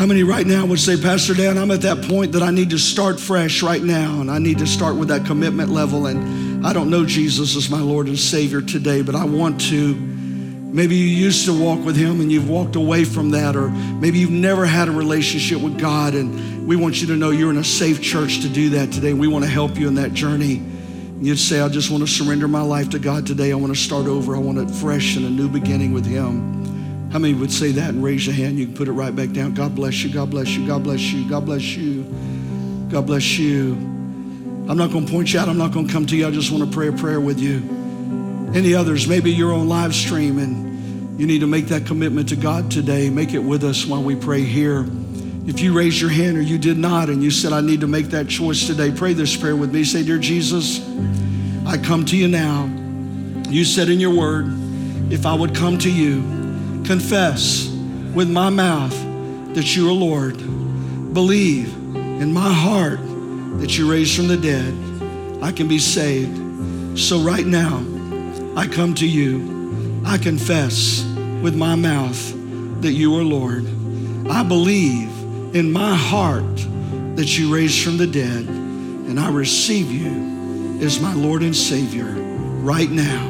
How 0.00 0.06
many 0.06 0.24
right 0.24 0.46
now 0.46 0.66
would 0.66 0.80
say, 0.80 1.00
Pastor 1.00 1.34
Dan, 1.34 1.58
I'm 1.58 1.70
at 1.70 1.82
that 1.82 2.02
point 2.02 2.32
that 2.32 2.42
I 2.42 2.50
need 2.50 2.70
to 2.70 2.78
start 2.78 3.20
fresh 3.20 3.62
right 3.62 3.82
now, 3.82 4.20
and 4.20 4.28
I 4.28 4.40
need 4.40 4.58
to 4.58 4.66
start 4.66 4.96
with 4.96 5.08
that 5.08 5.26
commitment 5.26 5.70
level. 5.70 6.06
And 6.06 6.66
I 6.66 6.72
don't 6.72 6.90
know 6.90 7.06
Jesus 7.06 7.54
as 7.54 7.70
my 7.70 7.80
Lord 7.80 8.08
and 8.08 8.18
Savior 8.18 8.60
today, 8.60 9.02
but 9.02 9.14
I 9.14 9.24
want 9.24 9.60
to. 9.68 10.09
Maybe 10.72 10.94
you 10.94 11.06
used 11.06 11.46
to 11.46 11.52
walk 11.52 11.84
with 11.84 11.96
Him 11.96 12.20
and 12.20 12.30
you've 12.30 12.48
walked 12.48 12.76
away 12.76 13.04
from 13.04 13.30
that, 13.30 13.56
or 13.56 13.70
maybe 13.70 14.20
you've 14.20 14.30
never 14.30 14.64
had 14.64 14.88
a 14.88 14.92
relationship 14.92 15.60
with 15.60 15.80
God, 15.80 16.14
and 16.14 16.66
we 16.66 16.76
want 16.76 17.00
you 17.00 17.08
to 17.08 17.16
know 17.16 17.30
you're 17.30 17.50
in 17.50 17.56
a 17.56 17.64
safe 17.64 18.00
church 18.00 18.40
to 18.42 18.48
do 18.48 18.70
that 18.70 18.92
today. 18.92 19.12
We 19.12 19.26
want 19.26 19.44
to 19.44 19.50
help 19.50 19.76
you 19.76 19.88
in 19.88 19.96
that 19.96 20.14
journey. 20.14 20.58
And 20.58 21.26
You'd 21.26 21.38
say, 21.38 21.60
I 21.60 21.68
just 21.68 21.90
want 21.90 22.06
to 22.06 22.06
surrender 22.06 22.46
my 22.46 22.62
life 22.62 22.90
to 22.90 23.00
God 23.00 23.26
today. 23.26 23.50
I 23.50 23.56
want 23.56 23.74
to 23.74 23.80
start 23.80 24.06
over. 24.06 24.36
I 24.36 24.38
want 24.38 24.58
it 24.58 24.70
fresh 24.70 25.16
and 25.16 25.26
a 25.26 25.30
new 25.30 25.48
beginning 25.48 25.92
with 25.92 26.06
Him. 26.06 27.10
How 27.10 27.18
many 27.18 27.34
would 27.34 27.50
say 27.50 27.72
that 27.72 27.88
and 27.88 28.04
raise 28.04 28.24
your 28.24 28.36
hand? 28.36 28.56
You 28.56 28.66
can 28.66 28.76
put 28.76 28.86
it 28.86 28.92
right 28.92 29.14
back 29.14 29.32
down. 29.32 29.54
God 29.54 29.74
bless 29.74 30.04
you. 30.04 30.14
God 30.14 30.30
bless 30.30 30.50
you. 30.50 30.68
God 30.68 30.84
bless 30.84 31.00
you. 31.00 31.28
God 31.28 31.44
bless 31.44 31.76
you. 31.76 32.04
God 32.88 33.06
bless 33.06 33.38
you. 33.38 33.72
I'm 34.68 34.76
not 34.76 34.92
going 34.92 35.04
to 35.04 35.10
point 35.12 35.32
you 35.32 35.40
out. 35.40 35.48
I'm 35.48 35.58
not 35.58 35.72
going 35.72 35.88
to 35.88 35.92
come 35.92 36.06
to 36.06 36.16
you. 36.16 36.28
I 36.28 36.30
just 36.30 36.52
want 36.52 36.64
to 36.64 36.70
pray 36.70 36.86
a 36.86 36.92
prayer 36.92 37.20
with 37.20 37.40
you. 37.40 37.79
Any 38.54 38.74
others? 38.74 39.06
Maybe 39.06 39.30
you're 39.30 39.52
on 39.52 39.68
live 39.68 39.94
stream 39.94 40.38
and 40.38 41.18
you 41.20 41.26
need 41.26 41.40
to 41.40 41.46
make 41.46 41.66
that 41.66 41.86
commitment 41.86 42.30
to 42.30 42.36
God 42.36 42.70
today. 42.70 43.10
Make 43.10 43.34
it 43.34 43.38
with 43.38 43.62
us 43.62 43.86
while 43.86 44.02
we 44.02 44.16
pray 44.16 44.42
here. 44.42 44.86
If 45.46 45.60
you 45.60 45.72
raised 45.72 46.00
your 46.00 46.10
hand 46.10 46.36
or 46.36 46.42
you 46.42 46.58
did 46.58 46.78
not 46.78 47.08
and 47.08 47.22
you 47.22 47.30
said, 47.30 47.52
I 47.52 47.60
need 47.60 47.80
to 47.80 47.86
make 47.86 48.06
that 48.06 48.28
choice 48.28 48.66
today, 48.66 48.90
pray 48.90 49.12
this 49.12 49.36
prayer 49.36 49.54
with 49.54 49.72
me. 49.72 49.84
Say, 49.84 50.02
Dear 50.02 50.18
Jesus, 50.18 50.80
I 51.66 51.76
come 51.78 52.04
to 52.06 52.16
you 52.16 52.26
now. 52.26 52.64
You 53.48 53.64
said 53.64 53.88
in 53.88 54.00
your 54.00 54.14
word, 54.14 54.46
if 55.12 55.26
I 55.26 55.34
would 55.34 55.54
come 55.54 55.78
to 55.78 55.90
you, 55.90 56.22
confess 56.84 57.68
with 58.14 58.30
my 58.30 58.50
mouth 58.50 58.96
that 59.54 59.76
you 59.76 59.88
are 59.88 59.92
Lord, 59.92 60.38
believe 61.12 61.72
in 61.94 62.32
my 62.32 62.52
heart 62.52 63.00
that 63.60 63.76
you 63.76 63.90
raised 63.90 64.16
from 64.16 64.28
the 64.28 64.36
dead, 64.36 64.74
I 65.42 65.52
can 65.52 65.68
be 65.68 65.78
saved. 65.78 66.98
So 66.98 67.20
right 67.20 67.46
now, 67.46 67.84
I 68.60 68.66
come 68.66 68.94
to 68.96 69.08
you. 69.08 70.02
I 70.04 70.18
confess 70.18 71.02
with 71.40 71.56
my 71.56 71.76
mouth 71.76 72.34
that 72.82 72.92
you 72.92 73.16
are 73.16 73.22
Lord. 73.22 73.64
I 74.28 74.42
believe 74.42 75.08
in 75.56 75.72
my 75.72 75.94
heart 75.94 76.56
that 77.16 77.38
you 77.38 77.54
raised 77.54 77.82
from 77.82 77.96
the 77.96 78.06
dead, 78.06 78.46
and 78.46 79.18
I 79.18 79.30
receive 79.30 79.90
you 79.90 80.78
as 80.82 81.00
my 81.00 81.14
Lord 81.14 81.42
and 81.42 81.56
Savior 81.56 82.04
right 82.60 82.90
now. 82.90 83.28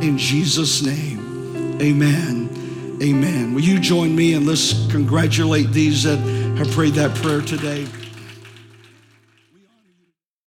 In 0.00 0.18
Jesus' 0.18 0.82
name, 0.82 1.80
amen. 1.80 2.98
Amen. 3.00 3.54
Will 3.54 3.62
you 3.62 3.78
join 3.78 4.16
me 4.16 4.34
and 4.34 4.44
let's 4.44 4.90
congratulate 4.90 5.70
these 5.70 6.02
that 6.02 6.18
have 6.58 6.68
prayed 6.72 6.94
that 6.94 7.14
prayer 7.14 7.42
today? 7.42 7.86